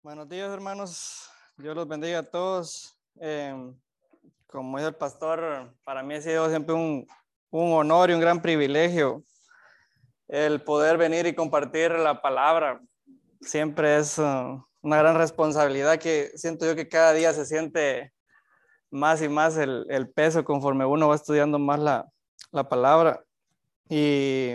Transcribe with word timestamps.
Buenos 0.00 0.28
días, 0.28 0.48
hermanos. 0.52 1.28
Dios 1.56 1.74
los 1.74 1.88
bendiga 1.88 2.20
a 2.20 2.22
todos. 2.22 2.96
Eh, 3.20 3.52
como 4.46 4.78
dice 4.78 4.90
el 4.90 4.94
pastor, 4.94 5.74
para 5.82 6.04
mí 6.04 6.14
ha 6.14 6.20
sido 6.22 6.48
siempre 6.48 6.72
un, 6.72 7.04
un, 7.50 7.72
honor 7.72 8.08
y 8.08 8.12
un 8.12 8.20
gran 8.20 8.40
privilegio 8.40 9.24
el 10.28 10.62
poder 10.62 10.98
venir 10.98 11.26
y 11.26 11.34
compartir 11.34 11.90
la 11.90 12.22
palabra. 12.22 12.80
Siempre 13.40 13.96
es 13.96 14.18
uh, 14.18 14.64
una 14.82 14.98
gran 14.98 15.16
responsabilidad 15.16 15.98
que 15.98 16.30
siento 16.36 16.64
yo 16.64 16.76
que 16.76 16.88
cada 16.88 17.12
día 17.12 17.32
se 17.32 17.44
siente 17.44 18.12
más 18.90 19.20
y 19.20 19.28
más 19.28 19.56
el, 19.56 19.84
el 19.90 20.08
peso 20.08 20.44
conforme 20.44 20.84
uno 20.84 21.08
va 21.08 21.16
estudiando 21.16 21.58
más 21.58 21.80
la, 21.80 22.06
la 22.52 22.68
palabra. 22.68 23.24
Y 23.90 24.52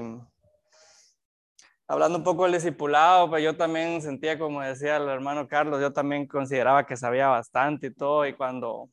hablando 1.88 2.18
un 2.18 2.24
poco 2.24 2.44
del 2.44 2.54
discipulado, 2.54 3.30
pues 3.30 3.44
yo 3.44 3.56
también 3.56 4.02
sentía, 4.02 4.38
como 4.40 4.62
decía 4.62 4.98
el 4.98 5.08
hermano 5.10 5.48
Carlos, 5.48 5.82
yo 5.82 5.92
también 5.92 6.28
consideraba 6.28 6.86
que 6.86 6.98
sabía 6.98 7.28
bastante 7.28 7.88
y 7.88 7.94
todo, 7.94 8.26
y 8.26 8.34
cuando 8.34 8.90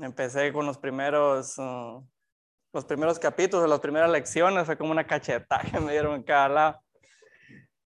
empecé 0.00 0.52
con 0.52 0.66
los 0.66 0.78
primeros, 0.78 1.58
uh, 1.58 2.04
los 2.72 2.84
primeros 2.84 3.18
capítulos, 3.18 3.68
las 3.68 3.80
primeras 3.80 4.10
lecciones, 4.10 4.66
fue 4.66 4.78
como 4.78 4.92
una 4.92 5.06
cachetada 5.06 5.62
que 5.62 5.80
me 5.80 5.92
dieron 5.92 6.14
en 6.14 6.22
cada 6.22 6.48
lado. 6.48 6.80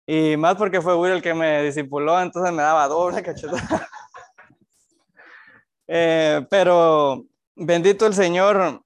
Y 0.05 0.35
más 0.35 0.55
porque 0.55 0.81
fue 0.81 0.97
Will 0.97 1.13
el 1.13 1.21
que 1.21 1.33
me 1.33 1.63
discipuló, 1.63 2.19
entonces 2.21 2.51
me 2.53 2.61
daba 2.61 2.87
doble 2.87 3.23
cachetada. 3.23 3.87
eh, 5.87 6.45
pero 6.49 7.23
bendito 7.55 8.05
el 8.05 8.13
Señor, 8.13 8.81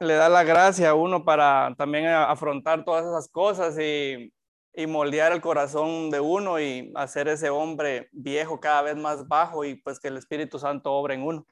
le 0.00 0.14
da 0.14 0.28
la 0.28 0.44
gracia 0.44 0.90
a 0.90 0.94
uno 0.94 1.24
para 1.24 1.74
también 1.76 2.06
afrontar 2.06 2.84
todas 2.84 3.04
esas 3.04 3.28
cosas 3.28 3.76
y 3.80 4.32
y 4.78 4.86
moldear 4.86 5.32
el 5.32 5.40
corazón 5.40 6.08
de 6.08 6.20
uno 6.20 6.60
y 6.60 6.92
hacer 6.94 7.26
ese 7.26 7.50
hombre 7.50 8.08
viejo 8.12 8.60
cada 8.60 8.82
vez 8.82 8.96
más 8.96 9.26
bajo 9.26 9.64
y 9.64 9.74
pues 9.74 9.98
que 9.98 10.06
el 10.06 10.16
Espíritu 10.16 10.60
Santo 10.60 10.92
obre 10.92 11.14
en 11.14 11.24
uno. 11.24 11.44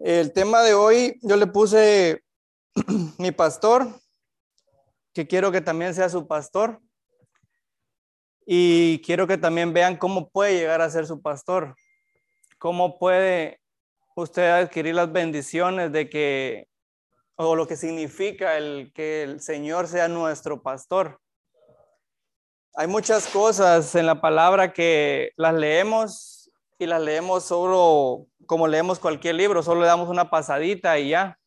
El 0.00 0.32
tema 0.32 0.62
de 0.62 0.74
hoy 0.74 1.20
yo 1.22 1.36
le 1.36 1.46
puse 1.46 2.24
mi 3.18 3.30
pastor, 3.30 3.86
que 5.14 5.28
quiero 5.28 5.52
que 5.52 5.60
también 5.60 5.94
sea 5.94 6.08
su 6.08 6.26
pastor. 6.26 6.80
Y 8.44 9.00
quiero 9.02 9.28
que 9.28 9.38
también 9.38 9.72
vean 9.72 9.96
cómo 9.96 10.28
puede 10.28 10.54
llegar 10.56 10.80
a 10.80 10.90
ser 10.90 11.06
su 11.06 11.22
pastor, 11.22 11.76
cómo 12.58 12.98
puede 12.98 13.60
usted 14.16 14.50
adquirir 14.50 14.96
las 14.96 15.12
bendiciones 15.12 15.92
de 15.92 16.10
que 16.10 16.68
o 17.36 17.54
lo 17.54 17.66
que 17.68 17.76
significa 17.76 18.56
el 18.56 18.92
que 18.92 19.22
el 19.22 19.40
Señor 19.40 19.86
sea 19.86 20.08
nuestro 20.08 20.62
pastor. 20.64 21.21
Hay 22.74 22.86
muchas 22.86 23.26
cosas 23.26 23.94
en 23.94 24.06
la 24.06 24.20
palabra 24.20 24.72
que 24.72 25.32
las 25.36 25.52
leemos 25.54 26.50
y 26.78 26.86
las 26.86 27.02
leemos 27.02 27.44
solo 27.44 28.26
como 28.46 28.66
leemos 28.66 28.98
cualquier 28.98 29.34
libro, 29.34 29.62
solo 29.62 29.82
le 29.82 29.86
damos 29.86 30.08
una 30.08 30.30
pasadita 30.30 30.98
y 30.98 31.10
ya. 31.10 31.38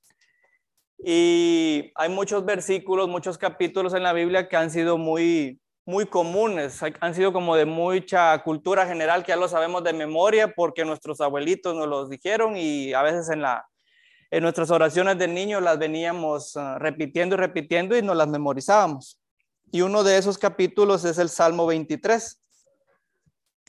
Y 0.99 1.91
hay 1.95 2.09
muchos 2.09 2.45
versículos, 2.45 3.09
muchos 3.09 3.37
capítulos 3.37 3.93
en 3.93 4.03
la 4.03 4.13
Biblia 4.13 4.47
que 4.47 4.55
han 4.55 4.69
sido 4.69 4.97
muy 4.97 5.59
muy 5.87 6.07
comunes, 6.07 6.81
han 6.99 7.13
sido 7.13 7.31
como 7.31 7.55
de 7.55 7.65
mucha 7.65 8.41
cultura 8.43 8.87
general 8.87 9.23
que 9.23 9.29
ya 9.29 9.35
lo 9.35 9.47
sabemos 9.47 9.83
de 9.83 9.93
memoria 9.93 10.53
porque 10.55 10.83
nuestros 10.83 11.21
abuelitos 11.21 11.75
nos 11.75 11.87
los 11.87 12.09
dijeron 12.09 12.57
y 12.57 12.93
a 12.93 13.03
veces 13.03 13.29
en 13.29 13.41
la 13.43 13.67
en 14.31 14.41
nuestras 14.41 14.71
oraciones 14.71 15.17
de 15.19 15.27
niño 15.27 15.59
las 15.61 15.77
veníamos 15.77 16.55
uh, 16.55 16.79
repitiendo 16.79 17.35
y 17.35 17.37
repitiendo 17.37 17.95
y 17.95 18.01
nos 18.01 18.17
las 18.17 18.27
memorizábamos. 18.27 19.19
Y 19.71 19.81
uno 19.81 20.03
de 20.03 20.17
esos 20.17 20.37
capítulos 20.37 21.05
es 21.05 21.17
el 21.17 21.29
Salmo 21.29 21.65
23. 21.65 22.39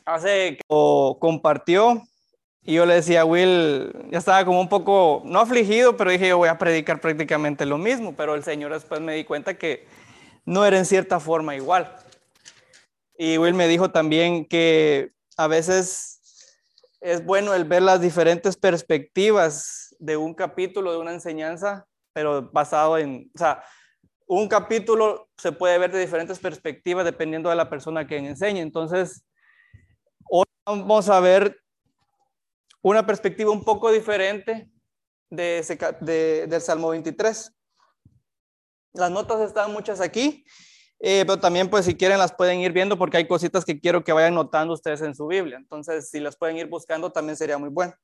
Hace 0.05 0.59
o 0.69 1.19
compartió 1.19 2.03
y 2.69 2.75
yo 2.75 2.85
le 2.85 2.95
decía 2.95 3.21
a 3.21 3.25
Will, 3.25 3.93
ya 4.11 4.19
estaba 4.19 4.45
como 4.45 4.61
un 4.61 4.69
poco, 4.69 5.23
no 5.25 5.39
afligido, 5.39 5.97
pero 5.97 6.11
dije 6.11 6.29
yo 6.29 6.39
voy 6.39 6.49
a 6.49 6.59
predicar 6.59 7.01
prácticamente 7.01 7.65
lo 7.65 7.79
mismo, 7.79 8.17
pero 8.17 8.35
el 8.35 8.43
Señor 8.43 8.73
después 8.73 9.01
me 9.01 9.15
di 9.15 9.25
cuenta 9.25 9.57
que 9.57 9.87
no 10.45 10.67
era 10.67 10.77
en 10.77 10.85
cierta 10.85 11.21
forma 11.21 11.55
igual. 11.55 11.95
Y 13.17 13.39
Will 13.39 13.55
me 13.55 13.69
dijo 13.69 13.93
también 13.93 14.45
que 14.45 15.13
a 15.37 15.47
veces 15.47 16.17
es 17.01 17.25
bueno 17.25 17.55
el 17.55 17.65
ver 17.65 17.83
las 17.83 18.01
diferentes 18.01 18.57
perspectivas 18.57 19.95
de 20.01 20.17
un 20.17 20.35
capítulo, 20.35 20.91
de 20.91 20.99
una 20.99 21.13
enseñanza, 21.13 21.87
pero 22.13 22.51
basado 22.51 22.99
en, 22.99 23.31
o 23.33 23.39
sea, 23.39 23.63
un 24.27 24.49
capítulo 24.49 25.29
se 25.37 25.53
puede 25.53 25.79
ver 25.79 25.93
de 25.93 26.01
diferentes 26.01 26.39
perspectivas 26.39 27.05
dependiendo 27.05 27.49
de 27.49 27.57
la 27.57 27.71
persona 27.71 28.07
que 28.07 28.17
enseñe. 28.17 28.61
Entonces, 28.61 29.25
hoy 30.29 30.45
vamos 30.65 31.09
a 31.09 31.21
ver 31.21 31.61
una 32.83 33.07
perspectiva 33.07 33.51
un 33.51 33.65
poco 33.65 33.91
diferente 33.91 34.69
de 35.31 35.59
ese, 35.59 35.79
de, 36.01 36.47
del 36.49 36.61
Salmo 36.61 36.91
23. 36.91 37.53
Las 38.95 39.11
notas 39.11 39.41
están 39.41 39.73
muchas 39.73 40.01
aquí, 40.01 40.45
eh, 40.99 41.25
pero 41.27 41.39
también 41.39 41.69
pues 41.69 41.85
si 41.85 41.95
quieren 41.95 42.19
las 42.19 42.33
pueden 42.33 42.61
ir 42.61 42.73
viendo 42.73 42.99
porque 42.99 43.19
hay 43.19 43.29
cositas 43.29 43.65
que 43.65 43.79
quiero 43.79 44.03
que 44.03 44.13
vayan 44.13 44.35
notando 44.35 44.75
ustedes 44.75 45.03
en 45.03 45.15
su 45.15 45.27
Biblia. 45.27 45.57
Entonces, 45.57 46.11
si 46.11 46.19
las 46.19 46.37
pueden 46.37 46.57
ir 46.57 46.67
buscando 46.67 47.13
también 47.13 47.37
sería 47.37 47.59
muy 47.59 47.69
bueno. 47.69 47.95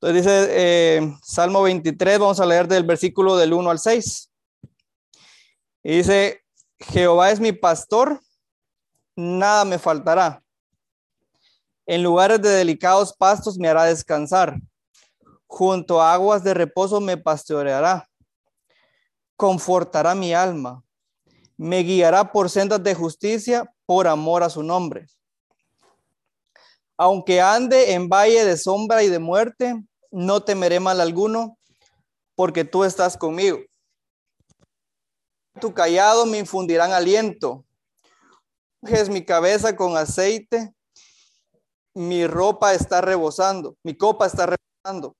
Entonces 0.00 0.24
dice 0.24 0.48
eh, 0.50 1.12
Salmo 1.22 1.62
23, 1.62 2.18
vamos 2.18 2.40
a 2.40 2.46
leer 2.46 2.66
del 2.66 2.84
versículo 2.84 3.36
del 3.36 3.52
1 3.52 3.70
al 3.70 3.78
6. 3.78 4.29
Y 5.82 5.98
dice, 5.98 6.42
Jehová 6.78 7.30
es 7.30 7.40
mi 7.40 7.52
pastor, 7.52 8.20
nada 9.16 9.64
me 9.64 9.78
faltará. 9.78 10.42
En 11.86 12.02
lugares 12.02 12.40
de 12.40 12.50
delicados 12.50 13.12
pastos 13.12 13.58
me 13.58 13.68
hará 13.68 13.84
descansar. 13.84 14.60
Junto 15.46 16.00
a 16.00 16.12
aguas 16.12 16.44
de 16.44 16.54
reposo 16.54 17.00
me 17.00 17.16
pastoreará. 17.16 18.08
Confortará 19.36 20.14
mi 20.14 20.32
alma. 20.32 20.84
Me 21.56 21.80
guiará 21.80 22.30
por 22.30 22.48
sendas 22.48 22.82
de 22.82 22.94
justicia 22.94 23.70
por 23.86 24.06
amor 24.06 24.42
a 24.42 24.50
su 24.50 24.62
nombre. 24.62 25.06
Aunque 26.96 27.40
ande 27.40 27.94
en 27.94 28.08
valle 28.08 28.44
de 28.44 28.56
sombra 28.56 29.02
y 29.02 29.08
de 29.08 29.18
muerte, 29.18 29.74
no 30.10 30.42
temeré 30.42 30.80
mal 30.80 31.00
alguno, 31.00 31.58
porque 32.34 32.64
tú 32.64 32.84
estás 32.84 33.16
conmigo. 33.16 33.58
Tu 35.58 35.72
callado 35.74 36.26
me 36.26 36.38
infundirán 36.38 36.92
aliento. 36.92 37.64
Es 38.82 39.08
mi 39.08 39.24
cabeza 39.24 39.74
con 39.74 39.96
aceite. 39.96 40.74
Mi 41.94 42.26
ropa 42.26 42.72
está 42.72 43.00
rebosando, 43.00 43.76
mi 43.82 43.96
copa 43.96 44.26
está 44.26 44.46
rebosando. 44.46 45.16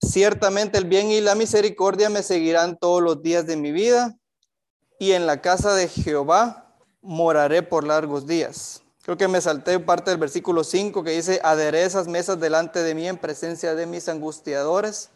Ciertamente 0.00 0.78
el 0.78 0.84
bien 0.84 1.10
y 1.10 1.20
la 1.20 1.34
misericordia 1.34 2.08
me 2.08 2.22
seguirán 2.22 2.76
todos 2.78 3.02
los 3.02 3.22
días 3.22 3.46
de 3.46 3.56
mi 3.56 3.72
vida, 3.72 4.16
y 4.98 5.12
en 5.12 5.26
la 5.26 5.40
casa 5.40 5.74
de 5.74 5.88
Jehová 5.88 6.76
moraré 7.00 7.62
por 7.62 7.84
largos 7.84 8.26
días. 8.26 8.82
Creo 9.02 9.16
que 9.16 9.26
me 9.26 9.40
salté 9.40 9.80
parte 9.80 10.10
del 10.10 10.20
versículo 10.20 10.62
5 10.62 11.02
que 11.02 11.10
dice, 11.10 11.40
aderezas 11.42 12.06
mesas 12.06 12.38
delante 12.38 12.84
de 12.84 12.94
mí 12.94 13.08
en 13.08 13.18
presencia 13.18 13.74
de 13.74 13.86
mis 13.86 14.08
angustiadores 14.08 15.10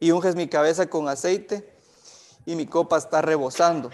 y 0.00 0.10
unges 0.10 0.36
mi 0.36 0.48
cabeza 0.48 0.88
con 0.88 1.08
aceite 1.08 1.76
y 2.44 2.54
mi 2.54 2.66
copa 2.66 2.98
está 2.98 3.22
rebosando. 3.22 3.90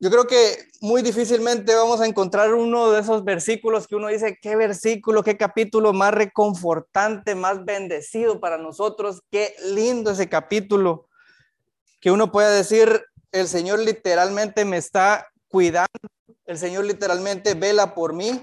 Yo 0.00 0.10
creo 0.10 0.26
que 0.26 0.58
muy 0.82 1.00
difícilmente 1.00 1.74
vamos 1.74 2.00
a 2.02 2.06
encontrar 2.06 2.52
uno 2.52 2.90
de 2.90 3.00
esos 3.00 3.24
versículos 3.24 3.86
que 3.86 3.96
uno 3.96 4.08
dice, 4.08 4.38
qué 4.42 4.54
versículo, 4.54 5.22
qué 5.22 5.38
capítulo 5.38 5.94
más 5.94 6.12
reconfortante, 6.12 7.34
más 7.34 7.64
bendecido 7.64 8.38
para 8.38 8.58
nosotros, 8.58 9.22
qué 9.30 9.54
lindo 9.64 10.10
ese 10.10 10.28
capítulo, 10.28 11.08
que 12.02 12.10
uno 12.10 12.30
pueda 12.30 12.50
decir, 12.50 13.02
el 13.32 13.48
Señor 13.48 13.78
literalmente 13.78 14.66
me 14.66 14.76
está 14.76 15.28
cuidando. 15.48 15.88
El 16.44 16.58
Señor 16.58 16.84
literalmente 16.84 17.54
vela 17.54 17.94
por 17.94 18.12
mí. 18.12 18.42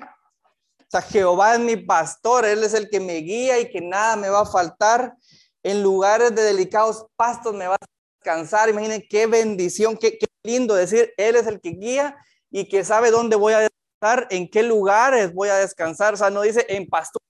Sea, 0.92 1.02
Jehová 1.02 1.54
es 1.54 1.62
mi 1.62 1.78
pastor, 1.78 2.44
Él 2.44 2.66
es 2.66 2.74
el 2.74 2.90
que 2.90 3.00
me 3.00 3.16
guía 3.16 3.60
y 3.60 3.72
que 3.72 3.80
nada 3.80 4.18
me 4.18 4.28
va 4.28 4.42
a 4.42 4.46
faltar. 4.46 5.16
En 5.64 5.82
lugares 5.82 6.36
de 6.36 6.42
delicados 6.42 7.06
pastos 7.16 7.54
me 7.54 7.66
va 7.66 7.76
a 7.76 7.86
descansar. 8.20 8.68
Imaginen 8.68 9.02
qué 9.10 9.26
bendición, 9.26 9.96
qué, 9.96 10.18
qué 10.18 10.28
lindo 10.44 10.76
decir, 10.76 11.14
Él 11.16 11.38
es 11.38 11.48
el 11.48 11.62
que 11.62 11.70
guía 11.70 12.18
y 12.50 12.68
que 12.68 12.84
sabe 12.84 13.10
dónde 13.10 13.38
voy 13.38 13.54
a 13.54 13.60
descansar, 13.60 14.28
en 14.32 14.50
qué 14.50 14.64
lugares 14.64 15.34
voy 15.34 15.48
a 15.48 15.56
descansar. 15.56 16.16
O 16.16 16.18
sea, 16.18 16.30
no 16.30 16.42
dice 16.42 16.66
en 16.68 16.86
pastos, 16.90 17.22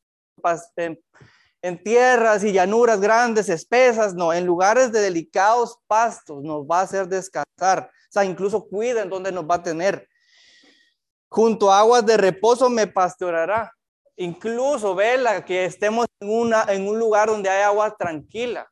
en, 0.75 0.99
en 1.61 1.83
tierras 1.83 2.43
y 2.43 2.53
llanuras 2.53 2.99
grandes, 2.99 3.47
espesas, 3.47 4.15
no, 4.15 4.33
en 4.33 4.43
lugares 4.43 4.91
de 4.91 5.01
delicados 5.01 5.77
pastos 5.85 6.41
nos 6.41 6.63
va 6.65 6.79
a 6.79 6.83
hacer 6.83 7.07
descansar. 7.07 7.91
O 7.91 8.11
sea, 8.11 8.25
incluso 8.25 8.67
cuida 8.67 9.03
en 9.03 9.09
donde 9.11 9.31
nos 9.31 9.45
va 9.45 9.55
a 9.55 9.63
tener. 9.63 10.07
Junto 11.31 11.71
a 11.71 11.79
aguas 11.79 12.05
de 12.05 12.17
reposo 12.17 12.69
me 12.69 12.87
pastoreará. 12.87 13.71
Incluso, 14.17 14.93
vela, 14.93 15.45
que 15.45 15.63
estemos 15.63 16.05
en, 16.19 16.29
una, 16.29 16.65
en 16.67 16.85
un 16.85 16.99
lugar 16.99 17.29
donde 17.29 17.49
hay 17.49 17.63
agua 17.63 17.95
tranquila. 17.95 18.69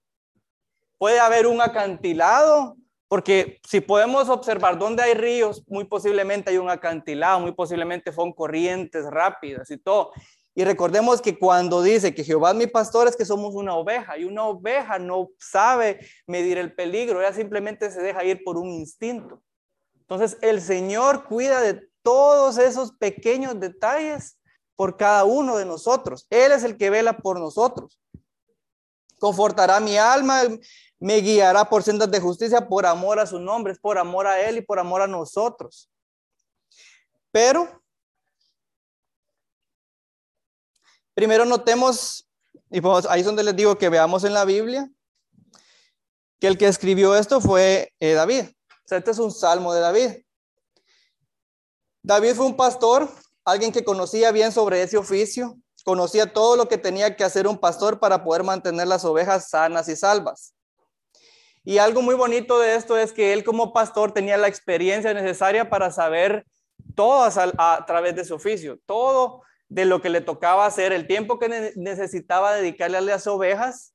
Puede 0.97 1.21
haber 1.21 1.47
un 1.47 1.61
acantilado 1.61 2.75
Porque 3.07 3.59
si 3.65 3.79
podemos 3.79 4.27
observar 4.27 4.77
dónde 4.77 5.01
hay 5.01 5.13
ríos, 5.13 5.63
muy 5.67 5.85
posiblemente 5.85 6.51
hay 6.51 6.57
un 6.57 6.69
acantilado, 6.69 7.39
muy 7.39 7.53
posiblemente 7.53 8.11
son 8.11 8.33
corrientes 8.33 9.05
rápidas 9.05 9.71
y 9.71 9.77
todo. 9.77 10.11
Y 10.53 10.65
recordemos 10.65 11.21
que 11.21 11.39
cuando 11.39 11.81
dice 11.81 12.13
que 12.13 12.25
Jehová 12.25 12.51
es 12.51 12.57
mi 12.57 12.67
pastor 12.67 13.07
es 13.07 13.15
que 13.15 13.23
somos 13.23 13.55
una 13.55 13.75
oveja 13.75 14.17
y 14.17 14.25
una 14.25 14.43
oveja 14.43 14.99
no 14.99 15.29
sabe 15.39 16.01
medir 16.27 16.57
el 16.57 16.75
peligro, 16.75 17.21
ella 17.21 17.31
simplemente 17.31 17.89
se 17.89 18.01
deja 18.01 18.25
ir 18.25 18.43
por 18.43 18.57
un 18.57 18.69
instinto. 18.69 19.41
Entonces 20.01 20.37
el 20.41 20.59
Señor 20.59 21.23
cuida 21.23 21.61
de 21.61 21.89
todos 22.09 22.57
esos 22.57 22.91
pequeños 22.93 23.59
detalles 23.59 24.35
por 24.75 24.97
cada 24.97 25.25
uno 25.25 25.57
de 25.57 25.65
nosotros. 25.65 26.25
Él 26.31 26.51
es 26.51 26.63
el 26.63 26.75
que 26.75 26.89
vela 26.89 27.15
por 27.15 27.39
nosotros. 27.39 27.99
Confortará 29.19 29.79
mi 29.79 29.95
alma, 29.95 30.41
me 30.97 31.17
guiará 31.17 31.69
por 31.69 31.83
sendas 31.83 32.09
de 32.09 32.19
justicia 32.19 32.67
por 32.67 32.87
amor 32.87 33.19
a 33.19 33.27
su 33.27 33.37
nombre, 33.37 33.75
por 33.75 33.99
amor 33.99 34.25
a 34.25 34.41
Él 34.41 34.57
y 34.57 34.61
por 34.61 34.79
amor 34.79 35.03
a 35.03 35.07
nosotros. 35.07 35.87
Pero, 37.31 37.79
primero 41.13 41.45
notemos, 41.45 42.27
y 42.71 42.81
pues 42.81 43.05
ahí 43.05 43.19
es 43.19 43.25
donde 43.27 43.43
les 43.43 43.55
digo 43.55 43.77
que 43.77 43.89
veamos 43.89 44.23
en 44.23 44.33
la 44.33 44.45
Biblia, 44.45 44.89
que 46.39 46.47
el 46.47 46.57
que 46.57 46.67
escribió 46.67 47.15
esto 47.15 47.39
fue 47.39 47.93
eh, 47.99 48.13
David. 48.13 48.45
O 48.45 48.87
sea, 48.87 48.97
este 48.97 49.11
es 49.11 49.19
un 49.19 49.31
salmo 49.31 49.75
de 49.75 49.81
David. 49.81 50.09
David 52.01 52.35
fue 52.35 52.45
un 52.45 52.55
pastor, 52.55 53.09
alguien 53.43 53.71
que 53.71 53.83
conocía 53.83 54.31
bien 54.31 54.51
sobre 54.51 54.81
ese 54.81 54.97
oficio, 54.97 55.57
conocía 55.83 56.31
todo 56.31 56.55
lo 56.55 56.67
que 56.67 56.77
tenía 56.77 57.15
que 57.15 57.23
hacer 57.23 57.47
un 57.47 57.57
pastor 57.57 57.99
para 57.99 58.23
poder 58.23 58.43
mantener 58.43 58.87
las 58.87 59.03
ovejas 59.05 59.49
sanas 59.49 59.89
y 59.89 59.95
salvas. 59.95 60.53
Y 61.63 61.77
algo 61.77 62.01
muy 62.01 62.15
bonito 62.15 62.59
de 62.59 62.75
esto 62.75 62.97
es 62.97 63.11
que 63.11 63.33
él 63.33 63.43
como 63.43 63.73
pastor 63.73 64.11
tenía 64.13 64.37
la 64.37 64.47
experiencia 64.47 65.13
necesaria 65.13 65.69
para 65.69 65.91
saber 65.91 66.45
todo 66.95 67.23
a, 67.23 67.85
través 67.85 68.15
de 68.15 68.25
su 68.25 68.35
oficio, 68.35 68.79
todo 68.85 69.41
de 69.67 69.85
lo 69.85 70.01
que 70.01 70.09
le 70.09 70.21
tocaba 70.21 70.65
hacer, 70.65 70.93
el 70.93 71.05
tiempo 71.05 71.37
que 71.37 71.73
necesitaba 71.75 72.55
dedicarle 72.55 72.97
a 72.97 73.01
las 73.01 73.27
ovejas, 73.27 73.93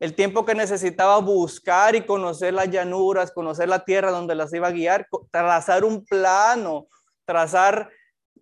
el 0.00 0.14
tiempo 0.14 0.44
que 0.44 0.54
necesitaba 0.54 1.18
buscar 1.18 1.94
y 1.94 2.04
conocer 2.04 2.52
las 2.52 2.68
llanuras, 2.68 3.32
conocer 3.32 3.68
la 3.68 3.84
tierra 3.84 4.10
donde 4.10 4.34
las 4.34 4.52
iba 4.52 4.68
a 4.68 4.72
guiar, 4.72 5.08
trazar 5.30 5.84
un 5.84 6.04
plano, 6.04 6.88
trazar 7.24 7.90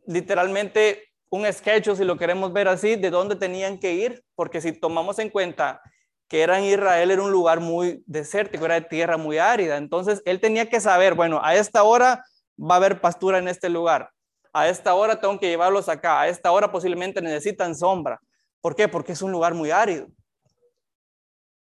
literalmente 0.06 1.04
un 1.30 1.50
sketch, 1.50 1.94
si 1.94 2.04
lo 2.04 2.18
queremos 2.18 2.52
ver 2.52 2.68
así, 2.68 2.96
de 2.96 3.10
dónde 3.10 3.36
tenían 3.36 3.78
que 3.78 3.94
ir, 3.94 4.22
porque 4.34 4.60
si 4.60 4.72
tomamos 4.72 5.18
en 5.18 5.30
cuenta 5.30 5.80
que 6.28 6.42
era 6.42 6.58
en 6.58 6.64
Israel, 6.64 7.10
era 7.10 7.22
un 7.22 7.30
lugar 7.30 7.60
muy 7.60 8.02
desértico, 8.06 8.64
era 8.64 8.74
de 8.76 8.86
tierra 8.86 9.16
muy 9.16 9.38
árida. 9.38 9.76
Entonces, 9.76 10.22
él 10.24 10.40
tenía 10.40 10.68
que 10.68 10.80
saber, 10.80 11.14
bueno, 11.14 11.40
a 11.42 11.54
esta 11.54 11.82
hora 11.82 12.24
va 12.58 12.74
a 12.74 12.78
haber 12.78 13.00
pastura 13.00 13.38
en 13.38 13.48
este 13.48 13.68
lugar. 13.68 14.10
A 14.52 14.68
esta 14.68 14.94
hora 14.94 15.20
tengo 15.20 15.38
que 15.38 15.48
llevarlos 15.48 15.88
acá. 15.88 16.22
A 16.22 16.28
esta 16.28 16.50
hora 16.50 16.70
posiblemente 16.70 17.20
necesitan 17.20 17.74
sombra. 17.74 18.20
¿Por 18.60 18.74
qué? 18.74 18.88
Porque 18.88 19.12
es 19.12 19.22
un 19.22 19.32
lugar 19.32 19.54
muy 19.54 19.70
árido. 19.70 20.08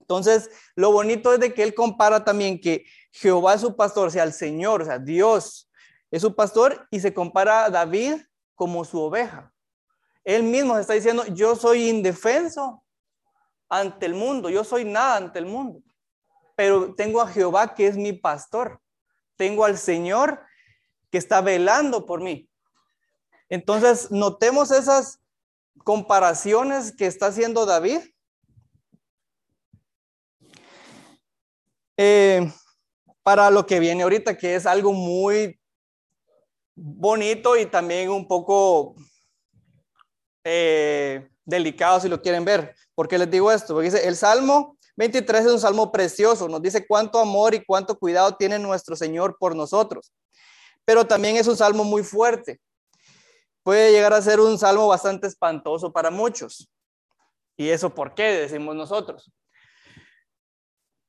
Entonces, 0.00 0.50
lo 0.74 0.92
bonito 0.92 1.32
es 1.32 1.40
de 1.40 1.54
que 1.54 1.62
él 1.62 1.74
compara 1.74 2.24
también 2.24 2.60
que 2.60 2.84
Jehová 3.12 3.54
es 3.54 3.60
su 3.62 3.76
pastor, 3.76 4.10
sea, 4.10 4.24
el 4.24 4.32
Señor, 4.32 4.82
o 4.82 4.84
sea, 4.84 4.98
Dios 4.98 5.70
es 6.12 6.22
su 6.22 6.36
pastor 6.36 6.86
y 6.92 7.00
se 7.00 7.12
compara 7.12 7.64
a 7.64 7.70
David 7.70 8.14
como 8.54 8.84
su 8.84 9.00
oveja. 9.00 9.52
Él 10.22 10.44
mismo 10.44 10.78
está 10.78 10.92
diciendo, 10.92 11.24
yo 11.26 11.56
soy 11.56 11.88
indefenso, 11.88 12.82
ante 13.72 14.04
el 14.04 14.14
mundo. 14.14 14.50
Yo 14.50 14.64
soy 14.64 14.84
nada 14.84 15.16
ante 15.16 15.38
el 15.38 15.46
mundo. 15.46 15.80
Pero 16.54 16.94
tengo 16.94 17.22
a 17.22 17.26
Jehová 17.26 17.74
que 17.74 17.86
es 17.86 17.96
mi 17.96 18.12
pastor. 18.12 18.80
Tengo 19.36 19.64
al 19.64 19.78
Señor 19.78 20.44
que 21.10 21.16
está 21.16 21.40
velando 21.40 22.04
por 22.04 22.20
mí. 22.20 22.48
Entonces, 23.48 24.10
notemos 24.10 24.70
esas 24.70 25.20
comparaciones 25.84 26.94
que 26.94 27.06
está 27.06 27.26
haciendo 27.26 27.64
David. 27.64 28.00
Eh, 31.96 32.52
para 33.22 33.50
lo 33.50 33.66
que 33.66 33.80
viene 33.80 34.02
ahorita, 34.02 34.36
que 34.36 34.54
es 34.54 34.66
algo 34.66 34.92
muy 34.92 35.58
bonito 36.82 37.56
y 37.56 37.66
también 37.66 38.10
un 38.10 38.26
poco 38.26 38.96
eh, 40.42 41.28
delicado 41.44 42.00
si 42.00 42.08
lo 42.08 42.20
quieren 42.20 42.44
ver. 42.44 42.74
¿Por 42.94 43.06
qué 43.06 43.18
les 43.18 43.30
digo 43.30 43.52
esto? 43.52 43.74
Porque 43.74 43.90
dice, 43.90 44.06
el 44.06 44.16
Salmo 44.16 44.76
23 44.96 45.46
es 45.46 45.52
un 45.52 45.60
salmo 45.60 45.90
precioso, 45.90 46.48
nos 46.48 46.60
dice 46.60 46.86
cuánto 46.86 47.18
amor 47.18 47.54
y 47.54 47.64
cuánto 47.64 47.98
cuidado 47.98 48.36
tiene 48.36 48.58
nuestro 48.58 48.96
Señor 48.96 49.36
por 49.38 49.56
nosotros. 49.56 50.12
Pero 50.84 51.06
también 51.06 51.36
es 51.36 51.46
un 51.46 51.56
salmo 51.56 51.84
muy 51.84 52.02
fuerte. 52.02 52.60
Puede 53.62 53.92
llegar 53.92 54.12
a 54.12 54.20
ser 54.20 54.40
un 54.40 54.58
salmo 54.58 54.88
bastante 54.88 55.28
espantoso 55.28 55.92
para 55.92 56.10
muchos. 56.10 56.68
¿Y 57.56 57.68
eso 57.68 57.94
por 57.94 58.14
qué 58.14 58.24
decimos 58.24 58.74
nosotros? 58.74 59.32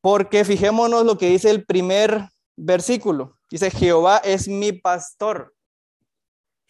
Porque 0.01 0.45
fijémonos 0.45 1.03
lo 1.03 1.17
que 1.17 1.29
dice 1.29 1.49
el 1.49 1.65
primer 1.65 2.29
versículo. 2.55 3.37
Dice, 3.49 3.71
Jehová 3.71 4.17
es 4.23 4.47
mi 4.47 4.71
pastor. 4.71 5.53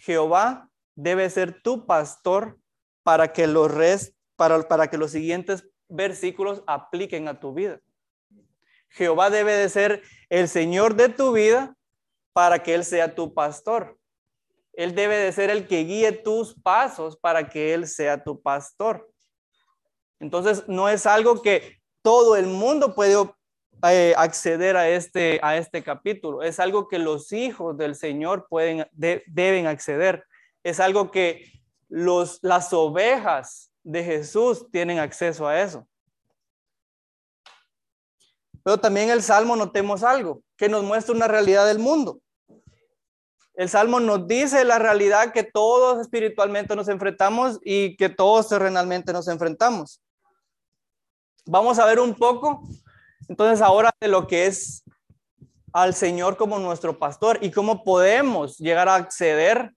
Jehová 0.04 0.70
debe 0.96 1.30
ser 1.30 1.62
tu 1.62 1.86
pastor 1.86 2.60
para 3.04 3.32
que 3.32 3.48
los, 3.48 3.72
para, 4.36 4.62
para 4.68 4.90
que 4.90 4.98
los 4.98 5.12
siguientes 5.12 5.66
versículos 5.88 6.62
apliquen 6.68 7.30
a 7.30 7.40
tu 7.40 7.54
vida. 7.54 7.80
Jehová 8.90 9.30
debe 9.30 9.54
de 9.54 9.70
ser 9.70 10.04
el 10.30 10.50
Señor 10.50 10.96
de 10.96 11.08
tu 11.08 11.32
vida 11.32 11.76
para 12.34 12.62
que 12.62 12.76
Él 12.76 12.84
sea 12.84 13.16
tu 13.16 13.34
pastor. 13.34 13.98
Él 14.74 14.94
debe 14.94 15.16
de 15.16 15.32
ser 15.32 15.50
el 15.50 15.68
que 15.68 15.86
guíe 15.86 16.12
tus 16.12 16.54
pasos 16.54 17.16
para 17.16 17.50
que 17.50 17.74
Él 17.74 17.88
sea 17.88 18.22
tu 18.24 18.42
pastor. 18.42 19.10
Entonces, 20.20 20.68
no 20.68 20.90
es 20.90 21.06
algo 21.06 21.42
que 21.42 21.82
todo 22.02 22.36
el 22.36 22.48
mundo 22.48 22.94
puede 22.94 23.16
eh, 23.92 24.14
acceder 24.18 24.78
a 24.78 24.88
este, 24.88 25.40
a 25.44 25.58
este 25.58 25.84
capítulo. 25.84 26.42
Es 26.42 26.60
algo 26.60 26.88
que 26.88 27.00
los 27.00 27.34
hijos 27.34 27.78
del 27.78 27.96
Señor 27.96 28.48
pueden, 28.50 28.88
deben 28.94 29.68
acceder. 29.68 30.26
Es 30.64 30.80
algo 30.80 31.12
que 31.12 31.52
los, 31.90 32.40
las 32.42 32.72
ovejas 32.72 33.72
de 33.84 34.04
Jesús 34.04 34.70
tienen 34.72 35.00
acceso 35.00 35.48
a 35.48 35.62
eso. 35.62 35.88
Pero 38.64 38.80
también 38.80 39.10
el 39.10 39.22
Salmo 39.22 39.56
notemos 39.56 40.04
algo 40.04 40.42
que 40.56 40.70
nos 40.70 40.84
muestra 40.84 41.14
una 41.14 41.28
realidad 41.28 41.68
del 41.68 41.80
mundo. 41.80 42.22
El 43.56 43.70
Salmo 43.70 44.00
nos 44.00 44.28
dice 44.28 44.64
la 44.64 44.80
realidad 44.80 45.32
que 45.32 45.44
todos 45.44 46.00
espiritualmente 46.00 46.76
nos 46.76 46.88
enfrentamos 46.88 47.60
y 47.64 47.96
que 47.98 48.10
todos 48.10 48.50
terrenalmente 48.50 49.14
nos 49.14 49.28
enfrentamos. 49.28 50.02
Vamos 51.46 51.78
a 51.78 51.86
ver 51.86 52.00
un 52.00 52.16
poco 52.16 52.64
entonces 53.28 53.62
ahora 53.62 53.92
de 54.00 54.08
lo 54.08 54.28
que 54.28 54.46
es 54.46 54.84
al 55.74 55.96
Señor 55.96 56.38
como 56.38 56.60
nuestro 56.60 56.98
pastor 57.00 57.40
y 57.42 57.52
cómo 57.52 57.84
podemos 57.84 58.58
llegar 58.58 58.88
a 58.88 58.96
acceder 58.96 59.74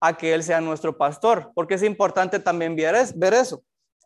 a 0.00 0.16
que 0.16 0.32
Él 0.32 0.44
sea 0.44 0.60
nuestro 0.60 0.96
pastor, 0.96 1.50
porque 1.54 1.74
es 1.74 1.82
importante 1.82 2.38
también 2.38 2.76
ver, 2.76 2.94
eso. 3.34 3.62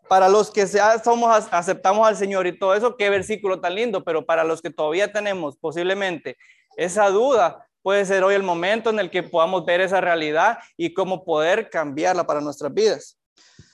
Para 0.09 0.29
los 0.29 0.51
que 0.51 0.67
sea, 0.67 0.99
somos, 1.03 1.47
aceptamos 1.51 2.09
al 2.09 2.17
Señor 2.17 2.47
y 2.47 2.59
todo 2.59 2.75
eso, 2.75 2.97
qué 2.97 3.11
versículo 3.11 3.61
tan 3.61 3.75
lindo, 3.75 4.03
pero 4.03 4.25
para 4.25 4.45
los 4.45 4.63
que 4.63 4.71
todavía 4.71 5.13
tenemos 5.13 5.57
posiblemente 5.57 6.37
esa 6.77 7.09
duda, 7.11 7.67
puede 7.83 8.05
ser 8.07 8.25
hoy 8.25 8.35
el 8.35 8.43
momento 8.43 8.91
en 8.91 8.99
el 8.99 9.11
que 9.11 9.23
podamos 9.23 9.67
ver 9.67 9.83
esa 9.83 10.01
realidad 10.01 10.59
y 10.77 10.95
cómo 10.95 11.25
poder 11.25 11.69
cambiarla 11.69 12.27
para 12.27 12.41
nuestras 12.41 12.73
vidas. 12.73 13.19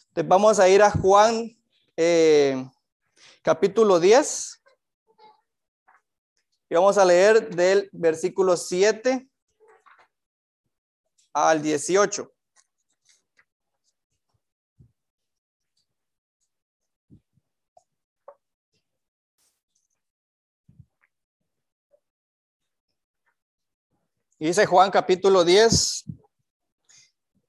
Entonces 0.08 0.28
vamos 0.28 0.58
a 0.58 0.68
ir 0.68 0.82
a 0.82 0.90
Juan 0.90 1.56
eh, 1.96 2.64
capítulo 3.48 3.98
10 3.98 4.62
y 6.68 6.74
vamos 6.74 6.98
a 6.98 7.04
leer 7.06 7.48
del 7.48 7.88
versículo 7.92 8.58
7 8.58 9.26
al 11.32 11.62
18. 11.62 12.30
Dice 24.38 24.66
Juan 24.66 24.90
capítulo 24.90 25.42
10, 25.42 26.04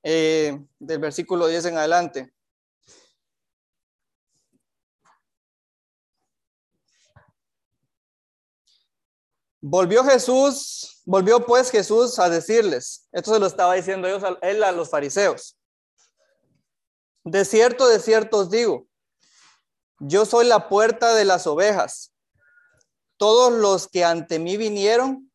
eh, 0.04 0.66
del 0.80 1.00
versículo 1.00 1.48
10 1.48 1.66
en 1.66 1.78
adelante. 1.78 2.39
Volvió 9.62 10.04
Jesús, 10.06 11.02
volvió 11.06 11.46
pues 11.46 11.70
Jesús 11.70 12.18
a 12.20 12.30
decirles, 12.30 13.08
esto 13.12 13.34
se 13.34 13.40
lo 13.40 13.48
estaba 13.48 13.74
diciendo 13.74 14.08
ellos, 14.08 14.24
él 14.42 14.64
a 14.64 14.72
los 14.72 14.90
fariseos. 14.90 15.58
De 17.26 17.44
cierto, 17.44 17.88
de 17.88 18.00
cierto 18.00 18.38
os 18.38 18.50
digo, 18.50 18.88
yo 20.00 20.26
soy 20.26 20.48
la 20.48 20.70
puerta 20.70 21.14
de 21.14 21.26
las 21.26 21.46
ovejas. 21.46 22.14
todos 23.18 23.52
los 23.52 23.90
que 23.90 24.06
ante 24.06 24.40
mí 24.40 24.56
vinieron, 24.56 25.30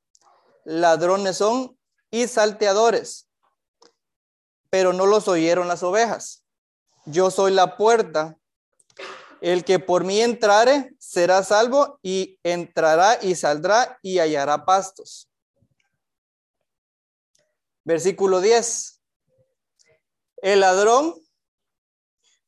ladrones 0.65 1.37
son 1.37 1.79
y 2.11 2.27
salteadores, 2.29 3.29
pero 4.71 4.95
no 4.95 5.05
los 5.05 5.29
oyeron 5.29 5.69
las 5.69 5.83
ovejas. 5.83 6.45
Yo 7.05 7.31
soy 7.31 7.53
la 7.53 7.77
puerta. 7.77 8.39
El 9.41 9.65
que 9.65 9.79
por 9.79 10.05
mí 10.05 10.21
entrare 10.21 10.95
será 10.99 11.43
salvo 11.43 11.99
y 12.03 12.39
entrará 12.43 13.19
y 13.23 13.35
saldrá 13.35 13.99
y 14.03 14.19
hallará 14.19 14.65
pastos. 14.65 15.29
Versículo 17.85 18.41
10. 18.41 19.03
El 20.39 20.61
ladrón 20.61 21.15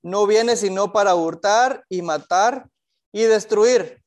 no 0.03 0.27
viene 0.27 0.57
sino 0.57 0.93
para 0.93 1.15
hurtar 1.15 1.85
y 1.89 2.03
matar 2.03 2.71
y 3.13 3.23
destruir. 3.23 4.03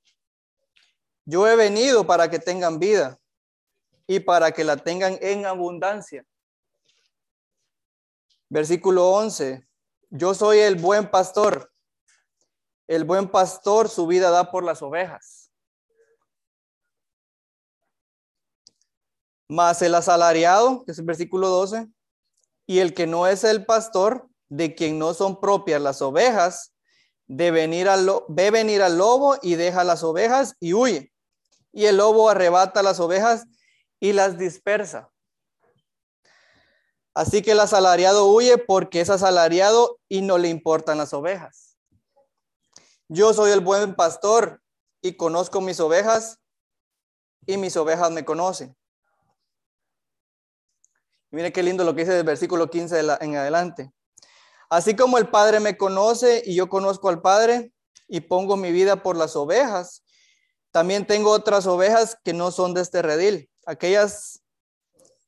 Yo 1.25 1.47
he 1.47 1.55
venido 1.55 2.07
para 2.07 2.29
que 2.29 2.39
tengan 2.39 2.79
vida 2.79 3.19
y 4.07 4.19
para 4.19 4.51
que 4.51 4.63
la 4.63 4.77
tengan 4.77 5.17
en 5.21 5.45
abundancia. 5.45 6.25
Versículo 8.49 9.11
11. 9.11 9.67
Yo 10.09 10.33
soy 10.33 10.59
el 10.59 10.75
buen 10.75 11.11
pastor. 11.11 11.68
El 12.89 13.03
buen 13.03 13.29
pastor 13.29 13.87
su 13.87 14.07
vida 14.07 14.31
da 14.31 14.49
por 14.49 14.63
las 14.63 14.81
ovejas. 14.81 15.51
Más 19.47 19.79
el 19.83 19.93
asalariado, 19.93 20.83
que 20.83 20.93
es 20.93 20.97
el 20.97 21.05
versículo 21.05 21.49
12, 21.49 21.87
y 22.65 22.79
el 22.79 22.95
que 22.95 23.05
no 23.05 23.27
es 23.27 23.43
el 23.43 23.63
pastor, 23.63 24.27
de 24.47 24.73
quien 24.73 24.97
no 24.97 25.13
son 25.13 25.39
propias 25.39 25.79
las 25.79 26.01
ovejas, 26.01 26.73
de 27.27 27.51
venir 27.51 27.89
al, 27.89 28.09
ve 28.27 28.49
venir 28.49 28.81
al 28.81 28.97
lobo 28.97 29.37
y 29.43 29.53
deja 29.53 29.83
las 29.83 30.03
ovejas 30.03 30.55
y 30.59 30.73
huye. 30.73 31.13
Y 31.71 31.85
el 31.85 31.97
lobo 31.97 32.27
arrebata 32.27 32.81
las 32.81 32.99
ovejas 32.99 33.45
y 33.99 34.13
las 34.13 34.39
dispersa. 34.39 35.11
Así 37.13 37.43
que 37.43 37.51
el 37.51 37.59
asalariado 37.59 38.25
huye 38.25 38.57
porque 38.57 39.01
es 39.01 39.11
asalariado 39.11 39.99
y 40.07 40.21
no 40.23 40.39
le 40.39 40.49
importan 40.49 40.97
las 40.97 41.13
ovejas. 41.13 41.68
Yo 43.11 43.33
soy 43.33 43.49
el 43.49 43.59
buen 43.59 43.95
pastor 43.95 44.61
y 45.01 45.13
conozco 45.13 45.61
mis 45.61 45.79
ovejas 45.79 46.39
y 47.47 47.57
mis 47.57 47.75
ovejas 47.75 48.11
me 48.11 48.23
conocen. 48.23 48.77
Mire 51.31 51.51
qué 51.51 51.63
lindo 51.63 51.83
lo 51.83 51.95
que 51.95 52.01
dice 52.01 52.13
del 52.13 52.23
versículo 52.23 52.69
15 52.69 52.99
en 53.21 53.35
adelante. 53.35 53.91
Así 54.69 54.95
como 54.95 55.17
el 55.17 55.27
Padre 55.27 55.59
me 55.59 55.75
conoce 55.75 56.43
y 56.45 56.53
yo 56.53 56.69
conozco 56.69 57.09
al 57.09 57.19
Padre 57.19 57.73
y 58.07 58.19
pongo 58.19 58.57
mi 58.57 58.71
vida 58.71 59.01
por 59.01 59.17
las 59.17 59.35
ovejas, 59.35 60.03
también 60.69 61.07
tengo 61.07 61.31
otras 61.31 61.65
ovejas 61.65 62.15
que 62.23 62.33
no 62.33 62.51
son 62.51 62.75
de 62.75 62.81
este 62.81 63.01
redil. 63.01 63.49
Aquellas 63.65 64.43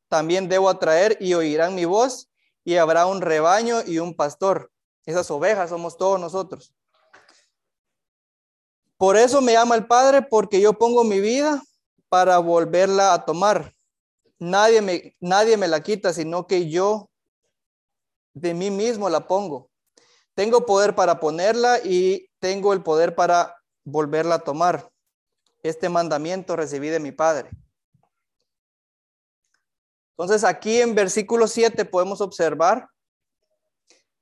también 0.08 0.50
debo 0.50 0.70
atraer 0.70 1.18
y 1.20 1.34
oirán 1.34 1.74
mi 1.74 1.86
voz 1.86 2.30
y 2.64 2.76
habrá 2.76 3.08
un 3.08 3.22
rebaño 3.22 3.82
y 3.88 3.98
un 3.98 4.16
pastor. 4.16 4.72
Esas 5.08 5.32
ovejas 5.32 5.72
somos 5.72 5.98
todos 5.98 6.20
nosotros. 6.20 6.76
Por 9.02 9.18
eso 9.18 9.42
me 9.42 9.58
ama 9.58 9.74
el 9.74 9.88
Padre, 9.88 10.22
porque 10.22 10.62
yo 10.62 10.74
pongo 10.74 11.04
mi 11.04 11.20
vida 11.20 11.60
para 12.08 12.38
volverla 12.38 13.16
a 13.16 13.26
tomar. 13.26 13.74
Nadie 14.38 14.80
me, 14.80 15.16
nadie 15.20 15.58
me 15.58 15.68
la 15.68 15.82
quita, 15.82 16.14
sino 16.14 16.46
que 16.46 16.70
yo 16.70 17.10
de 18.36 18.54
mí 18.54 18.70
mismo 18.70 19.10
la 19.10 19.28
pongo. 19.28 19.72
Tengo 20.36 20.68
poder 20.68 20.94
para 20.94 21.20
ponerla 21.20 21.80
y 21.84 22.30
tengo 22.38 22.74
el 22.74 22.84
poder 22.84 23.16
para 23.16 23.58
volverla 23.84 24.36
a 24.36 24.44
tomar. 24.44 24.88
Este 25.64 25.90
mandamiento 25.90 26.56
recibí 26.56 26.90
de 26.90 27.00
mi 27.00 27.12
Padre. 27.12 27.50
Entonces 30.12 30.44
aquí 30.44 30.80
en 30.80 30.94
versículo 30.94 31.48
7 31.48 31.86
podemos 31.86 32.22
observar 32.22 32.88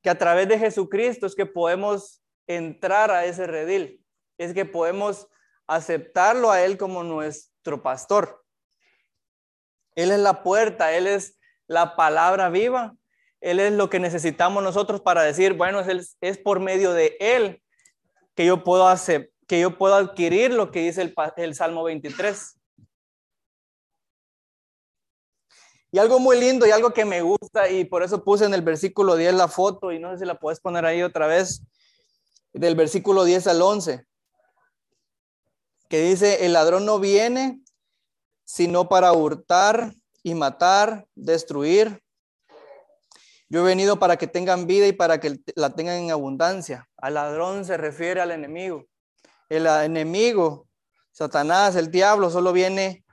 que 0.02 0.10
a 0.10 0.18
través 0.18 0.48
de 0.48 0.58
Jesucristo 0.58 1.26
es 1.26 1.36
que 1.36 1.46
podemos 1.46 2.22
entrar 2.48 3.12
a 3.12 3.26
ese 3.26 3.46
redil, 3.46 4.00
es 4.40 4.56
que 4.56 4.66
podemos 4.66 5.28
aceptarlo 5.68 6.50
a 6.50 6.64
Él 6.64 6.78
como 6.78 7.04
nuestro 7.04 7.84
pastor. 7.84 8.44
Él 9.94 10.12
es 10.12 10.20
la 10.20 10.42
puerta, 10.42 10.94
Él 10.94 11.06
es 11.06 11.38
la 11.68 11.96
palabra 11.96 12.50
viva 12.50 12.96
él 13.42 13.60
es 13.60 13.72
lo 13.72 13.90
que 13.90 14.00
necesitamos 14.00 14.64
nosotros 14.64 15.02
para 15.02 15.24
decir, 15.24 15.54
bueno, 15.54 15.80
es, 15.80 16.18
es 16.22 16.38
por 16.38 16.60
medio 16.60 16.94
de 16.94 17.16
Él 17.20 17.62
que 18.36 18.46
yo 18.46 18.64
puedo 18.64 18.88
hacer, 18.88 19.32
que 19.48 19.62
yo 19.62 19.78
puedo 19.78 19.96
adquirir 19.96 20.54
lo 20.54 20.72
que 20.72 20.82
dice 20.82 21.02
el, 21.02 21.14
el 21.38 21.56
Salmo 21.56 21.84
23. 21.84 22.58
Y 25.92 25.98
algo 25.98 26.20
muy 26.20 26.40
lindo 26.40 26.68
y 26.68 26.72
algo 26.72 26.94
que 26.94 27.06
me 27.06 27.22
gusta, 27.22 27.70
y 27.70 27.86
por 27.86 28.04
eso 28.04 28.24
puse 28.24 28.46
en 28.46 28.54
el 28.54 28.62
versículo 28.62 29.16
10 29.16 29.34
la 29.34 29.48
foto, 29.48 29.92
y 29.92 30.00
no 30.00 30.12
sé 30.12 30.20
si 30.20 30.26
la 30.26 30.36
puedes 30.36 30.60
poner 30.60 30.86
ahí 30.86 31.02
otra 31.02 31.26
vez, 31.26 31.64
del 32.54 32.76
versículo 32.76 33.24
10 33.24 33.48
al 33.48 33.62
11, 33.62 34.06
que 35.90 36.02
dice, 36.02 36.46
el 36.46 36.54
ladrón 36.54 36.86
no 36.86 37.00
viene 37.00 37.62
sino 38.50 38.90
para 38.90 39.14
hurtar 39.14 39.94
y 40.24 40.34
matar, 40.34 41.06
destruir. 41.14 42.02
Yo 43.48 43.62
he 43.62 43.64
venido 43.64 44.00
para 44.00 44.18
que 44.18 44.26
tengan 44.26 44.66
vida 44.66 44.88
y 44.88 44.92
para 44.92 45.20
que 45.20 45.40
la 45.56 45.70
tengan 45.70 45.98
en 45.98 46.10
abundancia. 46.10 46.90
Al 46.98 47.14
ladrón 47.14 47.64
se 47.64 47.78
refiere 47.78 48.22
al 48.22 48.32
enemigo. 48.32 48.86
El 49.50 49.68
enemigo, 49.68 50.68
Satanás, 51.12 51.76
el 51.76 51.92
diablo, 51.92 52.32
solo 52.32 52.52
viene 52.52 53.06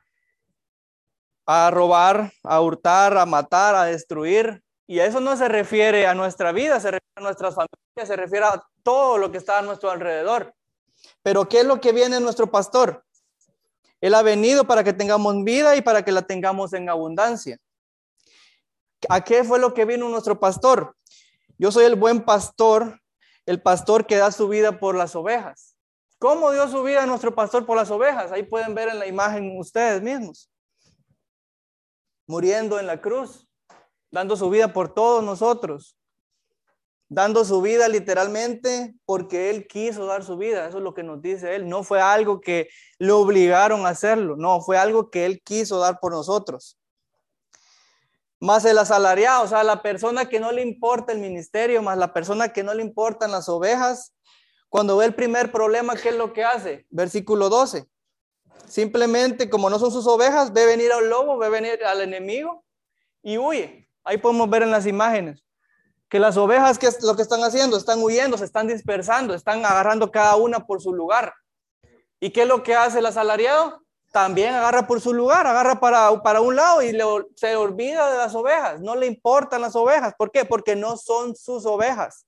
a 1.44 1.70
robar, 1.70 2.32
a 2.42 2.60
hurtar, 2.62 3.18
a 3.18 3.26
matar, 3.26 3.74
a 3.74 3.84
destruir. 3.84 4.62
Y 4.86 5.00
eso 5.00 5.20
no 5.20 5.36
se 5.36 5.48
refiere 5.48 6.06
a 6.06 6.14
nuestra 6.14 6.50
vida, 6.52 6.80
se 6.80 6.88
a 6.88 7.20
nuestras 7.20 7.54
familias, 7.54 8.06
se 8.06 8.16
refiere 8.16 8.46
a 8.46 8.62
todo 8.82 9.18
lo 9.18 9.30
que 9.30 9.36
está 9.36 9.58
a 9.58 9.62
nuestro 9.62 9.90
alrededor. 9.90 10.54
Pero 11.26 11.48
¿qué 11.48 11.58
es 11.58 11.66
lo 11.66 11.80
que 11.80 11.90
viene 11.90 12.20
nuestro 12.20 12.48
pastor? 12.52 13.04
Él 14.00 14.14
ha 14.14 14.22
venido 14.22 14.64
para 14.64 14.84
que 14.84 14.92
tengamos 14.92 15.42
vida 15.42 15.74
y 15.74 15.82
para 15.82 16.04
que 16.04 16.12
la 16.12 16.22
tengamos 16.22 16.72
en 16.72 16.88
abundancia. 16.88 17.58
¿A 19.08 19.24
qué 19.24 19.42
fue 19.42 19.58
lo 19.58 19.74
que 19.74 19.84
vino 19.84 20.08
nuestro 20.08 20.38
pastor? 20.38 20.96
Yo 21.58 21.72
soy 21.72 21.84
el 21.86 21.96
buen 21.96 22.24
pastor, 22.24 23.02
el 23.44 23.60
pastor 23.60 24.06
que 24.06 24.14
da 24.14 24.30
su 24.30 24.46
vida 24.46 24.78
por 24.78 24.94
las 24.94 25.16
ovejas. 25.16 25.76
¿Cómo 26.20 26.52
dio 26.52 26.68
su 26.68 26.84
vida 26.84 27.04
nuestro 27.06 27.34
pastor 27.34 27.66
por 27.66 27.76
las 27.76 27.90
ovejas? 27.90 28.30
Ahí 28.30 28.44
pueden 28.44 28.76
ver 28.76 28.90
en 28.90 29.00
la 29.00 29.08
imagen 29.08 29.58
ustedes 29.58 30.00
mismos. 30.02 30.48
Muriendo 32.28 32.78
en 32.78 32.86
la 32.86 33.00
cruz, 33.00 33.48
dando 34.12 34.36
su 34.36 34.48
vida 34.48 34.72
por 34.72 34.94
todos 34.94 35.24
nosotros. 35.24 35.98
Dando 37.08 37.44
su 37.44 37.62
vida 37.62 37.88
literalmente 37.88 38.94
porque 39.04 39.50
Él 39.50 39.66
quiso 39.66 40.06
dar 40.06 40.24
su 40.24 40.36
vida. 40.36 40.66
Eso 40.66 40.78
es 40.78 40.84
lo 40.84 40.94
que 40.94 41.02
nos 41.02 41.22
dice 41.22 41.54
Él. 41.54 41.68
No 41.68 41.84
fue 41.84 42.00
algo 42.00 42.40
que 42.40 42.68
le 42.98 43.12
obligaron 43.12 43.86
a 43.86 43.90
hacerlo. 43.90 44.36
No, 44.36 44.60
fue 44.60 44.76
algo 44.76 45.10
que 45.10 45.24
Él 45.24 45.40
quiso 45.42 45.78
dar 45.78 46.00
por 46.00 46.12
nosotros 46.12 46.78
más 48.40 48.64
el 48.64 48.78
asalariado, 48.78 49.44
o 49.44 49.48
sea, 49.48 49.64
la 49.64 49.82
persona 49.82 50.28
que 50.28 50.40
no 50.40 50.52
le 50.52 50.62
importa 50.62 51.12
el 51.12 51.18
ministerio, 51.18 51.82
más 51.82 51.96
la 51.96 52.12
persona 52.12 52.50
que 52.50 52.62
no 52.62 52.74
le 52.74 52.82
importan 52.82 53.30
las 53.30 53.48
ovejas, 53.48 54.14
cuando 54.68 54.96
ve 54.96 55.06
el 55.06 55.14
primer 55.14 55.52
problema, 55.52 55.96
¿qué 55.96 56.10
es 56.10 56.16
lo 56.16 56.32
que 56.32 56.44
hace? 56.44 56.86
Versículo 56.90 57.48
12. 57.48 57.86
Simplemente, 58.66 59.48
como 59.48 59.70
no 59.70 59.78
son 59.78 59.90
sus 59.90 60.06
ovejas, 60.06 60.52
ve 60.52 60.66
venir 60.66 60.92
al 60.92 61.08
lobo, 61.08 61.38
ve 61.38 61.48
venir 61.48 61.84
al 61.84 62.02
enemigo 62.02 62.64
y 63.22 63.38
huye. 63.38 63.88
Ahí 64.04 64.18
podemos 64.18 64.50
ver 64.50 64.62
en 64.62 64.70
las 64.70 64.86
imágenes 64.86 65.45
que 66.08 66.18
las 66.18 66.36
ovejas, 66.36 66.78
¿qué 66.78 66.86
es 66.86 67.02
lo 67.02 67.16
que 67.16 67.22
están 67.22 67.42
haciendo? 67.42 67.76
Están 67.76 68.02
huyendo, 68.02 68.38
se 68.38 68.44
están 68.44 68.66
dispersando, 68.66 69.34
están 69.34 69.64
agarrando 69.64 70.10
cada 70.10 70.36
una 70.36 70.66
por 70.66 70.80
su 70.80 70.94
lugar. 70.94 71.34
¿Y 72.20 72.30
qué 72.30 72.42
es 72.42 72.48
lo 72.48 72.62
que 72.62 72.74
hace 72.74 73.00
el 73.00 73.06
asalariado? 73.06 73.86
también 74.16 74.54
agarra 74.54 74.86
por 74.86 74.98
su 74.98 75.12
lugar, 75.12 75.46
agarra 75.46 75.78
para, 75.78 76.22
para 76.22 76.40
un 76.40 76.56
lado 76.56 76.82
y 76.82 76.96
se 77.34 77.54
olvida 77.54 78.10
de 78.10 78.16
las 78.16 78.34
ovejas. 78.34 78.80
No 78.80 78.96
le 78.96 79.04
importan 79.04 79.60
las 79.60 79.76
ovejas. 79.76 80.14
¿Por 80.16 80.30
qué? 80.32 80.46
Porque 80.46 80.74
no 80.74 80.96
son 80.96 81.36
sus 81.36 81.66
ovejas. 81.66 82.24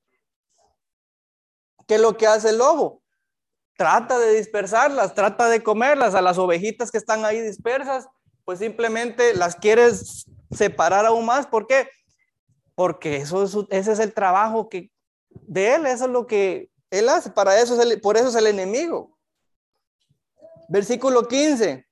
¿Qué 1.87 1.95
es 1.95 2.01
lo 2.03 2.15
que 2.15 2.27
hace 2.27 2.51
el 2.51 2.59
lobo? 2.59 3.01
Trata 3.75 4.19
de 4.19 4.35
dispersarlas, 4.35 5.15
trata 5.15 5.49
de 5.49 5.63
comerlas. 5.63 6.15
A 6.15 6.21
las 6.21 6.37
ovejitas 6.37 6.91
que 6.91 6.99
están 6.99 7.25
ahí 7.25 7.41
dispersas, 7.41 8.07
pues 8.45 8.59
simplemente 8.59 9.35
las 9.35 9.57
quieres 9.57 10.27
separar 10.51 11.07
aún 11.07 11.25
más. 11.25 11.47
¿Por 11.47 11.67
qué? 11.67 11.89
Porque 12.79 13.17
eso 13.17 13.43
ese 13.71 13.91
es 13.93 13.99
el 13.99 14.15
trabajo 14.15 14.69
que, 14.69 14.93
de 15.31 15.75
él, 15.75 15.87
eso 15.87 16.05
es 16.05 16.11
lo 16.13 16.29
que 16.29 16.71
él 16.93 17.09
hace. 17.09 17.29
Para 17.29 17.61
eso 17.61 17.83
es 17.83 17.97
por 18.01 18.17
eso 18.17 18.29
es 18.29 18.37
el 18.37 18.47
enemigo. 18.47 19.19
Versículo 20.69 21.27
15. 21.27 21.85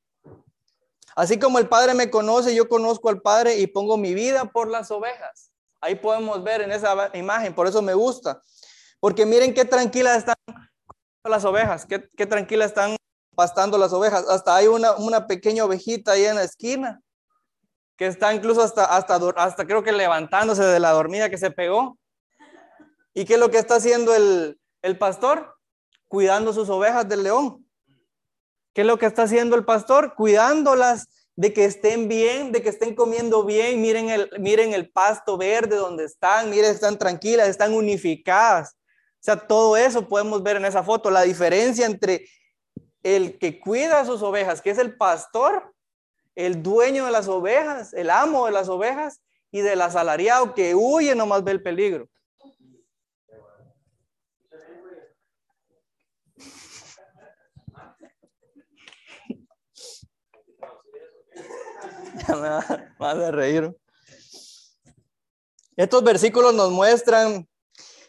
Así 1.16 1.40
como 1.40 1.59
el 1.59 1.69
Padre 1.69 1.93
me 1.95 2.09
conoce, 2.09 2.55
yo 2.55 2.69
conozco 2.69 3.09
al 3.09 3.21
Padre 3.21 3.57
y 3.57 3.66
pongo 3.66 3.97
mi 3.97 4.14
vida 4.14 4.45
por 4.45 4.69
las 4.69 4.93
ovejas. 4.93 5.50
Ahí 5.81 5.97
podemos 5.97 6.45
ver 6.45 6.61
en 6.61 6.71
esa 6.71 7.11
imagen, 7.14 7.52
por 7.52 7.66
eso 7.66 7.83
me 7.83 7.95
gusta. 7.95 8.40
Porque 9.00 9.26
miren 9.26 9.55
qué 9.55 9.64
tranquilas 9.64 10.19
están 10.19 10.37
las 11.25 11.45
ovejas, 11.45 11.85
qué, 11.85 12.09
qué 12.16 12.26
tranquilas 12.26 12.69
están 12.69 12.95
pastando 13.35 13.76
las 13.76 13.93
ovejas. 13.93 14.25
Hasta 14.28 14.55
hay 14.55 14.69
una, 14.69 14.95
una 14.95 15.26
pequeña 15.26 15.64
ovejita 15.64 16.12
ahí 16.12 16.26
en 16.26 16.37
la 16.37 16.45
esquina 16.45 17.02
que 17.97 18.07
está 18.07 18.35
incluso 18.35 18.62
hasta, 18.62 18.85
hasta, 18.85 19.17
hasta 19.37 19.67
creo 19.67 19.83
que 19.83 19.93
levantándose 19.93 20.62
de 20.62 20.81
la 20.81 20.91
dormida 20.91 21.31
que 21.31 21.38
se 21.38 21.50
pegó. 21.50 21.99
¿Y 23.15 23.25
qué 23.25 23.35
es 23.35 23.41
lo 23.41 23.50
que 23.50 23.59
está 23.59 23.76
haciendo 23.76 24.15
el, 24.15 24.61
el 24.83 24.99
pastor? 24.99 25.55
Cuidando 26.09 26.53
sus 26.53 26.69
ovejas 26.69 27.09
del 27.09 27.23
león. 27.23 27.67
¿Qué 28.75 28.83
es 28.83 28.87
lo 28.87 28.99
que 28.99 29.07
está 29.07 29.23
haciendo 29.23 29.57
el 29.57 29.65
pastor? 29.65 30.15
Cuidándolas 30.15 31.09
de 31.35 31.53
que 31.53 31.65
estén 31.65 32.09
bien, 32.09 32.53
de 32.53 32.62
que 32.62 32.69
estén 32.69 32.95
comiendo 32.95 33.45
bien. 33.45 33.81
Miren 33.81 34.11
el, 34.11 34.31
miren 34.38 34.75
el 34.75 34.91
pasto 34.91 35.38
verde 35.38 35.76
donde 35.76 36.05
están, 36.05 36.50
miren, 36.50 36.73
están 36.73 36.99
tranquilas, 36.99 37.49
están 37.49 37.73
unificadas. 37.73 38.75
O 38.75 39.25
sea, 39.26 39.37
todo 39.37 39.79
eso 39.79 40.07
podemos 40.07 40.43
ver 40.43 40.57
en 40.57 40.67
esa 40.67 40.83
foto. 40.83 41.11
La 41.11 41.23
diferencia 41.23 41.87
entre 41.87 42.29
el 43.03 43.38
que 43.38 43.59
cuida 43.61 44.00
a 44.00 44.05
sus 44.05 44.23
ovejas, 44.23 44.61
que 44.61 44.71
es 44.71 44.79
el 44.79 44.97
pastor, 44.97 45.75
el 46.37 46.62
dueño 46.62 47.07
de 47.07 47.11
las 47.11 47.26
ovejas, 47.26 47.93
el 47.95 48.11
amo 48.11 48.47
de 48.47 48.52
las 48.52 48.69
ovejas, 48.69 49.21
y 49.50 49.62
del 49.62 49.81
asalariado 49.81 50.55
que 50.55 50.75
huye 50.75 51.14
nomás 51.14 51.43
ve 51.43 51.52
el 51.52 51.62
peligro. 51.62 52.09
me 63.00 63.14
de 63.14 63.31
reír. 63.31 63.76
Estos 65.76 66.02
versículos 66.02 66.55
nos 66.55 66.71
muestran 66.71 67.49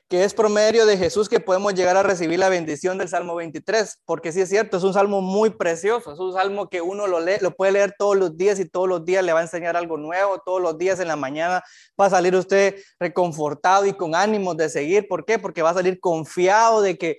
que 0.09 0.23
es 0.23 0.33
promedio 0.33 0.85
de 0.85 0.97
Jesús 0.97 1.27
que 1.27 1.41
podemos 1.41 1.73
llegar 1.73 1.97
a 1.97 2.03
recibir 2.03 2.39
la 2.39 2.47
bendición 2.47 2.97
del 2.97 3.09
Salmo 3.09 3.35
23, 3.35 3.99
porque 4.05 4.31
sí 4.31 4.39
es 4.39 4.49
cierto, 4.49 4.77
es 4.77 4.83
un 4.83 4.93
salmo 4.93 5.21
muy 5.21 5.49
precioso, 5.49 6.13
es 6.13 6.19
un 6.19 6.31
salmo 6.31 6.69
que 6.69 6.81
uno 6.81 7.07
lo 7.07 7.19
lee, 7.19 7.37
lo 7.41 7.51
puede 7.51 7.73
leer 7.73 7.93
todos 7.97 8.15
los 8.15 8.37
días 8.37 8.59
y 8.59 8.69
todos 8.69 8.87
los 8.87 9.03
días 9.03 9.23
le 9.25 9.33
va 9.33 9.39
a 9.39 9.43
enseñar 9.43 9.75
algo 9.75 9.97
nuevo, 9.97 10.41
todos 10.45 10.61
los 10.61 10.77
días 10.77 11.01
en 11.01 11.09
la 11.09 11.17
mañana 11.17 11.61
va 11.99 12.05
a 12.05 12.09
salir 12.09 12.35
usted 12.35 12.75
reconfortado 12.99 13.85
y 13.85 13.93
con 13.93 14.15
ánimos 14.15 14.55
de 14.55 14.69
seguir, 14.69 15.07
¿por 15.09 15.25
qué? 15.25 15.39
Porque 15.39 15.61
va 15.61 15.71
a 15.71 15.75
salir 15.75 15.99
confiado 15.99 16.81
de 16.81 16.97
que 16.97 17.17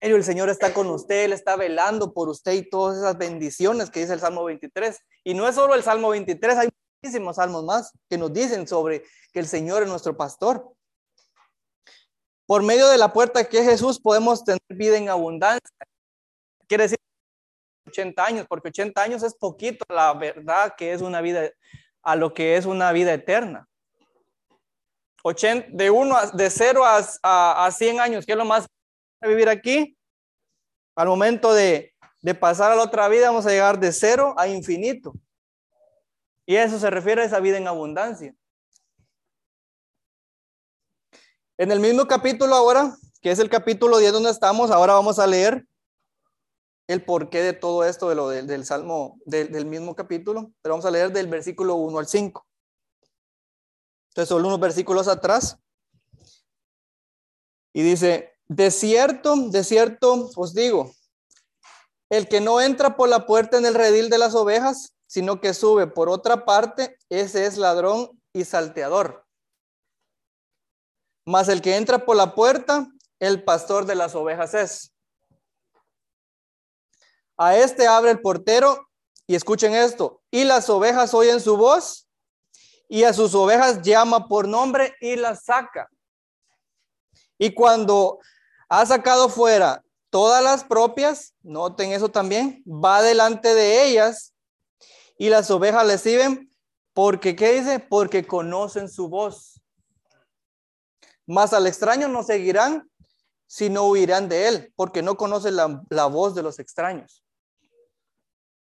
el 0.00 0.24
Señor 0.24 0.48
está 0.48 0.72
con 0.72 0.88
usted, 0.88 1.24
Él 1.24 1.32
está 1.32 1.56
velando 1.56 2.12
por 2.12 2.28
usted 2.28 2.52
y 2.52 2.68
todas 2.68 2.98
esas 2.98 3.18
bendiciones 3.18 3.90
que 3.90 4.00
dice 4.00 4.14
el 4.14 4.20
Salmo 4.20 4.44
23. 4.44 4.98
Y 5.24 5.34
no 5.34 5.46
es 5.46 5.54
solo 5.54 5.74
el 5.74 5.82
Salmo 5.82 6.10
23, 6.10 6.56
hay 6.56 6.68
muchísimos 7.02 7.36
salmos 7.36 7.64
más 7.64 7.92
que 8.08 8.18
nos 8.18 8.32
dicen 8.32 8.66
sobre 8.66 9.04
que 9.32 9.40
el 9.40 9.46
Señor 9.46 9.82
es 9.82 9.88
nuestro 9.88 10.16
pastor. 10.16 10.72
Por 12.50 12.64
medio 12.64 12.88
de 12.88 12.98
la 12.98 13.12
puerta 13.12 13.48
que 13.48 13.60
es 13.60 13.64
Jesús 13.64 14.00
podemos 14.00 14.42
tener 14.42 14.60
vida 14.70 14.96
en 14.96 15.08
abundancia. 15.08 15.70
Quiere 16.66 16.82
decir 16.82 16.98
80 17.86 18.24
años, 18.24 18.46
porque 18.48 18.70
80 18.70 19.00
años 19.00 19.22
es 19.22 19.36
poquito, 19.36 19.84
la 19.88 20.12
verdad 20.14 20.74
que 20.76 20.92
es 20.92 21.00
una 21.00 21.20
vida 21.20 21.48
a 22.02 22.16
lo 22.16 22.34
que 22.34 22.56
es 22.56 22.66
una 22.66 22.90
vida 22.90 23.14
eterna. 23.14 23.68
80, 25.22 25.68
de 25.70 25.90
uno 25.90 26.16
de 26.32 26.50
0 26.50 26.84
a, 26.84 27.00
a, 27.22 27.66
a 27.66 27.70
100 27.70 28.00
años, 28.00 28.26
que 28.26 28.32
es 28.32 28.38
lo 28.38 28.44
más 28.44 28.66
vivir 29.20 29.48
aquí, 29.48 29.96
al 30.96 31.06
momento 31.06 31.54
de, 31.54 31.94
pasar 32.40 32.72
a 32.72 32.74
la 32.74 32.82
otra 32.82 33.06
vida, 33.06 33.28
vamos 33.28 33.46
a 33.46 33.50
llegar 33.50 33.78
de 33.78 33.92
cero 33.92 34.34
a 34.36 34.48
infinito. 34.48 35.12
Y 36.46 36.56
eso 36.56 36.80
se 36.80 36.90
refiere 36.90 37.22
a 37.22 37.26
esa 37.26 37.38
vida 37.38 37.58
en 37.58 37.68
abundancia. 37.68 38.34
En 41.60 41.70
el 41.70 41.78
mismo 41.78 42.06
capítulo 42.06 42.54
ahora, 42.54 42.96
que 43.20 43.30
es 43.30 43.38
el 43.38 43.50
capítulo 43.50 43.98
10 43.98 44.14
donde 44.14 44.30
estamos, 44.30 44.70
ahora 44.70 44.94
vamos 44.94 45.18
a 45.18 45.26
leer 45.26 45.66
el 46.86 47.04
porqué 47.04 47.42
de 47.42 47.52
todo 47.52 47.84
esto, 47.84 48.08
de 48.08 48.14
lo 48.14 48.30
del, 48.30 48.64
salmo, 48.64 49.18
del, 49.26 49.66
mismo 49.66 49.94
capítulo, 49.94 50.52
pero 50.62 50.72
vamos 50.72 50.86
a 50.86 50.90
leer 50.90 51.12
del 51.12 51.26
versículo 51.26 51.74
1 51.74 51.98
al 51.98 52.06
5. 52.06 52.46
Entonces, 54.08 54.28
solo 54.30 54.48
unos 54.48 54.58
versículos 54.58 55.06
atrás. 55.06 55.58
Y 57.74 57.82
dice, 57.82 58.32
de 58.48 58.70
cierto, 58.70 59.36
de 59.36 59.62
cierto 59.62 60.30
os 60.36 60.54
digo, 60.54 60.90
el 62.08 62.26
que 62.26 62.40
no 62.40 62.62
entra 62.62 62.96
por 62.96 63.10
la 63.10 63.26
puerta 63.26 63.58
en 63.58 63.66
el 63.66 63.74
redil 63.74 64.08
de 64.08 64.16
las 64.16 64.34
ovejas, 64.34 64.94
sino 65.06 65.42
que 65.42 65.52
sube 65.52 65.86
por 65.86 66.08
otra 66.08 66.46
parte, 66.46 66.96
ese 67.10 67.44
es 67.44 67.58
ladrón 67.58 68.18
y 68.32 68.46
salteador. 68.46 69.26
Mas 71.24 71.48
el 71.48 71.62
que 71.62 71.76
entra 71.76 72.04
por 72.04 72.16
la 72.16 72.34
puerta, 72.34 72.88
el 73.18 73.44
pastor 73.44 73.86
de 73.86 73.94
las 73.94 74.14
ovejas 74.14 74.54
es. 74.54 74.92
A 77.36 77.56
este 77.56 77.86
abre 77.86 78.10
el 78.10 78.20
portero 78.20 78.88
y 79.26 79.34
escuchen 79.34 79.74
esto, 79.74 80.20
y 80.30 80.44
las 80.44 80.68
ovejas 80.68 81.14
oyen 81.14 81.40
su 81.40 81.56
voz 81.56 82.08
y 82.88 83.04
a 83.04 83.12
sus 83.12 83.34
ovejas 83.34 83.80
llama 83.82 84.26
por 84.26 84.48
nombre 84.48 84.94
y 85.00 85.14
las 85.14 85.44
saca. 85.44 85.88
Y 87.38 87.54
cuando 87.54 88.18
ha 88.68 88.84
sacado 88.84 89.28
fuera 89.28 89.82
todas 90.10 90.42
las 90.42 90.64
propias, 90.64 91.32
noten 91.42 91.92
eso 91.92 92.08
también, 92.08 92.62
va 92.66 93.02
delante 93.02 93.54
de 93.54 93.86
ellas 93.86 94.34
y 95.16 95.28
las 95.28 95.50
ovejas 95.50 95.86
le 95.86 95.98
siguen 95.98 96.50
porque, 96.92 97.36
¿qué 97.36 97.52
dice? 97.52 97.78
Porque 97.78 98.26
conocen 98.26 98.88
su 98.88 99.08
voz. 99.08 99.59
Más 101.30 101.52
al 101.52 101.68
extraño 101.68 102.08
no 102.08 102.24
seguirán, 102.24 102.90
sino 103.46 103.88
huirán 103.88 104.28
de 104.28 104.48
él, 104.48 104.72
porque 104.74 105.00
no 105.00 105.16
conocen 105.16 105.54
la, 105.54 105.80
la 105.88 106.06
voz 106.06 106.34
de 106.34 106.42
los 106.42 106.58
extraños. 106.58 107.24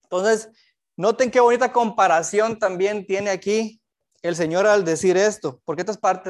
Entonces, 0.03 0.49
noten 0.95 1.31
qué 1.31 1.39
bonita 1.39 1.73
comparación 1.73 2.59
también 2.59 3.07
tiene 3.07 3.31
aquí 3.31 3.81
el 4.21 4.35
Señor 4.35 4.67
al 4.67 4.85
decir 4.85 5.17
esto, 5.17 5.63
porque 5.65 5.81
esta 5.81 5.93
es 5.93 5.97
parte 5.97 6.29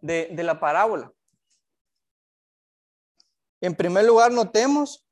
de, 0.00 0.28
de, 0.32 0.42
la 0.42 0.58
parábola. 0.58 1.12
En 3.60 3.74
primer 3.74 4.06
lugar, 4.06 4.32
notemos 4.32 5.06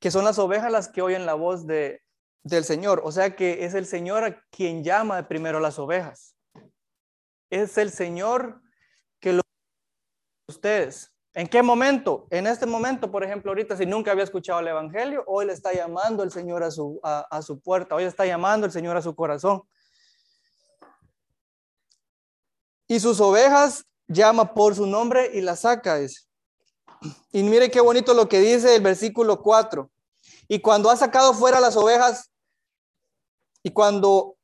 que 0.00 0.10
son 0.10 0.24
las 0.24 0.40
ovejas 0.40 0.72
las 0.72 0.88
que 0.88 1.00
oyen 1.00 1.26
la 1.26 1.34
voz 1.34 1.64
de, 1.64 2.02
del 2.42 2.64
Señor. 2.64 3.02
O 3.04 3.12
sea 3.12 3.36
que 3.36 3.64
es 3.64 3.74
el 3.74 3.86
Señor 3.86 4.44
quien 4.50 4.82
llama 4.82 5.28
primero 5.28 5.58
a 5.58 5.60
las 5.60 5.78
ovejas. 5.78 6.34
Es 7.50 7.76
el 7.78 7.90
Señor 7.90 8.62
que 9.18 9.32
lo 9.32 9.42
ustedes. 10.48 11.12
¿En 11.34 11.46
qué 11.46 11.62
momento? 11.62 12.26
En 12.30 12.46
este 12.46 12.66
momento, 12.66 13.10
por 13.10 13.22
ejemplo, 13.22 13.50
ahorita, 13.50 13.76
si 13.76 13.86
nunca 13.86 14.10
había 14.12 14.24
escuchado 14.24 14.60
el 14.60 14.68
Evangelio, 14.68 15.22
hoy 15.26 15.46
le 15.46 15.52
está 15.52 15.72
llamando 15.72 16.22
el 16.22 16.32
Señor 16.32 16.62
a 16.62 16.70
su, 16.70 17.00
a 17.02 17.42
su 17.42 17.60
puerta, 17.60 17.94
hoy 17.94 18.04
está 18.04 18.26
llamando 18.26 18.66
el 18.66 18.72
Señor 18.72 18.96
a 18.96 19.02
su 19.02 19.14
corazón. 19.14 19.62
Y 22.88 22.98
sus 22.98 23.20
ovejas 23.20 23.84
llama 24.08 24.54
por 24.54 24.74
su 24.74 24.86
nombre 24.86 25.30
y 25.32 25.40
la 25.40 25.54
saca. 25.54 26.00
Y 27.30 27.42
mire 27.44 27.70
qué 27.70 27.80
bonito 27.80 28.12
lo 28.14 28.28
que 28.28 28.40
dice 28.40 28.74
el 28.74 28.82
versículo 28.82 29.40
4. 29.40 29.88
Y 30.48 30.60
cuando 30.60 30.90
ha 30.90 30.96
sacado 30.96 31.32
fuera 31.32 31.60
las 31.60 31.76
ovejas, 31.76 32.30
y 33.62 33.70
cuando 33.70 34.36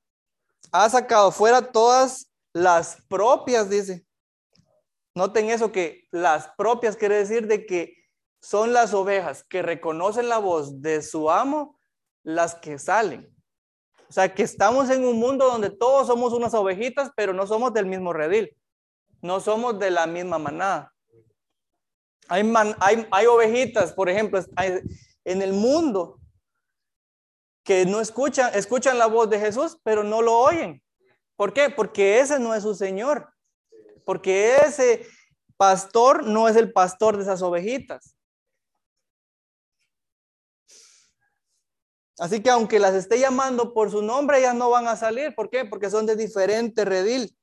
ha 0.71 0.88
sacado 0.88 1.33
fuera 1.33 1.73
todas 1.73 2.31
las 2.57 3.03
propias, 3.07 3.69
dice. 3.69 4.07
Noten 5.14 5.51
eso 5.51 5.73
que 5.73 6.09
las 6.11 6.49
propias 6.57 6.97
quiere 6.97 7.16
decir 7.16 7.47
de 7.47 7.66
que 7.66 7.95
son 8.40 8.73
las 8.73 8.95
ovejas 8.95 9.45
que 9.45 9.61
reconocen 9.61 10.31
la 10.31 10.38
voz 10.38 10.81
de 10.81 11.03
su 11.03 11.31
amo 11.31 11.79
las 12.23 12.55
que 12.55 12.79
salen. 12.79 13.31
O 14.09 14.12
sea, 14.12 14.35
que 14.35 14.42
estamos 14.42 14.88
en 14.88 15.05
un 15.05 15.19
mundo 15.19 15.47
donde 15.47 15.69
todos 15.69 16.07
somos 16.07 16.33
unas 16.33 16.55
ovejitas, 16.55 17.11
pero 17.14 17.35
no 17.35 17.47
somos 17.47 17.75
del 17.75 17.85
mismo 17.85 18.14
redil. 18.14 18.57
No 19.21 19.40
somos 19.40 19.79
de 19.79 19.90
la 19.90 20.07
misma 20.07 20.38
manada. 20.38 20.95
Hay, 22.29 22.51
hay, 23.11 23.27
ovejitas, 23.27 23.92
por 23.92 24.09
ejemplo, 24.09 24.40
en 25.25 25.42
el 25.42 25.53
mundo 25.53 26.21
que 27.64 27.85
no 27.85 28.01
escuchan, 28.01 28.51
escuchan 28.55 28.99
la 28.99 29.07
voz 29.07 29.29
de 29.29 29.40
Jesús, 29.40 29.79
pero 29.83 30.03
no 30.03 30.23
lo 30.23 30.38
oyen. 30.38 30.83
¿Por 31.37 31.53
qué? 31.53 31.70
Porque 31.70 32.20
ese 32.20 32.38
no 32.38 32.55
es 32.55 32.62
su 32.62 32.75
Señor. 32.75 33.33
Porque 34.05 34.57
ese 34.57 35.07
pastor 35.57 36.25
no 36.25 36.49
es 36.49 36.57
el 36.57 36.72
pastor 36.72 37.16
de 37.16 37.22
esas 37.22 37.42
ovejitas. 37.42 38.16
Así 42.18 42.42
que 42.42 42.49
aunque 42.49 42.79
las 42.79 42.94
esté 42.94 43.18
llamando 43.18 43.75
por 43.75 43.90
su 43.90 44.01
nombre, 44.01 44.38
ellas 44.38 44.55
no 44.55 44.70
van 44.70 44.88
a 44.88 44.96
salir. 44.96 45.35
¿Por 45.35 45.51
qué? 45.51 45.66
Porque 45.66 45.90
son 45.90 46.07
de 46.07 46.16
diferente 46.16 46.85
redil. 46.85 47.37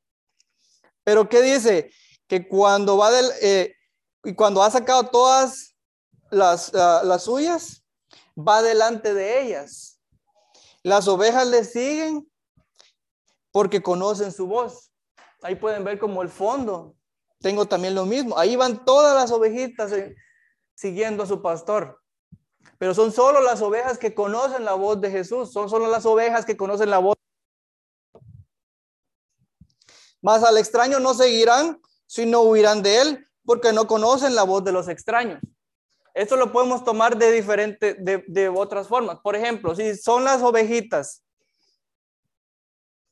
Pero 1.03 1.29
¿qué 1.29 1.41
dice? 1.41 1.91
Que 2.27 2.47
cuando 2.47 2.97
va 2.97 3.11
del, 3.11 3.29
eh, 3.41 3.75
y 4.23 4.33
cuando 4.33 4.63
ha 4.63 4.71
sacado 4.71 5.09
todas 5.09 5.75
las, 6.31 6.73
las 6.73 7.23
suyas, 7.23 7.83
va 8.35 8.63
delante 8.63 9.13
de 9.13 9.43
ellas. 9.43 9.99
Las 10.81 11.07
ovejas 11.07 11.45
le 11.47 11.63
siguen 11.63 12.27
porque 13.53 13.81
conocen 13.81 14.33
su 14.33 14.47
voz. 14.47 14.91
Ahí 15.43 15.55
pueden 15.55 15.83
ver 15.85 15.99
como 15.99 16.23
el 16.23 16.29
fondo. 16.29 16.95
Tengo 17.39 17.65
también 17.65 17.93
lo 17.93 18.05
mismo. 18.05 18.37
Ahí 18.37 18.55
van 18.55 18.83
todas 18.83 19.15
las 19.15 19.31
ovejitas 19.31 19.93
siguiendo 20.73 21.23
a 21.23 21.27
su 21.27 21.41
pastor. 21.41 22.01
Pero 22.79 22.95
son 22.95 23.11
solo 23.11 23.41
las 23.41 23.61
ovejas 23.61 23.97
que 23.99 24.15
conocen 24.15 24.65
la 24.65 24.73
voz 24.73 24.99
de 24.99 25.11
Jesús, 25.11 25.53
son 25.53 25.69
solo 25.69 25.87
las 25.87 26.05
ovejas 26.05 26.45
que 26.45 26.57
conocen 26.57 26.89
la 26.89 26.97
voz. 26.97 27.15
Más 30.21 30.43
al 30.43 30.57
extraño 30.57 30.99
no 30.99 31.13
seguirán, 31.13 31.79
sino 32.07 32.41
huirán 32.41 32.81
de 32.81 33.01
él, 33.01 33.27
porque 33.45 33.71
no 33.71 33.85
conocen 33.87 34.35
la 34.35 34.43
voz 34.43 34.63
de 34.63 34.71
los 34.71 34.87
extraños. 34.87 35.39
Esto 36.15 36.37
lo 36.37 36.51
podemos 36.51 36.83
tomar 36.83 37.17
de 37.17 37.31
diferentes, 37.31 37.97
de, 37.99 38.49
otras 38.49 38.87
formas. 38.87 39.19
Por 39.21 39.35
ejemplo, 39.35 39.75
si 39.75 39.95
son 39.95 40.23
las 40.23 40.41
ovejitas 40.41 41.23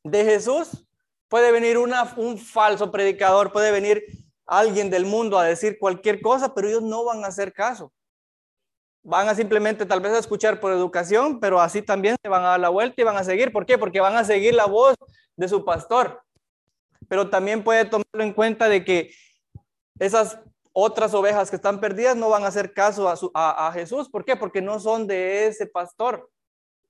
de 0.03 0.25
Jesús, 0.25 0.85
puede 1.27 1.51
venir 1.51 1.77
una, 1.77 2.13
un 2.17 2.37
falso 2.37 2.91
predicador, 2.91 3.51
puede 3.51 3.71
venir 3.71 4.03
alguien 4.45 4.89
del 4.89 5.05
mundo 5.05 5.39
a 5.39 5.45
decir 5.45 5.77
cualquier 5.79 6.21
cosa, 6.21 6.53
pero 6.53 6.67
ellos 6.67 6.83
no 6.83 7.05
van 7.05 7.23
a 7.23 7.27
hacer 7.27 7.53
caso. 7.53 7.93
Van 9.03 9.29
a 9.29 9.35
simplemente 9.35 9.85
tal 9.85 10.01
vez 10.01 10.11
a 10.11 10.19
escuchar 10.19 10.59
por 10.59 10.71
educación, 10.71 11.39
pero 11.39 11.59
así 11.61 11.81
también 11.81 12.17
se 12.21 12.29
van 12.29 12.43
a 12.43 12.49
dar 12.49 12.59
la 12.59 12.69
vuelta 12.69 13.01
y 13.01 13.05
van 13.05 13.17
a 13.17 13.23
seguir. 13.23 13.51
¿Por 13.51 13.65
qué? 13.65 13.77
Porque 13.77 13.99
van 13.99 14.17
a 14.17 14.23
seguir 14.23 14.53
la 14.53 14.65
voz 14.65 14.95
de 15.35 15.47
su 15.47 15.63
pastor. 15.63 16.21
Pero 17.07 17.29
también 17.29 17.63
puede 17.63 17.85
tomarlo 17.85 18.23
en 18.23 18.33
cuenta 18.33 18.69
de 18.69 18.83
que 18.83 19.11
esas 19.99 20.37
otras 20.73 21.13
ovejas 21.13 21.49
que 21.49 21.55
están 21.55 21.79
perdidas 21.79 22.15
no 22.15 22.29
van 22.29 22.43
a 22.43 22.47
hacer 22.47 22.73
caso 22.73 23.09
a, 23.09 23.67
a, 23.67 23.71
Jesús. 23.71 24.09
¿Por 24.09 24.23
qué? 24.23 24.35
Porque 24.35 24.61
no 24.61 24.79
son 24.79 25.07
de 25.07 25.47
ese 25.47 25.65
pastor. 25.65 26.29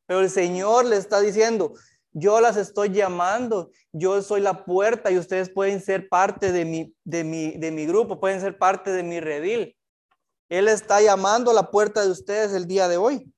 Pero 0.05 0.21
el 0.21 0.29
Señor 0.29 0.85
le 0.85 0.97
está 0.97 1.21
diciendo, 1.21 1.73
yo 2.13 2.41
las 2.41 2.57
estoy 2.57 2.89
llamando, 2.89 3.71
yo 3.91 4.21
soy 4.21 4.41
la 4.41 4.65
puerta 4.65 5.11
y 5.11 5.17
ustedes 5.17 5.49
pueden 5.49 5.81
ser 5.81 6.09
parte 6.09 6.51
de 6.51 6.65
mi, 6.65 6.95
de 7.03 7.23
mi, 7.23 7.51
de 7.57 7.71
mi 7.71 7.85
grupo, 7.85 8.19
pueden 8.19 8.41
ser 8.41 8.57
parte 8.57 8.91
de 8.91 9.03
mi 9.03 9.19
redil. 9.19 9.75
Él 10.49 10.67
está 10.67 11.01
llamando 11.01 11.51
a 11.51 11.53
la 11.53 11.71
puerta 11.71 12.01
de 12.03 12.11
ustedes 12.11 12.53
el 12.53 12.67
día 12.67 12.87
de 12.87 12.97
hoy. 12.97 13.31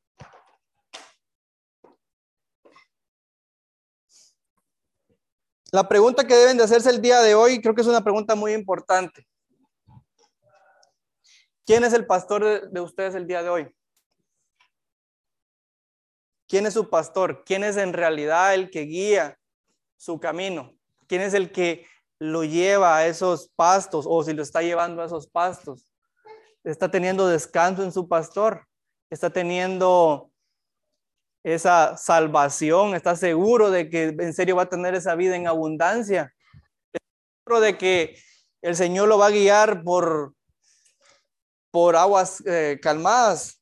La 5.71 5.87
pregunta 5.87 6.25
que 6.27 6.35
deben 6.35 6.57
de 6.57 6.63
hacerse 6.63 6.89
el 6.91 7.01
día 7.01 7.19
de 7.21 7.33
hoy 7.33 7.59
creo 7.59 7.73
que 7.73 7.81
es 7.81 7.87
una 7.87 8.03
pregunta 8.03 8.35
muy 8.35 8.53
importante. 8.53 9.27
¿Quién 11.65 11.83
es 11.83 11.93
el 11.93 12.05
pastor 12.05 12.69
de, 12.69 12.81
ustedes 12.81 13.15
el 13.15 13.25
día 13.25 13.41
de 13.41 13.49
hoy? 13.49 13.75
¿Quién 16.47 16.65
es 16.65 16.73
su 16.73 16.89
pastor? 16.89 17.43
¿Quién 17.45 17.63
es 17.63 17.77
en 17.77 17.93
realidad 17.93 18.53
el 18.53 18.69
que 18.69 18.81
guía 18.81 19.37
su 19.97 20.19
camino? 20.19 20.73
¿Quién 21.07 21.21
es 21.21 21.33
el 21.33 21.51
que 21.51 21.85
lo 22.19 22.43
lleva 22.43 22.97
a 22.97 23.07
esos 23.07 23.49
pastos 23.55 24.05
o 24.07 24.23
si 24.23 24.33
lo 24.33 24.43
está 24.43 24.61
llevando 24.61 25.01
a 25.01 25.05
esos 25.05 25.27
pastos? 25.27 25.87
¿Está 26.63 26.89
teniendo 26.89 27.27
descanso 27.27 27.83
en 27.83 27.91
su 27.91 28.07
pastor? 28.07 28.67
¿Está 29.09 29.29
teniendo 29.29 30.31
esa 31.43 31.97
salvación? 31.97 32.95
¿Está 32.95 33.15
seguro 33.15 33.69
de 33.71 33.89
que 33.89 34.15
en 34.17 34.33
serio 34.33 34.55
va 34.55 34.63
a 34.63 34.69
tener 34.69 34.95
esa 34.95 35.15
vida 35.15 35.35
en 35.35 35.47
abundancia? 35.47 36.33
¿Está 36.91 37.05
seguro 37.43 37.61
de 37.61 37.77
que 37.77 38.17
el 38.61 38.75
Señor 38.75 39.09
lo 39.09 39.17
va 39.17 39.27
a 39.27 39.31
guiar 39.31 39.83
por 39.83 40.33
por 41.73 41.95
aguas 41.95 42.43
eh, 42.45 42.79
calmadas. 42.79 43.59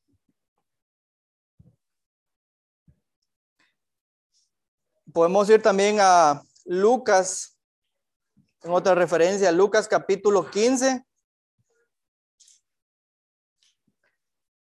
Podemos 5.13 5.49
ir 5.49 5.61
también 5.61 5.97
a 5.99 6.41
Lucas, 6.65 7.57
en 8.61 8.71
otra 8.71 8.95
referencia, 8.95 9.51
Lucas 9.51 9.87
capítulo 9.87 10.49
15. 10.49 11.05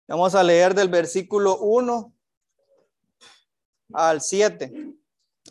Vamos 0.07 0.35
a 0.35 0.43
leer 0.43 0.75
del 0.75 0.89
versículo 0.89 1.59
1 1.59 2.15
al 3.93 4.23
7. 4.23 4.95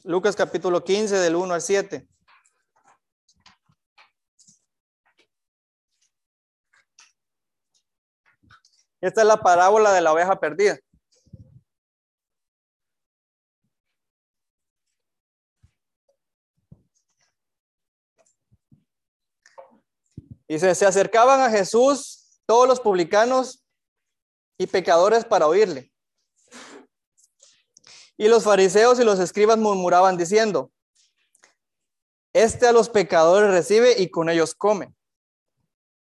Lucas 0.03 0.35
capítulo 0.35 0.83
15 0.83 1.17
del 1.17 1.35
1 1.35 1.53
al 1.53 1.61
7. 1.61 2.07
Esta 8.99 9.21
es 9.21 9.27
la 9.27 9.37
parábola 9.37 9.91
de 9.91 10.01
la 10.01 10.11
oveja 10.11 10.39
perdida. 10.39 10.79
Y 20.47 20.59
se, 20.59 20.69
acercaban 20.69 21.41
a 21.41 21.49
Jesús 21.49 22.39
todos 22.45 22.67
los 22.67 22.79
publicanos 22.79 23.65
y 24.57 24.67
pecadores 24.67 25.25
para 25.25 25.47
oírle. 25.47 25.91
Y 28.15 28.27
los 28.29 28.45
fariseos 28.45 28.99
y 28.99 29.03
los 29.03 29.19
escribas 29.19 29.57
murmuraban 29.57 30.17
diciendo, 30.17 30.71
este 32.33 32.67
a 32.67 32.71
los 32.71 32.89
pecadores 32.89 33.51
recibe 33.51 33.99
y 33.99 34.09
con 34.09 34.29
ellos 34.29 34.55
come. 34.55 34.93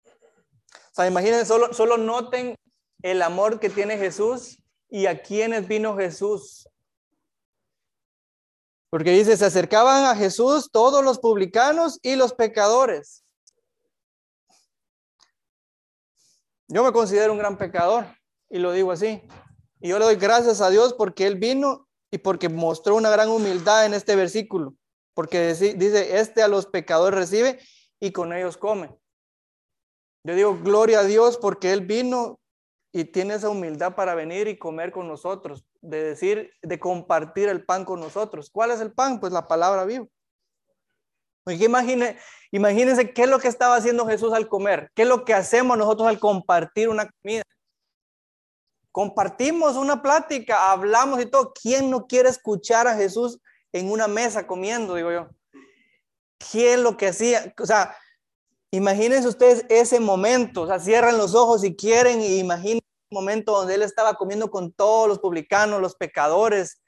O 0.06 0.94
sea, 0.94 1.06
imagínense, 1.06 1.46
solo, 1.46 1.72
solo 1.74 1.96
noten 1.96 2.54
el 3.02 3.22
amor 3.22 3.60
que 3.60 3.70
tiene 3.70 3.98
Jesús 3.98 4.58
y 4.88 5.06
a 5.06 5.22
quienes 5.22 5.68
vino 5.68 5.96
Jesús. 5.96 6.68
Porque 8.90 9.10
dice, 9.10 9.36
se 9.36 9.44
acercaban 9.44 10.04
a 10.04 10.16
Jesús 10.16 10.70
todos 10.72 11.04
los 11.04 11.18
publicanos 11.18 11.98
y 12.02 12.16
los 12.16 12.32
pecadores. 12.32 13.24
Yo 16.68 16.84
me 16.84 16.92
considero 16.92 17.32
un 17.32 17.38
gran 17.38 17.56
pecador 17.56 18.04
y 18.50 18.58
lo 18.58 18.72
digo 18.72 18.92
así. 18.92 19.22
Y 19.80 19.88
yo 19.88 19.98
le 19.98 20.04
doy 20.04 20.16
gracias 20.16 20.60
a 20.60 20.68
Dios 20.68 20.92
porque 20.92 21.26
Él 21.26 21.36
vino 21.36 21.88
y 22.10 22.18
porque 22.18 22.50
mostró 22.50 22.94
una 22.96 23.10
gran 23.10 23.30
humildad 23.30 23.86
en 23.86 23.94
este 23.94 24.16
versículo. 24.16 24.74
Porque 25.14 25.54
dice, 25.54 26.18
este 26.18 26.42
a 26.42 26.48
los 26.48 26.66
pecadores 26.66 27.18
recibe 27.18 27.58
y 28.00 28.12
con 28.12 28.32
ellos 28.32 28.58
come. 28.58 28.94
Yo 30.24 30.34
digo, 30.34 30.58
gloria 30.62 31.00
a 31.00 31.04
Dios 31.04 31.38
porque 31.38 31.72
Él 31.72 31.86
vino 31.86 32.38
y 32.92 33.04
tiene 33.04 33.34
esa 33.34 33.48
humildad 33.48 33.94
para 33.94 34.14
venir 34.14 34.46
y 34.48 34.58
comer 34.58 34.92
con 34.92 35.08
nosotros, 35.08 35.64
de 35.80 36.02
decir, 36.02 36.52
de 36.62 36.78
compartir 36.78 37.48
el 37.48 37.64
pan 37.64 37.84
con 37.84 38.00
nosotros. 38.00 38.50
¿Cuál 38.50 38.72
es 38.72 38.80
el 38.80 38.92
pan? 38.92 39.20
Pues 39.20 39.32
la 39.32 39.48
palabra 39.48 39.84
viva. 39.84 40.06
Imagine, 41.50 42.18
imagínense 42.50 43.12
qué 43.12 43.22
es 43.22 43.28
lo 43.28 43.38
que 43.38 43.48
estaba 43.48 43.76
haciendo 43.76 44.06
Jesús 44.06 44.32
al 44.32 44.48
comer, 44.48 44.90
qué 44.94 45.02
es 45.02 45.08
lo 45.08 45.24
que 45.24 45.34
hacemos 45.34 45.76
nosotros 45.76 46.08
al 46.08 46.18
compartir 46.18 46.88
una 46.88 47.10
comida. 47.10 47.42
Compartimos 48.92 49.76
una 49.76 50.02
plática, 50.02 50.70
hablamos 50.70 51.20
y 51.20 51.26
todo. 51.26 51.52
¿Quién 51.52 51.90
no 51.90 52.06
quiere 52.06 52.28
escuchar 52.28 52.88
a 52.88 52.96
Jesús 52.96 53.38
en 53.72 53.90
una 53.90 54.08
mesa 54.08 54.46
comiendo, 54.46 54.94
digo 54.94 55.12
yo? 55.12 55.28
¿Qué 56.38 56.74
es 56.74 56.80
lo 56.80 56.96
que 56.96 57.08
hacía? 57.08 57.54
O 57.60 57.66
sea, 57.66 57.96
imagínense 58.70 59.28
ustedes 59.28 59.64
ese 59.68 60.00
momento, 60.00 60.62
o 60.62 60.66
sea, 60.66 60.78
cierran 60.78 61.18
los 61.18 61.34
ojos 61.34 61.60
si 61.60 61.76
quieren 61.76 62.20
y 62.20 62.38
imaginen 62.38 62.80
momento 63.10 63.52
donde 63.52 63.74
él 63.74 63.82
estaba 63.82 64.14
comiendo 64.14 64.50
con 64.50 64.72
todos 64.72 65.08
los 65.08 65.18
publicanos, 65.18 65.80
los 65.80 65.94
pecadores. 65.94 66.82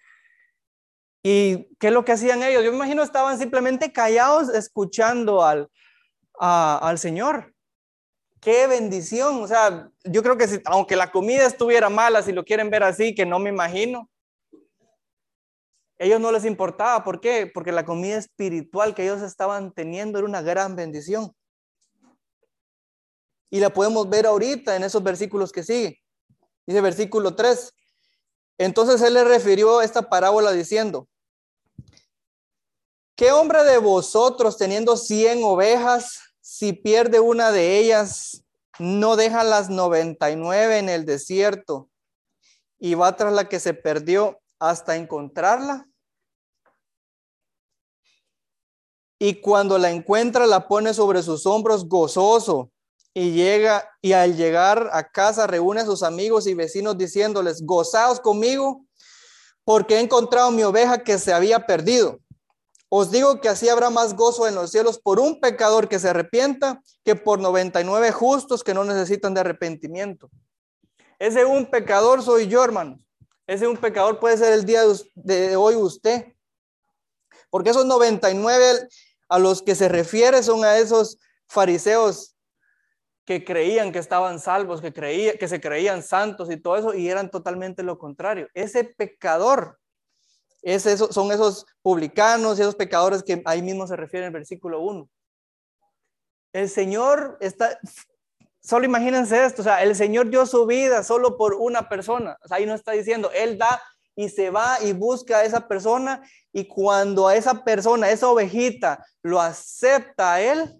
¿Y 1.22 1.74
qué 1.78 1.88
es 1.88 1.92
lo 1.92 2.04
que 2.04 2.12
hacían 2.12 2.42
ellos? 2.42 2.64
Yo 2.64 2.70
me 2.70 2.76
imagino 2.76 3.02
estaban 3.02 3.38
simplemente 3.38 3.92
callados 3.92 4.48
escuchando 4.48 5.44
al, 5.44 5.70
al 6.38 6.98
Señor. 6.98 7.54
Qué 8.40 8.66
bendición. 8.66 9.42
O 9.42 9.46
sea, 9.46 9.90
yo 10.04 10.22
creo 10.22 10.38
que 10.38 10.48
si, 10.48 10.61
aunque 10.64 10.96
la 10.96 11.11
comida 11.11 11.46
estuviera 11.46 11.90
mala, 11.90 12.22
si 12.22 12.33
lo 12.33 12.44
quieren 12.44 12.70
ver 12.70 12.83
así, 12.83 13.14
que 13.14 13.26
no 13.26 13.38
me 13.38 13.50
imagino, 13.50 14.09
ellos 15.98 16.18
no 16.18 16.33
les 16.33 16.46
importaba. 16.46 17.04
¿Por 17.04 17.20
qué? 17.20 17.50
Porque 17.52 17.72
la 17.72 17.85
comida 17.85 18.16
espiritual 18.16 18.94
que 18.94 19.02
ellos 19.02 19.20
estaban 19.20 19.72
teniendo 19.72 20.18
era 20.18 20.26
una 20.26 20.40
gran 20.40 20.74
bendición. 20.74 21.35
Y 23.50 23.61
la 23.61 23.68
podemos 23.68 24.09
ver 24.09 24.24
ahorita 24.26 24.76
en 24.76 24.85
esos 24.85 25.02
versículos 25.02 25.52
que 25.52 25.62
siguen. 25.62 25.94
Dice 26.66 26.80
versículo 26.80 27.35
3. 27.35 27.74
Entonces 28.60 29.00
él 29.00 29.14
le 29.14 29.24
refirió 29.24 29.80
esta 29.80 30.10
parábola 30.10 30.52
diciendo, 30.52 31.08
¿qué 33.16 33.32
hombre 33.32 33.64
de 33.64 33.78
vosotros 33.78 34.58
teniendo 34.58 34.98
100 34.98 35.42
ovejas, 35.44 36.20
si 36.42 36.74
pierde 36.74 37.20
una 37.20 37.52
de 37.52 37.78
ellas, 37.78 38.44
no 38.78 39.16
deja 39.16 39.44
las 39.44 39.70
99 39.70 40.76
en 40.76 40.90
el 40.90 41.06
desierto 41.06 41.88
y 42.78 42.92
va 42.92 43.16
tras 43.16 43.32
la 43.32 43.48
que 43.48 43.60
se 43.60 43.72
perdió 43.72 44.42
hasta 44.58 44.94
encontrarla? 44.96 45.88
Y 49.18 49.40
cuando 49.40 49.78
la 49.78 49.90
encuentra, 49.90 50.46
la 50.46 50.68
pone 50.68 50.92
sobre 50.92 51.22
sus 51.22 51.46
hombros 51.46 51.88
gozoso 51.88 52.70
y 53.14 53.32
llega 53.32 53.88
y 54.00 54.12
al 54.12 54.36
llegar 54.36 54.90
a 54.92 55.10
casa 55.10 55.46
reúne 55.46 55.80
a 55.80 55.86
sus 55.86 56.02
amigos 56.02 56.46
y 56.46 56.54
vecinos 56.54 56.96
diciéndoles, 56.96 57.64
gozaos 57.64 58.20
conmigo 58.20 58.84
porque 59.64 59.96
he 59.96 60.00
encontrado 60.00 60.50
mi 60.50 60.62
oveja 60.62 60.98
que 60.98 61.18
se 61.18 61.32
había 61.32 61.66
perdido. 61.66 62.20
Os 62.88 63.10
digo 63.10 63.40
que 63.40 63.48
así 63.48 63.68
habrá 63.68 63.88
más 63.88 64.16
gozo 64.16 64.48
en 64.48 64.56
los 64.56 64.72
cielos 64.72 64.98
por 64.98 65.20
un 65.20 65.40
pecador 65.40 65.88
que 65.88 66.00
se 66.00 66.08
arrepienta 66.08 66.82
que 67.04 67.14
por 67.14 67.38
99 67.38 68.10
justos 68.10 68.64
que 68.64 68.74
no 68.74 68.84
necesitan 68.84 69.32
de 69.32 69.40
arrepentimiento. 69.40 70.28
Ese 71.18 71.44
un 71.44 71.70
pecador 71.70 72.22
soy 72.22 72.48
yo, 72.48 72.64
hermanos. 72.64 72.98
Ese 73.46 73.68
un 73.68 73.76
pecador 73.76 74.18
puede 74.18 74.38
ser 74.38 74.52
el 74.52 74.64
día 74.64 74.82
de 75.14 75.54
hoy 75.54 75.76
usted. 75.76 76.32
Porque 77.48 77.70
esos 77.70 77.86
99 77.86 78.88
a 79.28 79.38
los 79.38 79.62
que 79.62 79.74
se 79.74 79.88
refiere 79.88 80.42
son 80.42 80.64
a 80.64 80.78
esos 80.78 81.18
fariseos 81.46 82.29
que 83.24 83.44
creían 83.44 83.92
que 83.92 83.98
estaban 83.98 84.40
salvos, 84.40 84.80
que, 84.80 84.92
creía, 84.92 85.35
que 85.35 85.48
se 85.48 85.61
creían 85.61 86.02
santos 86.02 86.50
y 86.50 86.56
todo 86.56 86.76
eso, 86.76 86.94
y 86.94 87.09
eran 87.09 87.30
totalmente 87.30 87.83
lo 87.83 87.98
contrario. 87.98 88.48
Ese 88.54 88.85
pecador, 88.85 89.78
es 90.62 90.83
son 90.83 91.33
esos 91.33 91.66
publicanos 91.83 92.59
y 92.59 92.62
esos 92.62 92.74
pecadores 92.74 93.22
que 93.22 93.42
ahí 93.46 93.62
mismo 93.62 93.87
se 93.87 93.96
refiere 93.96 94.26
en 94.26 94.28
el 94.28 94.35
versículo 94.35 94.80
1. 94.80 95.09
El 96.52 96.68
Señor 96.68 97.38
está, 97.40 97.78
solo 98.61 98.85
imagínense 98.85 99.44
esto, 99.44 99.62
o 99.62 99.64
sea, 99.64 99.83
el 99.83 99.94
Señor 99.94 100.28
dio 100.28 100.44
su 100.46 100.66
vida 100.66 101.02
solo 101.02 101.37
por 101.37 101.54
una 101.54 101.88
persona, 101.88 102.37
ahí 102.50 102.66
no 102.66 102.74
está 102.74 102.92
diciendo, 102.92 103.30
Él 103.33 103.56
da 103.56 103.80
y 104.16 104.28
se 104.28 104.50
va 104.50 104.78
y 104.83 104.92
busca 104.92 105.38
a 105.38 105.44
esa 105.44 105.68
persona 105.68 106.22
y 106.52 106.66
cuando 106.66 107.28
a 107.28 107.37
esa 107.37 107.64
persona, 107.64 108.11
esa 108.11 108.28
ovejita, 108.28 109.06
lo 109.22 109.40
acepta 109.40 110.35
a 110.35 110.40
Él, 110.42 110.79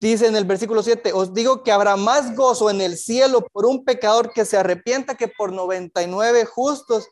dice 0.00 0.26
en 0.26 0.36
el 0.36 0.44
versículo 0.44 0.82
7, 0.82 1.12
os 1.12 1.34
digo 1.34 1.62
que 1.62 1.72
habrá 1.72 1.96
más 1.96 2.34
gozo 2.36 2.70
en 2.70 2.80
el 2.80 2.96
cielo 2.96 3.46
por 3.52 3.66
un 3.66 3.84
pecador 3.84 4.32
que 4.32 4.44
se 4.44 4.56
arrepienta 4.56 5.16
que 5.16 5.28
por 5.28 5.52
99 5.52 6.44
justos 6.44 7.08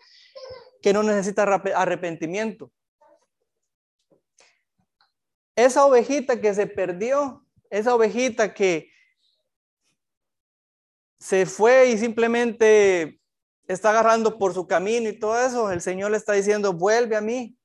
que 0.83 0.93
no 0.93 1.03
necesita 1.03 1.43
arrepentimiento. 1.43 2.71
Esa 5.57 5.87
ovejita 5.87 6.41
que 6.41 6.55
se 6.55 6.67
perdió, 6.67 7.45
esa 7.71 7.95
ovejita 7.95 8.53
que 8.55 8.91
se 11.19 11.47
fue 11.47 11.89
y 11.89 11.99
simplemente 11.99 13.21
está 13.67 13.91
agarrando 13.91 14.39
por 14.39 14.55
su 14.55 14.67
camino 14.67 15.09
y 15.09 15.19
todo 15.19 15.39
eso, 15.41 15.73
el 15.73 15.81
Señor 15.81 16.11
le 16.11 16.19
está 16.19 16.35
diciendo, 16.35 16.73
vuelve 16.73 17.17
a 17.17 17.21
mí, 17.21 17.59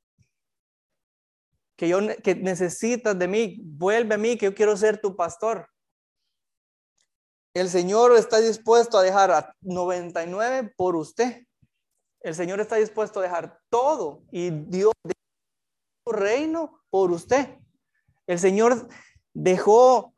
que 1.82 1.88
yo 1.88 1.98
que 2.24 2.36
necesitas 2.36 3.18
de 3.18 3.28
mí, 3.28 3.58
vuelve 3.64 4.14
a 4.14 4.18
mí, 4.20 4.38
que 4.38 4.46
yo 4.46 4.54
quiero 4.54 4.78
ser 4.78 5.02
tu 5.02 5.16
pastor. 5.16 5.68
El 7.56 7.70
Señor 7.70 8.16
está 8.16 8.38
dispuesto 8.38 9.00
a 9.00 9.02
dejar 9.02 9.32
a 9.32 9.56
99 9.62 10.76
por 10.78 10.96
usted. 10.96 11.44
El 12.20 12.36
Señor 12.36 12.60
está 12.60 12.76
dispuesto 12.76 13.20
a 13.20 13.24
dejar 13.24 13.60
todo 13.72 14.22
y 14.32 14.52
Dios 14.52 14.94
su 16.06 16.14
reino 16.14 16.84
por 16.92 17.10
usted. 17.10 17.58
El 18.28 18.38
Señor 18.38 18.88
dejó 19.34 20.14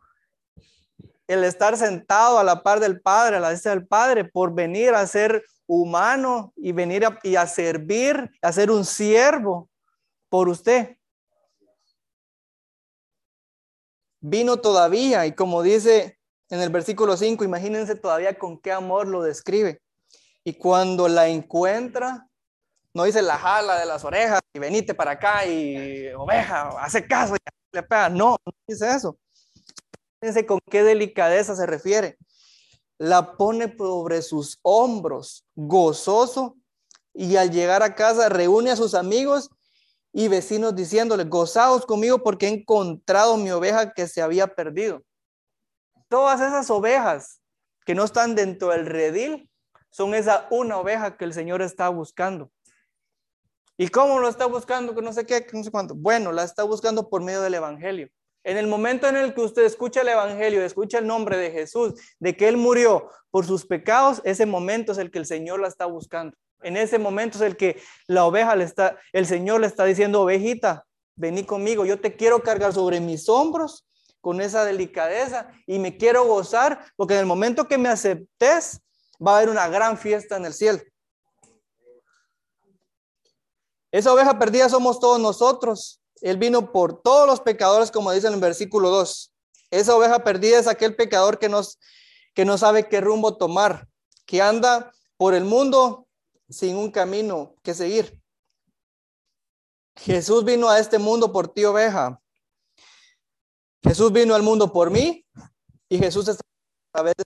el 1.28 1.46
estar 1.46 1.78
sentado 1.78 2.40
a 2.40 2.44
la 2.44 2.62
par 2.62 2.82
del 2.82 3.00
Padre, 3.00 3.38
a 3.38 3.40
la 3.40 3.52
vista 3.52 3.70
del 3.70 3.88
Padre, 3.88 4.26
por 4.26 4.54
venir 4.54 4.94
a 4.96 5.08
ser 5.08 5.46
humano 5.66 6.52
y 6.58 6.74
venir 6.74 7.06
a, 7.06 7.18
y 7.24 7.38
a 7.38 7.48
servir, 7.48 8.30
a 8.42 8.52
ser 8.52 8.70
un 8.70 8.84
siervo 8.84 9.70
por 10.28 10.50
usted. 10.50 10.98
Vino 14.26 14.58
todavía 14.58 15.26
y 15.26 15.34
como 15.34 15.62
dice 15.62 16.18
en 16.50 16.62
el 16.62 16.70
versículo 16.70 17.18
5, 17.18 17.44
imagínense 17.44 17.96
todavía 17.96 18.38
con 18.40 18.58
qué 18.60 18.72
amor 18.72 19.08
lo 19.08 19.22
describe. 19.22 19.82
Y 20.44 20.54
cuando 20.54 21.08
la 21.08 21.28
encuentra, 21.28 22.28
no 22.94 23.04
dice 23.04 23.22
la 23.22 23.38
jala 23.38 23.78
de 23.80 23.86
las 23.86 24.04
orejas 24.04 24.40
y 24.54 24.60
venite 24.60 24.94
para 24.94 25.12
acá 25.12 25.46
y 25.46 26.08
oveja, 26.14 26.70
hace 26.80 27.06
caso, 27.06 27.36
le 27.72 27.84
pega. 27.84 28.10
No, 28.10 28.38
no 28.46 28.54
dice 28.68 28.90
eso. 28.90 29.18
Fíjense 30.20 30.46
con 30.46 30.60
qué 30.70 30.84
delicadeza 30.84 31.56
se 31.56 31.66
refiere 31.66 32.18
la 33.04 33.36
pone 33.36 33.76
sobre 33.78 34.22
sus 34.22 34.60
hombros, 34.62 35.44
gozoso, 35.56 36.56
y 37.14 37.36
al 37.36 37.52
llegar 37.52 37.84
a 37.84 37.96
casa 37.96 38.30
reúne 38.30 38.72
a 38.72 38.76
sus 38.76 38.94
amigos 38.94 39.50
y 40.14 40.28
vecinos 40.28 40.76
diciéndole, 40.76 41.24
gozaos 41.24 41.86
conmigo 41.86 42.22
porque 42.22 42.48
he 42.48 42.50
encontrado 42.50 43.36
mi 43.36 43.50
oveja 43.50 43.94
que 43.94 44.08
se 44.08 44.22
había 44.22 44.48
perdido. 44.48 45.04
Todas 46.08 46.40
esas 46.40 46.70
ovejas 46.70 47.42
que 47.84 47.96
no 47.96 48.04
están 48.04 48.36
dentro 48.36 48.70
del 48.70 48.86
redil 48.86 49.50
son 49.90 50.14
esa 50.14 50.48
una 50.52 50.78
oveja 50.78 51.18
que 51.18 51.26
el 51.26 51.34
Señor 51.34 51.64
está 51.64 51.90
buscando. 51.90 52.52
¿Y 53.76 53.88
cómo 53.88 54.20
lo 54.20 54.30
está 54.30 54.46
buscando? 54.46 54.94
Que 54.94 55.02
no 55.02 55.12
sé 55.12 55.26
qué, 55.26 55.46
no 55.52 55.64
sé 55.64 55.72
cuánto. 55.72 55.96
Bueno, 55.96 56.32
la 56.32 56.44
está 56.44 56.62
buscando 56.64 57.10
por 57.10 57.24
medio 57.24 57.42
del 57.42 57.56
Evangelio. 57.56 58.08
En 58.44 58.58
el 58.58 58.68
momento 58.68 59.08
en 59.08 59.16
el 59.16 59.34
que 59.34 59.42
usted 59.42 59.64
escucha 59.64 60.02
el 60.02 60.10
Evangelio, 60.10 60.64
escucha 60.64 61.00
el 61.00 61.08
nombre 61.08 61.38
de 61.38 61.50
Jesús, 61.50 61.94
de 62.20 62.38
que 62.38 62.48
Él 62.48 62.58
murió 62.58 63.10
por 63.32 63.48
sus 63.48 63.66
pecados, 63.66 64.22
ese 64.26 64.46
momento 64.46 64.92
es 64.92 65.00
el 65.00 65.10
que 65.10 65.18
el 65.18 65.26
Señor 65.26 65.60
la 65.60 65.70
está 65.70 65.86
buscando. 65.86 66.38
En 66.64 66.78
ese 66.78 67.00
momento 67.00 67.38
es 67.38 67.44
el 67.44 67.58
que 67.58 67.82
la 68.08 68.26
oveja 68.26 68.56
le 68.56 68.64
está, 68.64 68.98
el 69.12 69.26
Señor 69.26 69.62
le 69.62 69.68
está 69.68 69.86
diciendo, 69.86 70.22
ovejita, 70.22 70.86
vení 71.16 71.44
conmigo, 71.44 71.86
yo 71.86 72.00
te 72.00 72.16
quiero 72.16 72.42
cargar 72.42 72.74
sobre 72.74 73.00
mis 73.00 73.30
hombros 73.30 73.86
con 74.22 74.42
esa 74.42 74.64
delicadeza 74.64 75.50
y 75.68 75.80
me 75.80 75.98
quiero 75.98 76.26
gozar, 76.26 76.86
porque 76.96 77.14
en 77.16 77.20
el 77.22 77.26
momento 77.26 77.68
que 77.68 77.78
me 77.78 77.90
aceptes, 77.90 78.82
va 79.26 79.34
a 79.34 79.38
haber 79.38 79.50
una 79.50 79.68
gran 79.68 79.98
fiesta 79.98 80.38
en 80.38 80.46
el 80.46 80.54
cielo. 80.54 80.80
Esa 83.92 84.12
oveja 84.12 84.40
perdida 84.40 84.70
somos 84.70 85.00
todos 85.00 85.20
nosotros. 85.20 86.02
Él 86.22 86.38
vino 86.38 86.72
por 86.72 87.02
todos 87.02 87.28
los 87.28 87.42
pecadores, 87.42 87.92
como 87.92 88.12
dice 88.12 88.28
en 88.28 88.34
el 88.34 88.40
versículo 88.40 88.90
2. 88.90 89.34
Esa 89.70 89.96
oveja 89.96 90.24
perdida 90.24 90.60
es 90.60 90.68
aquel 90.68 90.96
pecador 90.96 91.38
que, 91.38 91.50
nos, 91.50 91.80
que 92.34 92.46
no 92.46 92.58
sabe 92.58 92.88
qué 92.88 93.02
rumbo 93.02 93.38
tomar, 93.38 93.88
que 94.26 94.42
anda 94.42 94.92
por 95.18 95.34
el 95.34 95.44
mundo 95.44 96.08
sin 96.54 96.76
un 96.76 96.92
camino 96.92 97.56
que 97.64 97.74
seguir. 97.74 98.22
Jesús 99.96 100.46
vino 100.46 100.70
a 100.70 100.80
este 100.80 101.00
mundo 101.00 101.32
por 101.32 101.52
ti, 101.52 101.66
oveja. 101.66 102.22
Jesús 103.84 104.12
vino 104.14 104.34
al 104.36 104.44
mundo 104.44 104.72
por 104.72 104.90
mí 104.90 105.26
y 105.90 105.98
Jesús 105.98 106.28
está 106.28 106.44
a 106.44 106.98
través 106.98 107.16
de 107.18 107.24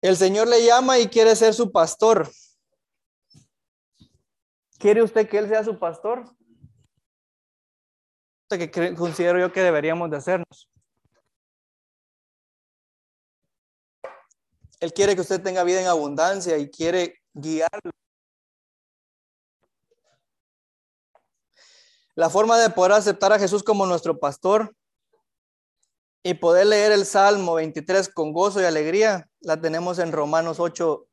El 0.00 0.16
Señor 0.16 0.46
le 0.46 0.64
llama 0.64 0.98
y 0.98 1.08
quiere 1.08 1.34
ser 1.34 1.52
su 1.52 1.72
pastor. 1.72 2.30
¿Quiere 4.78 5.02
usted 5.02 5.28
que 5.28 5.38
Él 5.38 5.48
sea 5.48 5.64
su 5.64 5.78
pastor? 5.78 6.24
que 8.48 8.94
considero 8.94 9.38
yo 9.38 9.52
que 9.52 9.60
deberíamos 9.60 10.08
de 10.10 10.16
hacernos. 10.16 10.70
Él 14.80 14.92
quiere 14.92 15.14
que 15.14 15.22
usted 15.22 15.42
tenga 15.42 15.64
vida 15.64 15.80
en 15.80 15.88
abundancia 15.88 16.56
y 16.58 16.70
quiere 16.70 17.20
guiarlo. 17.34 17.90
La 22.14 22.30
forma 22.30 22.58
de 22.58 22.70
poder 22.70 22.92
aceptar 22.92 23.32
a 23.32 23.38
Jesús 23.38 23.62
como 23.62 23.86
nuestro 23.86 24.18
pastor 24.18 24.74
y 26.22 26.34
poder 26.34 26.66
leer 26.66 26.92
el 26.92 27.06
Salmo 27.06 27.54
23 27.54 28.08
con 28.08 28.32
gozo 28.32 28.60
y 28.60 28.64
alegría, 28.64 29.28
la 29.40 29.60
tenemos 29.60 29.98
en 29.98 30.12
Romanos 30.12 30.58
8 30.58 31.06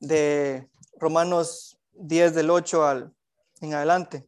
de 0.00 0.68
Romanos 0.98 1.78
10 1.92 2.34
del 2.34 2.50
8 2.50 2.86
al, 2.86 3.14
en 3.60 3.74
adelante. 3.74 4.26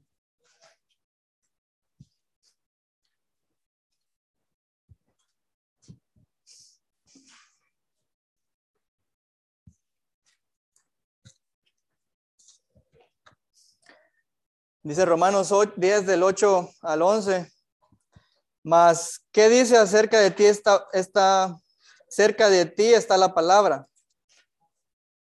Dice 14.89 15.05
Romanos 15.05 15.53
10 15.77 16.07
del 16.07 16.23
8 16.23 16.71
al 16.81 17.03
11. 17.03 17.53
Mas, 18.63 19.23
¿qué 19.33 19.51
dice 19.51 19.77
acerca 19.77 20.19
de 20.19 20.31
ti 20.31 20.47
está, 20.47 20.89
está 20.95 21.55
cerca 22.09 22.49
de 22.49 22.65
ti 22.65 22.95
está 22.95 23.19
la 23.19 23.35
palabra? 23.35 23.87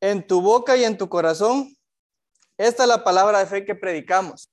En 0.01 0.25
tu 0.25 0.40
boca 0.40 0.77
y 0.77 0.85
en 0.85 0.97
tu 0.97 1.09
corazón 1.09 1.77
esta 2.57 2.85
es 2.85 2.88
la 2.88 3.03
palabra 3.03 3.40
de 3.40 3.47
fe 3.47 3.64
que 3.64 3.75
predicamos. 3.75 4.49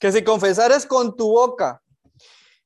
Que 0.00 0.10
si 0.10 0.24
confesares 0.24 0.84
con 0.84 1.14
tu 1.14 1.28
boca 1.28 1.80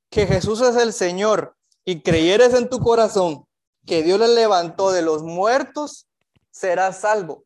que 0.09 0.27
Jesús 0.27 0.62
es 0.62 0.77
el 0.77 0.94
Señor 0.94 1.55
y 1.85 2.01
creyeres 2.01 2.55
en 2.55 2.71
tu 2.71 2.79
corazón 2.79 3.47
que 3.85 4.03
Dios 4.03 4.18
le 4.18 4.29
levantó 4.29 4.90
de 4.90 5.03
los 5.03 5.23
muertos, 5.23 6.09
serás 6.51 7.03
salvo. 7.03 7.44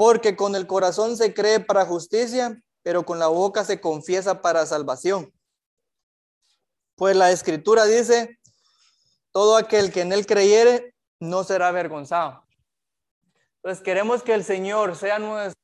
Porque 0.00 0.34
con 0.34 0.56
el 0.56 0.66
corazón 0.66 1.14
se 1.18 1.34
cree 1.34 1.60
para 1.60 1.84
justicia, 1.84 2.58
pero 2.82 3.04
con 3.04 3.18
la 3.18 3.26
boca 3.26 3.66
se 3.66 3.82
confiesa 3.82 4.40
para 4.40 4.64
salvación. 4.64 5.30
Pues 6.94 7.14
la 7.14 7.30
escritura 7.30 7.84
dice, 7.84 8.40
todo 9.30 9.58
aquel 9.58 9.92
que 9.92 10.00
en 10.00 10.14
él 10.14 10.24
creyere 10.24 10.94
no 11.20 11.44
será 11.44 11.68
avergonzado. 11.68 12.42
Entonces 13.56 13.84
queremos 13.84 14.22
que 14.22 14.32
el 14.32 14.42
Señor 14.42 14.96
sea 14.96 15.18
nuestro. 15.18 15.60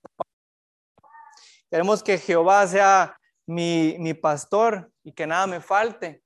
Queremos 1.70 2.02
que 2.02 2.18
Jehová 2.18 2.66
sea 2.66 3.18
mi, 3.46 3.96
mi 3.98 4.12
pastor 4.12 4.92
y 5.02 5.12
que 5.12 5.26
nada 5.26 5.46
me 5.46 5.62
falte. 5.62 6.22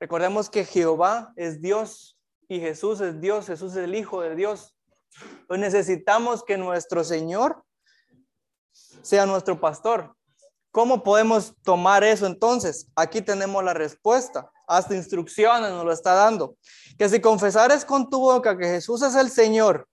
Recordemos 0.00 0.50
que 0.50 0.64
Jehová 0.64 1.32
es 1.36 1.62
Dios 1.62 2.18
y 2.48 2.58
Jesús 2.58 3.00
es 3.00 3.20
Dios, 3.20 3.46
Jesús 3.46 3.76
es 3.76 3.84
el 3.84 3.94
Hijo 3.94 4.22
de 4.22 4.34
Dios. 4.34 4.73
Pues 5.46 5.60
necesitamos 5.60 6.42
que 6.42 6.56
nuestro 6.56 7.04
Señor 7.04 7.64
sea 9.02 9.26
nuestro 9.26 9.60
pastor. 9.60 10.14
¿Cómo 10.70 11.02
podemos 11.02 11.54
tomar 11.62 12.02
eso 12.02 12.26
entonces? 12.26 12.88
Aquí 12.96 13.22
tenemos 13.22 13.62
la 13.62 13.74
respuesta. 13.74 14.50
Hasta 14.66 14.94
instrucciones 14.94 15.70
nos 15.70 15.84
lo 15.84 15.92
está 15.92 16.14
dando. 16.14 16.56
Que 16.98 17.08
si 17.08 17.20
confesares 17.20 17.84
con 17.84 18.10
tu 18.10 18.18
boca 18.18 18.58
que 18.58 18.66
Jesús 18.66 19.02
es 19.02 19.14
el 19.14 19.30
Señor 19.30 19.88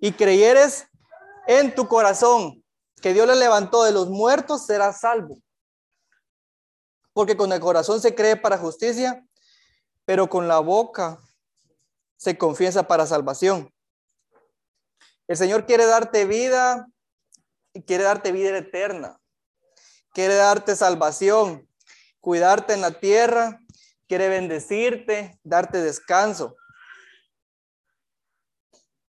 y 0.00 0.12
creyeres 0.12 0.88
en 1.46 1.74
tu 1.74 1.86
corazón 1.86 2.64
que 3.00 3.12
Dios 3.12 3.26
le 3.26 3.36
levantó 3.36 3.84
de 3.84 3.92
los 3.92 4.08
muertos, 4.08 4.66
serás 4.66 5.00
salvo. 5.00 5.38
Porque 7.12 7.36
con 7.36 7.52
el 7.52 7.60
corazón 7.60 8.00
se 8.00 8.14
cree 8.14 8.36
para 8.36 8.58
justicia, 8.58 9.24
pero 10.04 10.28
con 10.28 10.48
la 10.48 10.58
boca 10.58 11.20
se 12.16 12.36
confiesa 12.36 12.88
para 12.88 13.06
salvación. 13.06 13.72
El 15.28 15.36
Señor 15.36 15.66
quiere 15.66 15.86
darte 15.86 16.24
vida 16.24 16.86
y 17.72 17.82
quiere 17.82 18.04
darte 18.04 18.32
vida 18.32 18.56
eterna. 18.56 19.20
Quiere 20.12 20.34
darte 20.34 20.76
salvación, 20.76 21.68
cuidarte 22.20 22.74
en 22.74 22.80
la 22.80 22.92
tierra, 22.92 23.60
quiere 24.08 24.28
bendecirte, 24.28 25.38
darte 25.42 25.80
descanso. 25.82 26.56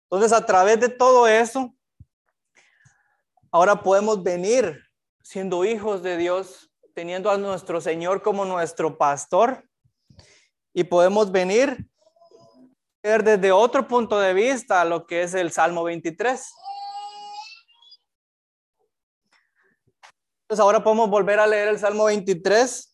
Entonces, 0.10 0.32
a 0.32 0.46
través 0.46 0.80
de 0.80 0.90
todo 0.90 1.28
eso, 1.28 1.76
ahora 3.52 3.84
podemos 3.84 4.24
venir 4.24 4.82
siendo 5.22 5.66
hijos 5.66 6.02
de 6.02 6.16
Dios, 6.16 6.72
teniendo 6.96 7.30
a 7.30 7.38
nuestro 7.38 7.82
Señor 7.82 8.22
como 8.22 8.46
nuestro 8.46 8.98
pastor, 8.98 9.70
y 10.74 10.86
podemos 10.86 11.32
venir 11.32 11.90
ver 13.08 13.24
desde 13.24 13.52
otro 13.52 13.88
punto 13.88 14.20
de 14.20 14.34
vista 14.34 14.84
lo 14.86 15.08
que 15.08 15.24
es 15.24 15.34
el 15.34 15.52
Salmo 15.52 15.84
23. 15.84 16.54
Entonces 20.42 20.62
ahora 20.62 20.84
podemos 20.84 21.10
volver 21.10 21.40
a 21.40 21.48
leer 21.48 21.70
el 21.70 21.80
Salmo 21.80 22.06
23. 22.06 22.94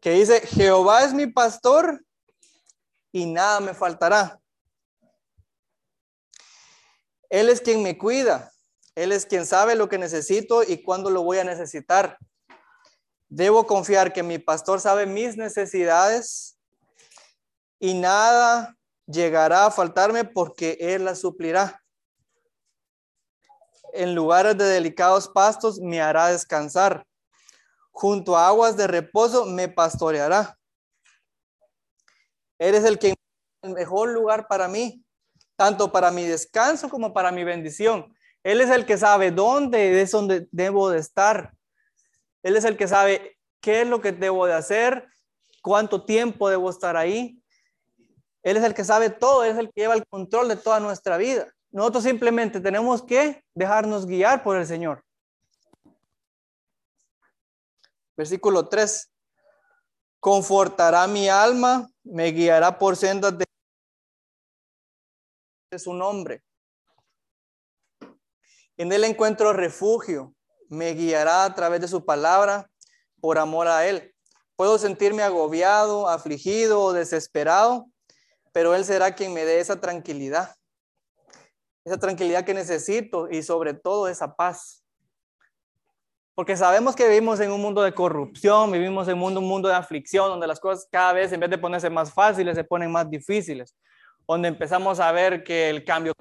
Que 0.00 0.12
dice, 0.12 0.40
Jehová 0.46 1.04
es 1.04 1.12
mi 1.12 1.26
pastor 1.26 2.04
y 3.12 3.26
nada 3.26 3.60
me 3.60 3.74
faltará. 3.74 4.40
Él 7.28 7.48
es 7.48 7.60
quien 7.60 7.82
me 7.82 7.98
cuida. 7.98 8.50
Él 8.94 9.12
es 9.12 9.26
quien 9.26 9.46
sabe 9.46 9.74
lo 9.74 9.88
que 9.88 9.98
necesito 9.98 10.62
y 10.62 10.82
cuándo 10.82 11.10
lo 11.10 11.22
voy 11.22 11.38
a 11.38 11.44
necesitar. 11.44 12.18
Debo 13.30 13.64
confiar 13.64 14.12
que 14.12 14.24
mi 14.24 14.38
pastor 14.38 14.80
sabe 14.80 15.06
mis 15.06 15.36
necesidades 15.36 16.58
y 17.78 17.94
nada 17.94 18.76
llegará 19.06 19.66
a 19.66 19.70
faltarme 19.70 20.24
porque 20.24 20.76
Él 20.80 21.04
las 21.04 21.20
suplirá. 21.20 21.80
En 23.92 24.16
lugares 24.16 24.58
de 24.58 24.64
delicados 24.64 25.28
pastos 25.28 25.78
me 25.78 26.00
hará 26.00 26.26
descansar. 26.26 27.06
Junto 27.92 28.36
a 28.36 28.48
aguas 28.48 28.76
de 28.76 28.88
reposo 28.88 29.46
me 29.46 29.68
pastoreará. 29.68 30.58
Eres 32.58 32.84
el 32.84 32.98
que 32.98 33.14
el 33.62 33.70
mejor 33.74 34.08
lugar 34.08 34.48
para 34.48 34.66
mí, 34.66 35.04
tanto 35.54 35.92
para 35.92 36.10
mi 36.10 36.24
descanso 36.24 36.88
como 36.88 37.12
para 37.12 37.30
mi 37.30 37.44
bendición. 37.44 38.12
Él 38.42 38.60
es 38.60 38.70
el 38.70 38.86
que 38.86 38.98
sabe 38.98 39.30
dónde 39.30 40.02
es 40.02 40.10
donde 40.10 40.48
debo 40.50 40.90
de 40.90 40.98
estar. 40.98 41.54
Él 42.42 42.56
es 42.56 42.64
el 42.64 42.76
que 42.76 42.88
sabe 42.88 43.38
qué 43.60 43.82
es 43.82 43.88
lo 43.88 44.00
que 44.00 44.10
debo 44.12 44.46
de 44.46 44.54
hacer, 44.54 45.06
cuánto 45.62 46.04
tiempo 46.04 46.48
debo 46.48 46.70
estar 46.70 46.96
ahí. 46.96 47.40
Él 48.42 48.56
es 48.56 48.64
el 48.64 48.74
que 48.74 48.84
sabe 48.84 49.10
todo, 49.10 49.44
Él 49.44 49.52
es 49.52 49.58
el 49.58 49.70
que 49.72 49.82
lleva 49.82 49.94
el 49.94 50.06
control 50.06 50.48
de 50.48 50.56
toda 50.56 50.80
nuestra 50.80 51.18
vida. 51.18 51.46
Nosotros 51.70 52.04
simplemente 52.04 52.60
tenemos 52.60 53.02
que 53.02 53.44
dejarnos 53.54 54.06
guiar 54.06 54.42
por 54.42 54.56
el 54.56 54.66
Señor. 54.66 55.04
Versículo 58.16 58.66
3. 58.68 59.12
Confortará 60.18 61.06
mi 61.06 61.28
alma, 61.28 61.88
me 62.02 62.32
guiará 62.32 62.78
por 62.78 62.96
sendas 62.96 63.38
de 63.38 63.46
su 65.78 65.94
nombre. 65.94 66.42
En 68.76 68.92
él 68.92 69.04
encuentro 69.04 69.52
refugio 69.52 70.34
me 70.70 70.94
guiará 70.94 71.44
a 71.44 71.54
través 71.54 71.80
de 71.80 71.88
su 71.88 72.04
palabra 72.04 72.70
por 73.20 73.38
amor 73.38 73.68
a 73.68 73.86
Él. 73.86 74.14
Puedo 74.56 74.78
sentirme 74.78 75.22
agobiado, 75.22 76.08
afligido 76.08 76.80
o 76.80 76.92
desesperado, 76.92 77.86
pero 78.52 78.74
Él 78.74 78.84
será 78.84 79.14
quien 79.14 79.34
me 79.34 79.44
dé 79.44 79.60
esa 79.60 79.80
tranquilidad, 79.80 80.54
esa 81.84 81.98
tranquilidad 81.98 82.44
que 82.44 82.54
necesito 82.54 83.28
y 83.28 83.42
sobre 83.42 83.74
todo 83.74 84.08
esa 84.08 84.34
paz. 84.34 84.84
Porque 86.34 86.56
sabemos 86.56 86.94
que 86.94 87.08
vivimos 87.08 87.40
en 87.40 87.50
un 87.50 87.60
mundo 87.60 87.82
de 87.82 87.92
corrupción, 87.92 88.70
vivimos 88.70 89.08
en 89.08 89.14
un 89.14 89.20
mundo, 89.20 89.40
un 89.40 89.48
mundo 89.48 89.68
de 89.68 89.74
aflicción, 89.74 90.28
donde 90.28 90.46
las 90.46 90.60
cosas 90.60 90.88
cada 90.90 91.12
vez 91.12 91.32
en 91.32 91.40
vez 91.40 91.50
de 91.50 91.58
ponerse 91.58 91.90
más 91.90 92.12
fáciles, 92.12 92.54
se 92.54 92.64
ponen 92.64 92.92
más 92.92 93.10
difíciles, 93.10 93.76
donde 94.26 94.48
empezamos 94.48 95.00
a 95.00 95.10
ver 95.10 95.42
que 95.42 95.68
el 95.68 95.84
cambio, 95.84 96.14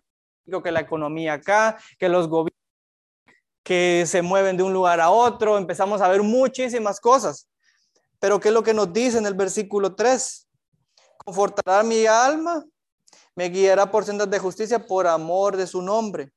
que 0.63 0.71
la 0.71 0.79
economía 0.79 1.33
acá, 1.33 1.77
que 1.99 2.09
los 2.09 2.27
gobiernos 2.27 2.58
que 3.69 4.05
se 4.07 4.23
mueven 4.23 4.57
de 4.57 4.63
un 4.63 4.73
lugar 4.73 4.99
a 4.99 5.11
otro, 5.11 5.55
empezamos 5.55 6.01
a 6.01 6.07
ver 6.07 6.23
muchísimas 6.23 6.99
cosas. 6.99 7.47
Pero 8.17 8.39
¿qué 8.39 8.47
es 8.47 8.53
lo 8.55 8.63
que 8.63 8.73
nos 8.73 8.91
dice 8.91 9.19
en 9.19 9.27
el 9.27 9.35
versículo 9.35 9.93
3? 9.93 10.49
Confortará 11.23 11.83
mi 11.83 12.03
alma, 12.07 12.65
me 13.35 13.47
guiará 13.49 13.91
por 13.91 14.05
sendas 14.05 14.27
de 14.27 14.39
justicia 14.39 14.79
por 14.87 15.05
amor 15.05 15.55
de 15.55 15.67
su 15.67 15.83
nombre. 15.83 16.31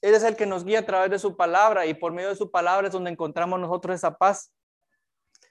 Él 0.00 0.14
es 0.14 0.22
el 0.22 0.34
que 0.34 0.46
nos 0.46 0.64
guía 0.64 0.78
a 0.78 0.86
través 0.86 1.10
de 1.10 1.18
su 1.18 1.36
palabra 1.36 1.84
y 1.84 1.92
por 1.92 2.10
medio 2.10 2.30
de 2.30 2.36
su 2.36 2.50
palabra 2.50 2.86
es 2.86 2.94
donde 2.94 3.10
encontramos 3.10 3.60
nosotros 3.60 3.96
esa 3.96 4.16
paz. 4.16 4.50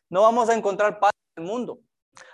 No 0.09 0.23
vamos 0.23 0.49
a 0.49 0.55
encontrar 0.55 0.99
paz 0.99 1.11
en 1.35 1.43
el 1.43 1.51
mundo. 1.51 1.81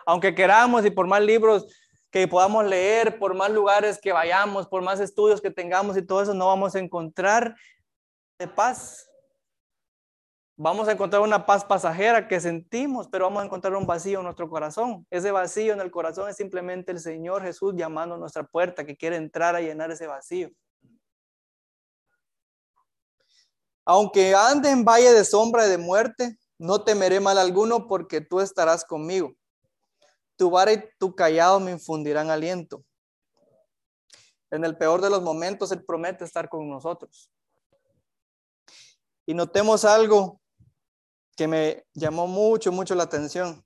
Aunque 0.05 0.33
queramos 0.33 0.85
y 0.85 0.91
por 0.91 1.07
más 1.07 1.21
libros 1.21 1.65
que 2.09 2.25
podamos 2.25 2.63
leer, 2.63 3.19
por 3.19 3.33
más 3.33 3.51
lugares 3.51 3.99
que 4.01 4.13
vayamos, 4.13 4.65
por 4.65 4.81
más 4.81 5.01
estudios 5.01 5.41
que 5.41 5.51
tengamos 5.51 5.97
y 5.97 6.01
todo 6.01 6.21
eso, 6.21 6.33
no 6.33 6.47
vamos 6.47 6.73
a 6.73 6.79
encontrar 6.79 7.57
de 8.37 8.47
paz. 8.47 9.09
Vamos 10.57 10.87
a 10.87 10.93
encontrar 10.93 11.21
una 11.21 11.45
paz 11.45 11.65
pasajera 11.65 12.27
que 12.27 12.39
sentimos, 12.39 13.09
pero 13.09 13.25
vamos 13.25 13.41
a 13.41 13.45
encontrar 13.45 13.75
un 13.75 13.85
vacío 13.85 14.19
en 14.19 14.23
nuestro 14.23 14.49
corazón. 14.49 15.05
Ese 15.09 15.31
vacío 15.31 15.73
en 15.73 15.81
el 15.81 15.91
corazón 15.91 16.29
es 16.29 16.37
simplemente 16.37 16.93
el 16.93 16.99
Señor 16.99 17.41
Jesús 17.43 17.73
llamando 17.75 18.15
a 18.15 18.17
nuestra 18.17 18.43
puerta, 18.45 18.85
que 18.85 18.95
quiere 18.95 19.17
entrar 19.17 19.55
a 19.55 19.59
llenar 19.59 19.91
ese 19.91 20.07
vacío. 20.07 20.49
Aunque 23.85 24.33
ande 24.33 24.69
en 24.69 24.85
valle 24.85 25.11
de 25.11 25.25
sombra 25.25 25.67
y 25.67 25.69
de 25.69 25.77
muerte, 25.77 26.39
no 26.57 26.83
temeré 26.83 27.19
mal 27.19 27.37
alguno 27.37 27.87
porque 27.87 28.21
tú 28.21 28.39
estarás 28.39 28.85
conmigo. 28.85 29.33
Tu 30.37 30.49
vara 30.49 30.71
y 30.71 30.83
tu 30.97 31.13
callado 31.13 31.59
me 31.59 31.71
infundirán 31.71 32.29
aliento. 32.29 32.83
En 34.49 34.63
el 34.63 34.77
peor 34.77 35.01
de 35.01 35.09
los 35.09 35.21
momentos, 35.21 35.71
Él 35.73 35.83
promete 35.83 36.23
estar 36.23 36.47
con 36.47 36.69
nosotros. 36.69 37.29
Y 39.25 39.33
notemos 39.33 39.85
algo 39.85 40.39
que 41.35 41.47
me 41.47 41.85
llamó 41.93 42.27
mucho, 42.27 42.71
mucho 42.71 42.95
la 42.95 43.03
atención. 43.03 43.63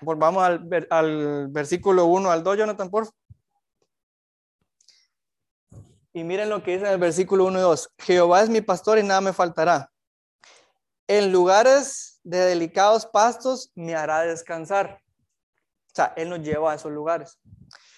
Volvamos 0.00 0.42
al, 0.44 1.48
versículo 1.48 2.06
1 2.06 2.30
al 2.30 2.42
2, 2.42 2.58
Jonathan, 2.58 2.90
por 2.90 3.08
Y 6.12 6.24
miren 6.24 6.48
lo 6.48 6.62
que 6.62 6.72
dice 6.72 6.86
en 6.86 6.92
el 6.92 6.98
versículo 6.98 7.44
1 7.46 7.58
y 7.58 7.62
2. 7.62 7.90
Jehová 7.98 8.42
es 8.42 8.48
mi 8.48 8.60
pastor 8.60 8.98
y 8.98 9.02
nada 9.02 9.20
me 9.20 9.32
faltará. 9.32 9.90
En 11.06 11.32
lugares 11.32 12.20
de 12.22 12.38
delicados 12.38 13.06
pastos 13.06 13.70
me 13.74 13.94
hará 13.94 14.22
descansar. 14.22 15.00
O 15.86 15.94
sea, 15.94 16.12
Él 16.16 16.28
nos 16.28 16.40
lleva 16.40 16.72
a 16.72 16.74
esos 16.74 16.92
lugares. 16.92 17.38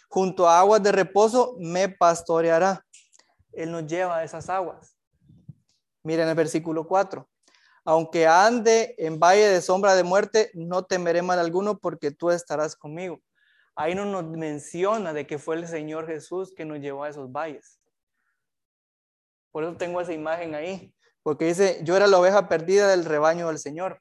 Junto 0.09 0.48
a 0.48 0.59
aguas 0.59 0.82
de 0.82 0.92
reposo 0.92 1.57
me 1.59 1.88
pastoreará. 1.88 2.84
Él 3.53 3.72
nos 3.72 3.86
lleva 3.86 4.18
a 4.18 4.24
esas 4.24 4.48
aguas. 4.48 4.99
Miren 6.03 6.28
el 6.28 6.34
versículo 6.34 6.86
4. 6.86 7.28
Aunque 7.84 8.26
ande 8.26 8.94
en 8.98 9.18
valle 9.18 9.48
de 9.48 9.61
sombra 9.61 9.94
de 9.94 10.05
muerte, 10.05 10.51
no 10.55 10.84
temeré 10.84 11.22
mal 11.22 11.38
alguno 11.38 11.78
porque 11.78 12.11
tú 12.11 12.30
estarás 12.30 12.76
conmigo. 12.76 13.20
Ahí 13.74 13.94
no 13.94 14.05
nos 14.05 14.24
menciona 14.24 15.12
de 15.12 15.26
que 15.26 15.38
fue 15.38 15.57
el 15.57 15.66
Señor 15.66 16.07
Jesús 16.07 16.53
que 16.55 16.64
nos 16.64 16.80
llevó 16.80 17.05
a 17.05 17.09
esos 17.09 17.32
valles. 17.32 17.80
Por 19.51 19.64
eso 19.64 19.76
tengo 19.76 20.01
esa 20.01 20.12
imagen 20.12 20.55
ahí, 20.55 20.94
porque 21.22 21.46
dice, 21.46 21.80
yo 21.82 21.96
era 21.96 22.07
la 22.07 22.18
oveja 22.18 22.48
perdida 22.48 22.88
del 22.88 23.05
rebaño 23.05 23.48
del 23.48 23.59
Señor. 23.59 24.01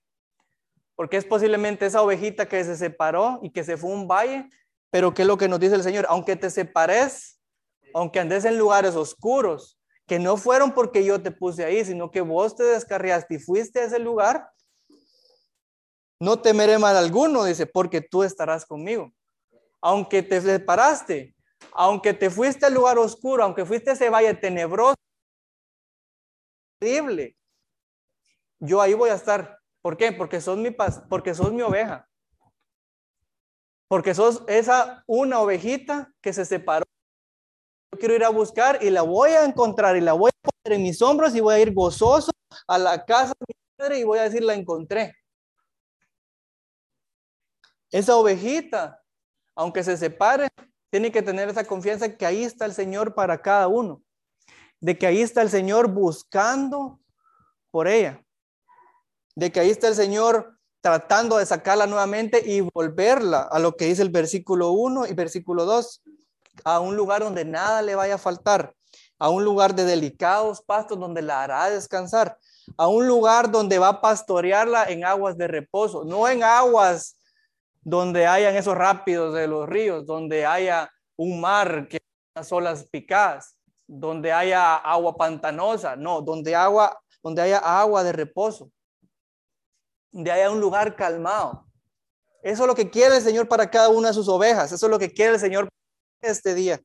Porque 0.96 1.18
es 1.18 1.26
posiblemente 1.26 1.86
esa 1.86 2.02
ovejita 2.02 2.48
que 2.48 2.64
se 2.64 2.76
separó 2.76 3.40
y 3.42 3.52
que 3.52 3.64
se 3.64 3.78
fue 3.78 3.92
a 3.92 3.96
un 3.96 4.08
valle, 4.08 4.50
pero 4.92 5.14
¿qué 5.14 5.22
es 5.22 5.28
lo 5.28 5.38
que 5.38 5.48
nos 5.48 5.60
dice 5.60 5.76
el 5.76 5.84
Señor? 5.84 6.06
Aunque 6.10 6.36
te 6.36 6.50
separes, 6.50 7.40
aunque 7.94 8.20
andes 8.20 8.46
en 8.46 8.58
lugares 8.58 8.96
oscuros, 8.96 9.79
que 10.10 10.18
no 10.18 10.38
fueron 10.38 10.74
porque 10.74 11.06
yo 11.06 11.22
te 11.22 11.30
puse 11.30 11.64
ahí, 11.64 11.86
sino 11.86 12.10
que 12.10 12.22
vos 12.22 12.56
te 12.56 12.64
descarriaste 12.64 13.36
y 13.36 13.40
fuiste 13.40 13.80
a 13.80 13.84
ese 13.84 14.00
lugar, 14.00 14.52
no 16.20 16.42
temeré 16.42 16.80
mal 16.80 16.98
alguno, 16.98 17.44
dice, 17.44 17.68
porque 17.68 18.02
tú 18.02 18.24
estarás 18.24 18.66
conmigo. 18.66 19.14
Aunque 19.80 20.24
te 20.24 20.42
separaste, 20.42 21.36
aunque 21.74 22.16
te 22.16 22.32
fuiste 22.32 22.66
al 22.66 22.74
lugar 22.74 22.98
oscuro, 22.98 23.44
aunque 23.44 23.66
fuiste 23.66 23.92
a 23.92 23.94
ese 23.94 24.10
valle 24.10 24.34
tenebroso, 24.34 24.96
terrible, 26.80 27.38
yo 28.60 28.82
ahí 28.82 28.96
voy 28.96 29.12
a 29.12 29.16
estar. 29.16 29.60
¿Por 29.80 29.96
qué? 29.96 30.12
Porque 30.12 30.42
sos 30.42 30.58
mi 30.58 30.72
porque 31.08 31.36
sos 31.36 31.54
mi 31.54 31.62
oveja. 31.62 32.10
Porque 33.88 34.16
sos 34.16 34.44
esa 34.48 35.04
una 35.06 35.40
ovejita 35.40 36.12
que 36.20 36.34
se 36.34 36.46
separó. 36.46 36.89
Yo 37.92 38.00
quiero 38.00 38.16
ir 38.16 38.24
a 38.24 38.30
buscar 38.30 38.80
y 38.82 38.90
la 38.90 39.02
voy 39.02 39.32
a 39.32 39.46
encontrar 39.46 39.98
y 39.98 40.02
la 40.02 40.14
voy 40.14 40.32
a 40.32 40.50
poner 40.50 40.78
en 40.78 40.84
mis 40.84 41.02
hombros 41.02 41.36
y 41.36 41.40
voy 41.40 41.56
a 41.56 41.60
ir 41.60 41.74
gozoso 41.74 42.32
a 42.68 42.78
la 42.78 43.04
casa 43.06 43.34
de 43.40 43.46
mi 43.48 43.56
padre 43.78 44.00
y 44.00 44.04
voy 44.04 44.20
a 44.20 44.24
decir 44.24 44.44
la 44.44 44.54
encontré. 44.54 45.16
Esa 47.92 48.16
ovejita, 48.16 49.02
aunque 49.56 49.84
se 49.84 49.98
separe, 49.98 50.50
tiene 50.92 51.12
que 51.12 51.22
tener 51.22 51.50
esa 51.50 51.64
confianza 51.64 52.16
que 52.16 52.26
ahí 52.26 52.44
está 52.44 52.66
el 52.66 52.74
Señor 52.74 53.16
para 53.16 53.42
cada 53.42 53.68
uno. 53.68 54.04
De 54.80 54.98
que 54.98 55.08
ahí 55.08 55.22
está 55.22 55.42
el 55.42 55.50
Señor 55.50 55.88
buscando 55.88 57.00
por 57.72 57.88
ella. 57.88 58.24
De 59.36 59.52
que 59.52 59.60
ahí 59.60 59.70
está 59.70 59.88
el 59.88 59.96
Señor 59.96 60.60
tratando 60.82 61.38
de 61.38 61.46
sacarla 61.46 61.88
nuevamente 61.88 62.42
y 62.46 62.62
volverla 62.62 63.42
a 63.42 63.60
lo 63.60 63.76
que 63.76 63.86
dice 63.86 64.02
el 64.02 64.10
versículo 64.10 64.72
1 64.72 65.08
y 65.08 65.14
versículo 65.14 65.66
2, 65.66 66.02
a 66.64 66.80
un 66.80 66.96
lugar 66.96 67.22
donde 67.22 67.46
nada 67.46 67.82
le 67.82 67.96
vaya 67.96 68.16
a 68.16 68.18
faltar, 68.20 68.74
a 69.18 69.30
un 69.30 69.44
lugar 69.44 69.76
de 69.76 69.86
delicados 69.86 70.62
pastos 70.62 71.00
donde 71.00 71.22
la 71.22 71.44
hará 71.44 71.70
descansar, 71.70 72.38
a 72.78 72.88
un 72.88 73.08
lugar 73.08 73.52
donde 73.52 73.80
va 73.80 73.90
a 73.90 74.02
pastorearla 74.02 74.86
en 74.86 75.06
aguas 75.06 75.38
de 75.38 75.48
reposo, 75.48 76.04
no 76.06 76.28
en 76.28 76.44
aguas 76.44 77.18
donde 77.82 78.28
hayan 78.28 78.56
esos 78.56 78.76
rápidos 78.76 79.34
de 79.34 79.48
los 79.48 79.68
ríos, 79.68 80.06
donde 80.06 80.46
haya 80.46 80.92
un 81.16 81.42
mar 81.42 81.88
que 81.88 82.00
las 82.36 82.52
olas 82.52 82.86
picadas, 82.90 83.56
donde 83.88 84.32
haya 84.32 84.76
agua 84.76 85.16
pantanosa, 85.16 85.96
no, 85.96 86.22
donde 86.22 86.56
agua, 86.56 87.02
donde 87.24 87.42
haya 87.42 87.58
agua 87.58 88.04
de 88.04 88.12
reposo, 88.12 88.72
donde 90.12 90.32
haya 90.32 90.52
un 90.52 90.60
lugar 90.60 90.96
calmado. 90.96 91.66
Eso 92.42 92.64
es 92.64 92.68
lo 92.68 92.76
que 92.76 92.90
quiere 92.90 93.18
el 93.18 93.22
Señor 93.22 93.48
para 93.48 93.70
cada 93.70 93.90
una 93.90 94.10
de 94.10 94.14
sus 94.14 94.30
ovejas, 94.30 94.72
eso 94.72 94.86
es 94.86 94.90
lo 94.90 95.00
que 95.00 95.12
quiere 95.12 95.34
el 95.34 95.40
Señor 95.40 95.68
este 96.22 96.54
día. 96.54 96.82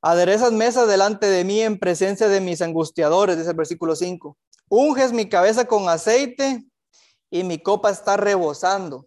Aderezas 0.00 0.52
mesa 0.52 0.86
delante 0.86 1.26
de 1.26 1.44
mí 1.44 1.60
en 1.60 1.78
presencia 1.78 2.28
de 2.28 2.40
mis 2.40 2.62
angustiadores, 2.62 3.36
dice 3.36 3.50
el 3.50 3.56
versículo 3.56 3.96
5. 3.96 4.36
Unges 4.68 5.12
mi 5.12 5.28
cabeza 5.28 5.64
con 5.66 5.88
aceite 5.88 6.64
y 7.30 7.42
mi 7.42 7.58
copa 7.58 7.90
está 7.90 8.16
rebosando. 8.16 9.06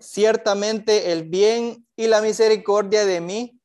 Ciertamente 0.00 1.12
el 1.12 1.24
bien 1.24 1.86
y 1.94 2.06
la 2.06 2.22
misericordia 2.22 3.04
de 3.04 3.20
mí, 3.20 3.60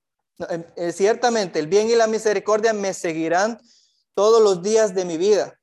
eh, 0.49 0.65
eh, 0.75 0.91
ciertamente 0.91 1.59
el 1.59 1.67
bien 1.67 1.89
y 1.89 1.95
la 1.95 2.07
misericordia 2.07 2.73
me 2.73 2.93
seguirán 2.93 3.59
todos 4.13 4.41
los 4.41 4.61
días 4.61 4.93
de 4.93 5.05
mi 5.05 5.17
vida. 5.17 5.59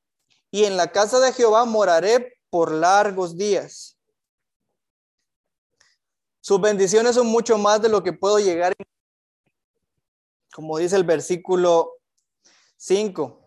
Y 0.50 0.64
en 0.64 0.78
la 0.78 0.92
casa 0.92 1.20
de 1.20 1.32
Jehová 1.32 1.66
moraré 1.66 2.38
por 2.48 2.72
largos 2.72 3.36
días. 3.36 3.95
Sus 6.46 6.60
bendiciones 6.60 7.16
son 7.16 7.26
mucho 7.26 7.58
más 7.58 7.82
de 7.82 7.88
lo 7.88 8.04
que 8.04 8.12
puedo 8.12 8.38
llegar, 8.38 8.72
como 10.54 10.78
dice 10.78 10.94
el 10.94 11.02
versículo 11.02 11.94
5 12.76 13.44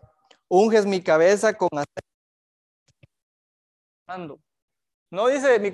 unges 0.48 0.84
mi 0.84 1.02
cabeza 1.02 1.56
con 1.56 1.70
aceite. 1.72 2.02
No 5.10 5.28
dice 5.28 5.58
mi 5.60 5.72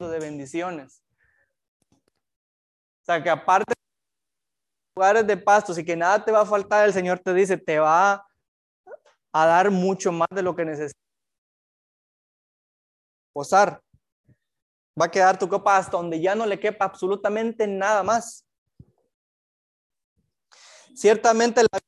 de 0.00 0.18
bendiciones. 0.18 1.04
O 1.92 3.04
sea, 3.04 3.22
que 3.22 3.30
aparte 3.30 3.74
de 3.74 3.76
lugares 4.96 5.24
de 5.24 5.36
pastos 5.36 5.78
y 5.78 5.84
que 5.84 5.94
nada 5.94 6.24
te 6.24 6.32
va 6.32 6.40
a 6.40 6.46
faltar, 6.46 6.84
el 6.88 6.92
Señor 6.92 7.20
te 7.20 7.32
dice, 7.32 7.56
te 7.56 7.78
va 7.78 8.26
a 9.32 9.46
dar 9.46 9.70
mucho 9.70 10.10
más 10.10 10.26
de 10.34 10.42
lo 10.42 10.56
que 10.56 10.64
necesitas. 10.64 11.11
Posar. 13.32 13.82
Va 15.00 15.06
a 15.06 15.10
quedar 15.10 15.38
tu 15.38 15.48
copa 15.48 15.76
hasta 15.76 15.96
donde 15.96 16.20
ya 16.20 16.34
no 16.34 16.46
le 16.46 16.60
quepa 16.60 16.84
absolutamente 16.84 17.66
nada 17.66 18.02
más. 18.02 18.44
Ciertamente 20.94 21.62
la 21.62 21.78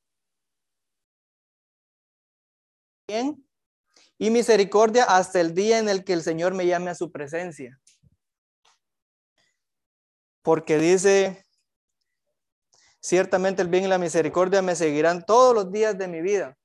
bien 3.06 3.46
y 4.18 4.30
misericordia 4.30 5.04
hasta 5.04 5.40
el 5.40 5.54
día 5.54 5.78
en 5.78 5.88
el 5.88 6.04
que 6.04 6.14
el 6.14 6.22
Señor 6.22 6.54
me 6.54 6.66
llame 6.66 6.90
a 6.90 6.94
su 6.94 7.12
presencia. 7.12 7.78
Porque 10.42 10.78
dice, 10.78 11.44
ciertamente 13.00 13.62
el 13.62 13.68
bien 13.68 13.84
y 13.84 13.88
la 13.88 13.98
misericordia 13.98 14.62
me 14.62 14.76
seguirán 14.76 15.24
todos 15.24 15.54
los 15.54 15.72
días 15.72 15.96
de 15.98 16.08
mi 16.08 16.22
vida. 16.22 16.56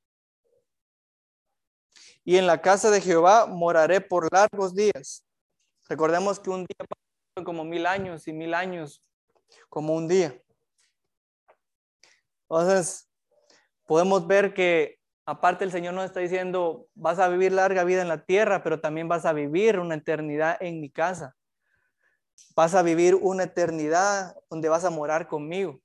Y 2.24 2.38
en 2.38 2.48
la 2.48 2.62
casa 2.62 2.92
de 2.92 3.02
Jehová 3.02 3.46
moraré 3.46 4.02
por 4.02 4.28
largos 4.32 4.76
días. 4.76 5.24
Recordemos 5.88 6.40
que 6.40 6.50
un 6.50 6.66
día 6.66 7.44
como 7.44 7.64
mil 7.64 7.86
años 7.86 8.28
y 8.28 8.34
mil 8.34 8.54
años 8.54 9.02
como 9.70 9.96
un 9.96 10.08
día. 10.08 10.40
Entonces, 12.50 13.10
podemos 13.86 14.26
ver 14.28 14.54
que 14.54 15.00
aparte 15.26 15.64
el 15.64 15.72
Señor 15.72 15.94
nos 15.94 16.06
está 16.06 16.20
diciendo, 16.20 16.88
vas 16.96 17.20
a 17.20 17.30
vivir 17.30 17.52
larga 17.52 17.84
vida 17.84 18.02
en 18.02 18.08
la 18.08 18.26
tierra, 18.26 18.64
pero 18.64 18.80
también 18.80 19.08
vas 19.08 19.26
a 19.26 19.34
vivir 19.34 19.80
una 19.80 19.96
eternidad 19.96 20.58
en 20.60 20.82
mi 20.82 20.90
casa. 20.90 21.36
Vas 22.56 22.74
a 22.74 22.82
vivir 22.82 23.16
una 23.16 23.44
eternidad 23.44 24.36
donde 24.50 24.70
vas 24.70 24.86
a 24.86 24.90
morar 24.90 25.28
conmigo. 25.28 25.80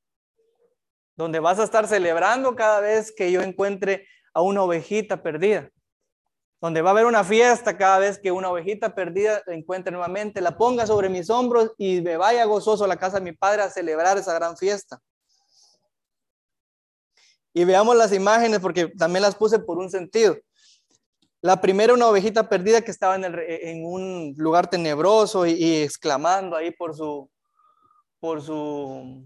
Donde 1.17 1.41
vas 1.41 1.59
a 1.59 1.65
estar 1.65 1.87
celebrando 1.87 2.57
cada 2.57 2.81
vez 2.81 3.13
que 3.13 3.31
yo 3.31 3.43
encuentre 3.43 4.09
a 4.33 4.41
una 4.41 4.63
ovejita 4.63 5.23
perdida. 5.23 5.71
Donde 6.65 6.81
va 6.81 6.89
a 6.89 6.93
haber 6.93 7.05
una 7.05 7.23
fiesta 7.25 7.77
cada 7.77 7.99
vez 7.99 8.19
que 8.19 8.33
una 8.33 8.49
ovejita 8.49 8.95
perdida 8.95 9.43
la 9.45 9.53
encuentre 9.53 9.93
nuevamente, 9.93 10.41
la 10.41 10.57
ponga 10.57 10.87
sobre 10.87 11.11
mis 11.11 11.29
hombros 11.29 11.73
y 11.77 12.01
me 12.01 12.17
vaya 12.17 12.47
gozoso 12.47 12.85
a 12.85 12.89
la 12.89 12.97
casa 12.97 13.19
de 13.19 13.25
mi 13.25 13.33
padre 13.33 13.61
a 13.61 13.69
celebrar 13.69 14.17
esa 14.17 14.33
gran 14.33 14.57
fiesta. 14.57 14.99
Y 17.53 17.65
veamos 17.67 17.95
las 17.95 18.15
imágenes 18.15 18.61
porque 18.61 18.87
también 18.97 19.21
las 19.21 19.35
puse 19.35 19.59
por 19.59 19.77
un 19.77 19.91
sentido. 19.91 20.39
La 21.43 21.61
primera, 21.61 21.93
una 21.93 22.09
ovejita 22.09 22.49
perdida 22.49 22.81
que 22.81 22.93
estaba 22.93 23.17
en, 23.17 23.25
en 23.27 23.85
un 23.85 24.35
lugar 24.39 24.67
tenebroso 24.67 25.45
y, 25.45 25.83
exclamando 25.83 26.57
ahí 26.57 26.71
por 26.71 26.97
su, 26.97 27.31
por 28.19 28.41
su... 28.41 29.23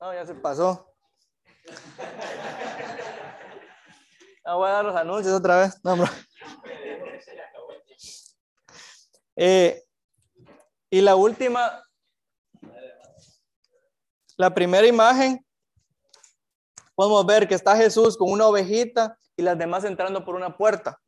No, 0.00 0.14
ya 0.14 0.24
se 0.24 0.34
pasó. 0.36 0.94
No, 4.48 4.56
voy 4.56 4.70
a 4.70 4.72
dar 4.72 4.84
los 4.86 4.96
anuncios 4.96 5.34
otra 5.34 5.60
vez. 5.60 5.78
No, 5.84 5.94
eh, 9.36 9.84
y 10.88 11.02
la 11.02 11.16
última, 11.16 11.84
la 14.38 14.54
primera 14.54 14.86
imagen, 14.86 15.44
podemos 16.94 17.26
ver 17.26 17.46
que 17.46 17.56
está 17.56 17.76
Jesús 17.76 18.16
con 18.16 18.30
una 18.30 18.46
ovejita 18.46 19.18
y 19.36 19.42
las 19.42 19.58
demás 19.58 19.84
entrando 19.84 20.24
por 20.24 20.34
una 20.34 20.56
puerta. 20.56 20.98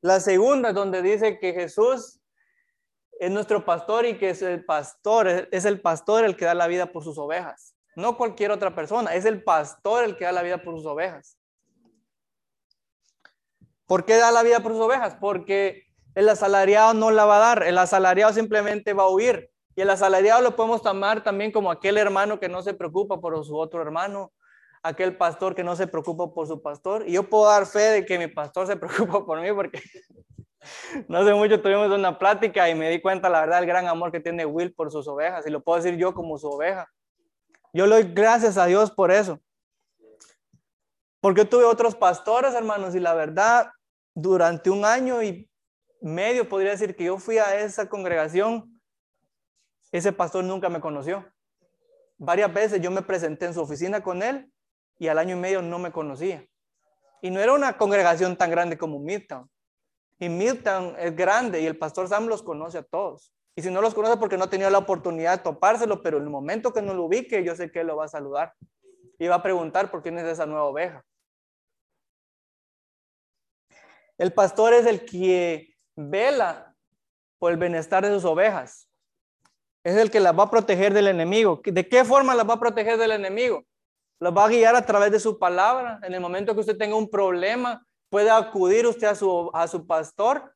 La 0.00 0.20
segunda 0.20 0.70
es 0.70 0.74
donde 0.74 1.02
dice 1.02 1.38
que 1.38 1.52
Jesús 1.52 2.18
es 3.18 3.30
nuestro 3.30 3.62
pastor 3.66 4.06
y 4.06 4.16
que 4.16 4.30
es 4.30 4.40
el 4.40 4.64
pastor, 4.64 5.48
es 5.52 5.66
el 5.66 5.82
pastor 5.82 6.24
el 6.24 6.34
que 6.34 6.46
da 6.46 6.54
la 6.54 6.66
vida 6.66 6.90
por 6.92 7.04
sus 7.04 7.18
ovejas. 7.18 7.76
No 7.94 8.16
cualquier 8.16 8.52
otra 8.52 8.74
persona, 8.74 9.14
es 9.14 9.26
el 9.26 9.44
pastor 9.44 10.04
el 10.04 10.16
que 10.16 10.24
da 10.24 10.32
la 10.32 10.42
vida 10.42 10.62
por 10.62 10.74
sus 10.74 10.86
ovejas. 10.86 11.36
¿Por 13.90 14.04
qué 14.04 14.18
da 14.18 14.30
la 14.30 14.44
vida 14.44 14.60
por 14.60 14.70
sus 14.70 14.82
ovejas? 14.82 15.16
Porque 15.20 15.82
el 16.14 16.28
asalariado 16.28 16.94
no 16.94 17.10
la 17.10 17.24
va 17.24 17.38
a 17.38 17.40
dar, 17.40 17.62
el 17.64 17.76
asalariado 17.76 18.32
simplemente 18.32 18.92
va 18.92 19.02
a 19.02 19.08
huir. 19.08 19.50
Y 19.74 19.80
el 19.80 19.90
asalariado 19.90 20.42
lo 20.42 20.54
podemos 20.54 20.80
tomar 20.80 21.24
también 21.24 21.50
como 21.50 21.72
aquel 21.72 21.98
hermano 21.98 22.38
que 22.38 22.48
no 22.48 22.62
se 22.62 22.72
preocupa 22.72 23.20
por 23.20 23.44
su 23.44 23.56
otro 23.56 23.82
hermano, 23.82 24.30
aquel 24.84 25.16
pastor 25.16 25.56
que 25.56 25.64
no 25.64 25.74
se 25.74 25.88
preocupa 25.88 26.32
por 26.32 26.46
su 26.46 26.62
pastor. 26.62 27.02
Y 27.04 27.14
yo 27.14 27.24
puedo 27.24 27.46
dar 27.46 27.66
fe 27.66 27.80
de 27.80 28.06
que 28.06 28.16
mi 28.16 28.28
pastor 28.28 28.68
se 28.68 28.76
preocupa 28.76 29.26
por 29.26 29.40
mí 29.40 29.52
porque 29.52 29.82
no 31.08 31.18
hace 31.18 31.34
mucho 31.34 31.60
tuvimos 31.60 31.90
una 31.90 32.16
plática 32.16 32.70
y 32.70 32.76
me 32.76 32.90
di 32.90 33.00
cuenta, 33.00 33.28
la 33.28 33.40
verdad, 33.40 33.58
el 33.58 33.66
gran 33.66 33.88
amor 33.88 34.12
que 34.12 34.20
tiene 34.20 34.46
Will 34.46 34.72
por 34.72 34.92
sus 34.92 35.08
ovejas. 35.08 35.44
Y 35.48 35.50
lo 35.50 35.64
puedo 35.64 35.82
decir 35.82 35.98
yo 35.98 36.14
como 36.14 36.38
su 36.38 36.48
oveja. 36.48 36.88
Yo 37.72 37.88
le 37.88 37.96
doy 37.96 38.12
gracias 38.14 38.56
a 38.56 38.66
Dios 38.66 38.92
por 38.92 39.10
eso. 39.10 39.40
Porque 41.20 41.44
tuve 41.44 41.64
otros 41.64 41.96
pastores, 41.96 42.54
hermanos, 42.54 42.94
y 42.94 43.00
la 43.00 43.14
verdad, 43.14 43.72
durante 44.14 44.70
un 44.70 44.84
año 44.84 45.22
y 45.22 45.50
medio, 46.00 46.48
podría 46.48 46.72
decir 46.72 46.96
que 46.96 47.04
yo 47.04 47.18
fui 47.18 47.38
a 47.38 47.60
esa 47.60 47.88
congregación, 47.88 48.80
ese 49.92 50.12
pastor 50.12 50.44
nunca 50.44 50.68
me 50.68 50.80
conoció. 50.80 51.26
Varias 52.18 52.52
veces 52.52 52.80
yo 52.80 52.90
me 52.90 53.02
presenté 53.02 53.46
en 53.46 53.54
su 53.54 53.60
oficina 53.60 54.02
con 54.02 54.22
él 54.22 54.52
y 54.98 55.08
al 55.08 55.18
año 55.18 55.36
y 55.36 55.40
medio 55.40 55.62
no 55.62 55.78
me 55.78 55.90
conocía. 55.90 56.46
Y 57.22 57.30
no 57.30 57.40
era 57.40 57.52
una 57.52 57.76
congregación 57.76 58.36
tan 58.36 58.50
grande 58.50 58.78
como 58.78 58.98
Midtown. 58.98 59.50
Y 60.18 60.28
Midtown 60.28 60.96
es 60.98 61.16
grande 61.16 61.60
y 61.60 61.66
el 61.66 61.78
pastor 61.78 62.08
Sam 62.08 62.26
los 62.26 62.42
conoce 62.42 62.78
a 62.78 62.82
todos. 62.82 63.32
Y 63.56 63.62
si 63.62 63.70
no 63.70 63.80
los 63.80 63.94
conoce 63.94 64.16
porque 64.16 64.36
no 64.36 64.44
ha 64.44 64.50
tenido 64.50 64.70
la 64.70 64.78
oportunidad 64.78 65.38
de 65.38 65.44
topárselo, 65.44 66.02
pero 66.02 66.18
en 66.18 66.24
el 66.24 66.30
momento 66.30 66.72
que 66.72 66.82
no 66.82 66.94
lo 66.94 67.04
ubique, 67.04 67.42
yo 67.42 67.56
sé 67.56 67.70
que 67.70 67.80
él 67.80 67.88
lo 67.88 67.96
va 67.96 68.04
a 68.04 68.08
saludar. 68.08 68.54
Y 69.18 69.26
va 69.26 69.36
a 69.36 69.42
preguntar 69.42 69.90
por 69.90 70.02
quién 70.02 70.18
es 70.18 70.24
esa 70.24 70.46
nueva 70.46 70.64
oveja. 70.64 71.04
El 74.20 74.34
pastor 74.34 74.74
es 74.74 74.84
el 74.84 75.06
que 75.06 75.74
vela 75.96 76.76
por 77.38 77.52
el 77.52 77.56
bienestar 77.56 78.04
de 78.04 78.12
sus 78.12 78.26
ovejas. 78.26 78.86
Es 79.82 79.96
el 79.96 80.10
que 80.10 80.20
las 80.20 80.38
va 80.38 80.42
a 80.42 80.50
proteger 80.50 80.92
del 80.92 81.08
enemigo. 81.08 81.62
¿De 81.64 81.88
qué 81.88 82.04
forma 82.04 82.34
las 82.34 82.46
va 82.46 82.52
a 82.52 82.60
proteger 82.60 82.98
del 82.98 83.12
enemigo? 83.12 83.64
Las 84.18 84.36
va 84.36 84.44
a 84.44 84.48
guiar 84.48 84.76
a 84.76 84.84
través 84.84 85.10
de 85.10 85.20
su 85.20 85.38
palabra. 85.38 86.00
En 86.02 86.12
el 86.12 86.20
momento 86.20 86.52
que 86.52 86.60
usted 86.60 86.76
tenga 86.76 86.96
un 86.96 87.08
problema, 87.08 87.82
puede 88.10 88.28
acudir 88.28 88.86
usted 88.86 89.06
a 89.06 89.14
su, 89.14 89.50
a 89.54 89.66
su 89.66 89.86
pastor 89.86 90.54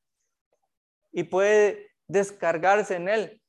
y 1.10 1.22
puede 1.22 1.90
descargarse 2.06 2.96
en 2.96 3.08
él. 3.08 3.42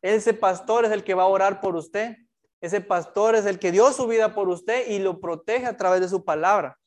Ese 0.00 0.32
pastor 0.32 0.86
es 0.86 0.92
el 0.92 1.04
que 1.04 1.12
va 1.12 1.24
a 1.24 1.26
orar 1.26 1.60
por 1.60 1.76
usted. 1.76 2.16
Ese 2.62 2.80
pastor 2.80 3.34
es 3.34 3.44
el 3.44 3.58
que 3.58 3.70
dio 3.70 3.92
su 3.92 4.06
vida 4.06 4.34
por 4.34 4.48
usted 4.48 4.88
y 4.88 4.98
lo 4.98 5.20
protege 5.20 5.66
a 5.66 5.76
través 5.76 6.00
de 6.00 6.08
su 6.08 6.24
palabra. 6.24 6.78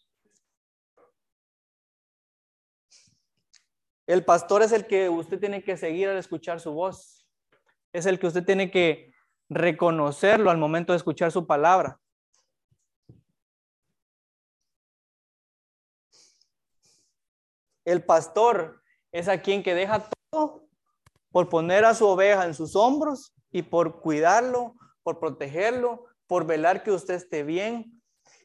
El 4.09 4.25
pastor 4.25 4.63
es 4.63 4.71
el 4.71 4.87
que 4.87 5.07
usted 5.07 5.39
tiene 5.39 5.63
que 5.63 5.77
seguir 5.77 6.09
al 6.09 6.17
escuchar 6.17 6.59
su 6.59 6.73
voz. 6.73 7.27
Es 7.93 8.07
el 8.07 8.17
que 8.17 8.25
usted 8.25 8.43
tiene 8.43 8.71
que 8.71 9.13
reconocerlo 9.49 10.49
al 10.49 10.57
momento 10.57 10.93
de 10.93 10.97
escuchar 10.97 11.31
su 11.31 11.45
palabra. 11.45 11.99
El 17.85 18.03
pastor 18.03 18.81
es 19.11 19.27
a 19.27 19.43
quien 19.43 19.61
que 19.61 19.75
deja 19.75 20.09
todo 20.31 20.67
por 21.31 21.47
poner 21.47 21.85
a 21.85 21.93
su 21.93 22.07
oveja 22.07 22.45
en 22.45 22.55
sus 22.55 22.75
hombros 22.75 23.35
y 23.51 23.61
por 23.61 24.01
cuidarlo, 24.01 24.73
por 25.03 25.19
protegerlo, 25.19 26.07
por 26.25 26.47
velar 26.47 26.81
que 26.81 26.91
usted 26.91 27.13
esté 27.13 27.43
bien 27.43 28.01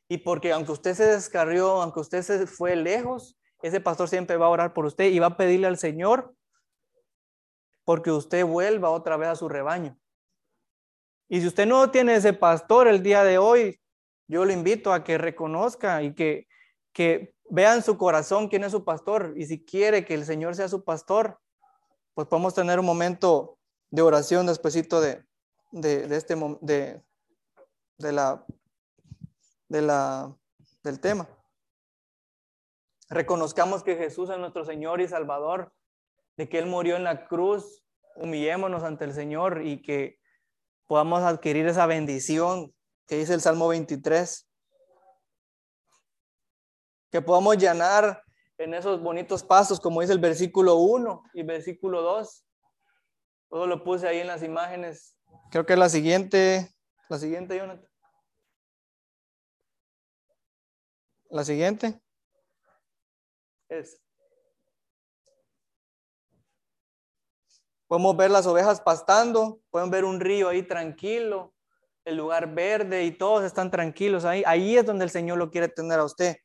y 0.09 0.19
porque 0.19 0.53
aunque 0.53 0.73
usted 0.73 0.93
se 0.93 1.07
descarrió, 1.07 1.81
aunque 1.81 2.01
usted 2.01 2.21
se 2.21 2.47
fue 2.47 2.77
lejos, 2.77 3.39
ese 3.65 3.81
pastor 3.81 4.11
siempre 4.11 4.37
va 4.37 4.45
a 4.47 4.51
orar 4.51 4.75
por 4.75 4.85
usted 4.85 5.07
y 5.07 5.19
va 5.19 5.29
a 5.29 5.37
pedirle 5.39 5.67
al 5.67 5.79
Señor 5.79 6.35
porque 7.85 8.11
usted 8.11 8.45
vuelva 8.45 8.91
otra 8.91 9.17
vez 9.17 9.31
a 9.31 9.37
su 9.37 9.49
rebaño. 9.49 9.99
Y 11.31 11.41
si 11.41 11.47
usted 11.47 11.65
no 11.65 11.91
tiene 11.91 12.15
ese 12.15 12.35
pastor 12.35 12.89
el 12.89 13.03
día 13.03 13.25
de 13.25 13.39
hoy, 13.39 13.81
yo 14.29 14.45
lo 14.45 14.53
invito 14.53 14.93
a 14.93 15.03
que 15.03 15.17
reconozca 15.17 16.03
y 16.03 16.15
que, 16.15 16.47
que 16.93 17.35
vea 17.49 17.75
en 17.75 17.83
su 17.83 17.97
corazón 17.97 18.49
quién 18.49 18.65
es 18.65 18.73
su 18.73 18.85
pastor. 18.85 19.33
Y 19.35 19.47
si 19.47 19.65
quiere 19.65 20.05
que 20.05 20.13
el 20.13 20.27
Señor 20.27 20.55
sea 20.55 20.69
su 20.69 20.85
pastor, 20.85 21.41
pues 22.13 22.29
podemos 22.29 22.53
tener 22.53 22.79
un 22.79 22.87
momento 22.87 23.59
de 23.91 24.03
oración 24.03 24.45
después 24.47 24.75
de, 24.75 25.25
de, 25.73 26.07
de, 26.07 26.17
este, 26.17 26.37
de, 26.61 27.03
de, 27.97 28.13
la, 28.13 28.45
de 29.69 29.81
la, 29.81 30.37
del 30.83 31.01
tema. 31.01 31.27
Reconozcamos 33.11 33.83
que 33.83 33.97
Jesús 33.97 34.31
es 34.31 34.39
nuestro 34.39 34.65
Señor 34.65 35.01
y 35.01 35.09
Salvador, 35.09 35.73
de 36.37 36.49
que 36.49 36.59
Él 36.59 36.67
murió 36.67 36.97
en 36.97 37.05
la 37.05 37.27
cruz, 37.27 37.85
humillémonos 38.17 38.83
ante 38.83 39.05
el 39.05 39.13
Señor 39.13 39.63
y 39.65 39.83
que 39.83 40.19
podamos 40.87 41.23
adquirir 41.23 41.67
esa 41.67 41.87
bendición 41.87 42.75
que 43.07 43.17
dice 43.17 43.35
el 43.35 43.41
Salmo 43.41 43.69
23. 43.69 44.49
Que 47.11 47.21
podamos 47.21 47.59
llenar 47.59 48.23
en 48.59 48.75
esos 48.75 49.01
bonitos 49.01 49.43
pasos, 49.43 49.81
como 49.81 50.01
dice 50.01 50.13
el 50.13 50.19
versículo 50.19 50.77
1 50.77 51.23
y 51.35 51.43
versículo 51.43 52.03
2. 52.03 52.47
Todo 53.51 53.67
lo 53.67 53.85
puse 53.85 54.09
ahí 54.09 54.19
en 54.19 54.27
las 54.27 54.43
imágenes. 54.43 55.17
Creo 55.51 55.67
que 55.67 55.77
la 55.77 55.89
siguiente, 55.89 56.75
la 57.09 57.19
siguiente, 57.19 57.57
Jonathan. 57.57 57.89
La 61.31 61.45
siguiente 61.45 62.04
es. 63.69 64.01
Podemos 67.87 68.17
ver 68.17 68.31
las 68.31 68.47
ovejas 68.47 68.81
pastando, 68.81 69.61
pueden 69.71 69.91
ver 69.91 70.05
un 70.05 70.19
río 70.19 70.49
ahí 70.49 70.63
tranquilo, 70.63 71.55
el 72.05 72.17
lugar 72.17 72.55
verde 72.55 73.05
y 73.05 73.13
todos 73.13 73.45
están 73.45 73.71
tranquilos 73.71 74.25
ahí. 74.25 74.43
Ahí 74.47 74.77
es 74.77 74.87
donde 74.87 75.05
el 75.05 75.11
Señor 75.11 75.39
lo 75.39 75.51
quiere 75.51 75.69
tener 75.69 75.99
a 75.99 76.05
usted. 76.05 76.37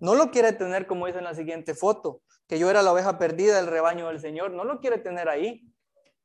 No 0.00 0.14
lo 0.14 0.30
quiere 0.30 0.52
tener 0.52 0.86
como 0.86 1.06
dice 1.06 1.18
en 1.18 1.24
la 1.24 1.34
siguiente 1.34 1.74
foto, 1.74 2.22
que 2.48 2.58
yo 2.58 2.70
era 2.70 2.82
la 2.82 2.92
oveja 2.92 3.18
perdida 3.18 3.56
del 3.56 3.66
rebaño 3.66 4.08
del 4.08 4.20
Señor. 4.20 4.50
No 4.50 4.64
lo 4.64 4.80
quiere 4.80 4.98
tener 4.98 5.28
ahí. 5.28 5.62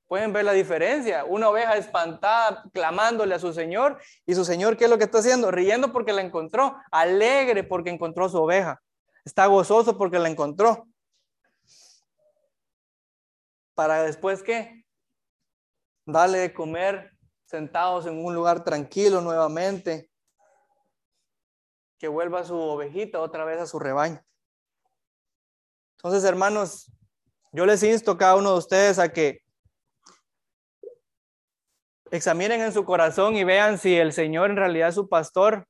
Pueden 0.07 0.31
ver 0.33 0.45
la 0.45 0.53
diferencia. 0.53 1.25
Una 1.25 1.49
oveja 1.49 1.75
espantada, 1.75 2.63
clamándole 2.73 3.35
a 3.35 3.39
su 3.39 3.53
Señor. 3.53 3.99
Y 4.25 4.35
su 4.35 4.45
Señor, 4.45 4.77
¿qué 4.77 4.85
es 4.85 4.89
lo 4.89 4.97
que 4.97 5.03
está 5.03 5.19
haciendo? 5.19 5.51
Riendo 5.51 5.91
porque 5.91 6.13
la 6.13 6.21
encontró. 6.21 6.75
Alegre 6.91 7.63
porque 7.63 7.89
encontró 7.89 8.29
su 8.29 8.37
oveja. 8.37 8.81
Está 9.27 9.45
gozoso 9.47 9.97
porque 9.97 10.19
la 10.19 10.29
encontró. 10.29 10.87
Para 13.75 14.03
después, 14.03 14.41
¿qué? 14.41 14.85
Dale 16.05 16.37
de 16.37 16.53
comer 16.53 17.11
sentados 17.43 18.05
en 18.05 18.23
un 18.23 18.33
lugar 18.33 18.63
tranquilo 18.63 19.19
nuevamente. 19.19 20.09
Que 21.99 22.07
vuelva 22.07 22.45
su 22.45 22.57
ovejita 22.57 23.19
otra 23.19 23.43
vez 23.43 23.59
a 23.59 23.65
su 23.65 23.79
rebaño. 23.79 24.23
Entonces, 25.97 26.23
hermanos, 26.23 26.89
yo 27.51 27.65
les 27.65 27.83
insto 27.83 28.11
a 28.11 28.17
cada 28.17 28.37
uno 28.37 28.53
de 28.53 28.59
ustedes 28.59 28.97
a 28.97 29.11
que 29.11 29.41
examinen 32.11 32.61
en 32.61 32.71
su 32.71 32.85
corazón 32.85 33.35
y 33.35 33.43
vean 33.43 33.77
si 33.77 33.93
el 33.97 34.13
Señor 34.13 34.51
en 34.51 34.55
realidad 34.55 34.87
es 34.87 34.95
su 34.95 35.09
pastor. 35.09 35.67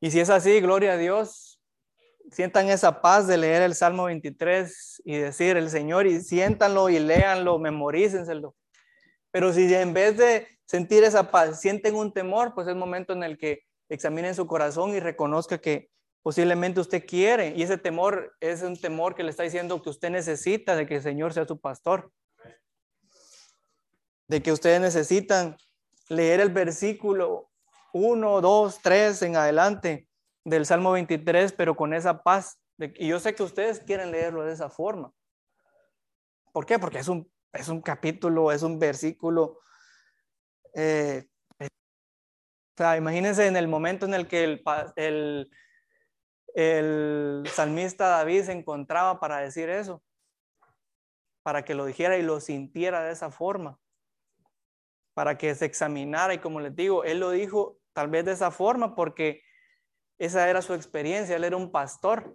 Y 0.00 0.10
si 0.10 0.20
es 0.20 0.30
así, 0.30 0.60
gloria 0.60 0.92
a 0.92 0.96
Dios, 0.96 1.60
sientan 2.30 2.68
esa 2.68 3.00
paz 3.00 3.26
de 3.26 3.36
leer 3.36 3.62
el 3.62 3.74
Salmo 3.74 4.04
23 4.04 5.02
y 5.04 5.16
decir 5.16 5.56
el 5.56 5.70
Señor 5.70 6.06
y 6.06 6.20
siéntanlo 6.20 6.88
y 6.88 6.98
léanlo, 6.98 7.58
memorícenselo. 7.58 8.54
Pero 9.30 9.52
si 9.52 9.72
en 9.74 9.92
vez 9.92 10.16
de 10.16 10.46
sentir 10.66 11.04
esa 11.04 11.30
paz 11.30 11.60
sienten 11.60 11.94
un 11.94 12.12
temor, 12.12 12.54
pues 12.54 12.68
es 12.68 12.76
momento 12.76 13.12
en 13.12 13.22
el 13.22 13.38
que 13.38 13.62
examinen 13.88 14.34
su 14.34 14.46
corazón 14.46 14.94
y 14.94 15.00
reconozca 15.00 15.58
que 15.58 15.90
posiblemente 16.22 16.80
usted 16.80 17.04
quiere 17.06 17.54
y 17.56 17.62
ese 17.62 17.78
temor 17.78 18.36
es 18.40 18.62
un 18.62 18.76
temor 18.76 19.14
que 19.14 19.22
le 19.22 19.30
está 19.30 19.42
diciendo 19.42 19.80
que 19.82 19.90
usted 19.90 20.10
necesita 20.10 20.76
de 20.76 20.86
que 20.86 20.96
el 20.96 21.02
Señor 21.02 21.32
sea 21.32 21.46
su 21.46 21.58
pastor 21.58 22.12
de 24.28 24.42
que 24.42 24.52
ustedes 24.52 24.80
necesitan 24.80 25.56
leer 26.08 26.40
el 26.40 26.50
versículo 26.50 27.47
1, 27.98 28.40
2, 28.40 28.80
3 28.82 29.22
en 29.22 29.36
adelante 29.36 30.08
del 30.44 30.64
Salmo 30.66 30.92
23, 30.92 31.52
pero 31.52 31.76
con 31.76 31.92
esa 31.92 32.22
paz. 32.22 32.60
y 32.78 33.08
yo 33.08 33.18
sé 33.18 33.34
que 33.34 33.42
ustedes 33.42 33.80
quieren 33.80 34.10
leerlo 34.12 34.44
de 34.44 34.52
esa 34.52 34.70
forma. 34.70 35.12
¿Por 36.52 36.64
qué? 36.64 36.78
Porque 36.78 36.98
es 36.98 37.08
un, 37.08 37.30
es 37.52 37.68
un 37.68 37.82
capítulo, 37.82 38.52
es 38.52 38.62
un 38.62 38.78
versículo. 38.78 39.58
Eh, 40.74 41.26
o 41.60 41.66
sea, 42.76 42.96
imagínense 42.96 43.46
en 43.46 43.56
el 43.56 43.66
momento 43.66 44.06
en 44.06 44.14
el 44.14 44.28
que 44.28 44.44
el, 44.44 44.62
el, 44.94 45.50
el 46.54 47.44
salmista 47.52 48.08
David 48.08 48.44
se 48.44 48.52
encontraba 48.52 49.18
para 49.18 49.38
decir 49.38 49.68
eso, 49.68 50.02
para 51.42 51.64
que 51.64 51.74
lo 51.74 51.84
dijera 51.84 52.16
y 52.16 52.22
lo 52.22 52.40
sintiera 52.40 53.02
de 53.02 53.12
esa 53.12 53.30
forma 53.30 53.78
para 55.18 55.36
que 55.36 55.52
se 55.56 55.64
examinara 55.64 56.32
y 56.32 56.38
como 56.38 56.60
les 56.60 56.76
digo, 56.76 57.02
él 57.02 57.18
lo 57.18 57.32
dijo 57.32 57.77
tal 57.98 58.06
vez 58.06 58.24
de 58.24 58.30
esa 58.30 58.52
forma 58.52 58.94
porque 58.94 59.42
esa 60.18 60.48
era 60.48 60.62
su 60.62 60.72
experiencia, 60.72 61.34
él 61.34 61.42
era 61.42 61.56
un 61.56 61.72
pastor 61.72 62.32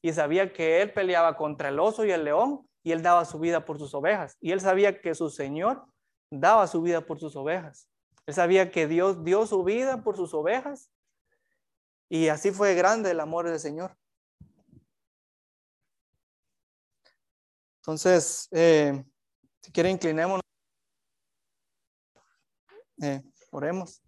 y 0.00 0.12
sabía 0.12 0.52
que 0.52 0.80
él 0.82 0.92
peleaba 0.92 1.36
contra 1.36 1.70
el 1.70 1.80
oso 1.80 2.04
y 2.04 2.12
el 2.12 2.22
león 2.22 2.64
y 2.84 2.92
él 2.92 3.02
daba 3.02 3.24
su 3.24 3.40
vida 3.40 3.64
por 3.64 3.80
sus 3.80 3.92
ovejas 3.92 4.36
y 4.40 4.52
él 4.52 4.60
sabía 4.60 5.00
que 5.00 5.16
su 5.16 5.28
Señor 5.28 5.84
daba 6.30 6.68
su 6.68 6.80
vida 6.80 7.00
por 7.00 7.18
sus 7.18 7.34
ovejas. 7.34 7.88
Él 8.24 8.34
sabía 8.34 8.70
que 8.70 8.86
Dios 8.86 9.24
dio 9.24 9.48
su 9.48 9.64
vida 9.64 10.04
por 10.04 10.14
sus 10.14 10.32
ovejas 10.32 10.92
y 12.08 12.28
así 12.28 12.52
fue 12.52 12.76
grande 12.76 13.10
el 13.10 13.18
amor 13.18 13.50
del 13.50 13.58
Señor. 13.58 13.96
Entonces, 17.78 18.46
eh, 18.52 19.04
si 19.60 19.72
quieren, 19.72 19.94
inclinémonos. 19.94 20.44
Eh, 23.02 23.24
oremos. 23.50 24.00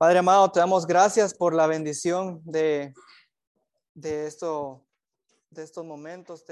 Padre 0.00 0.20
amado, 0.20 0.50
te 0.50 0.58
damos 0.58 0.86
gracias 0.86 1.34
por 1.34 1.52
la 1.52 1.66
bendición 1.66 2.40
de, 2.42 2.94
de, 3.92 4.26
esto, 4.26 4.82
de 5.50 5.62
estos 5.62 5.84
momentos. 5.84 6.42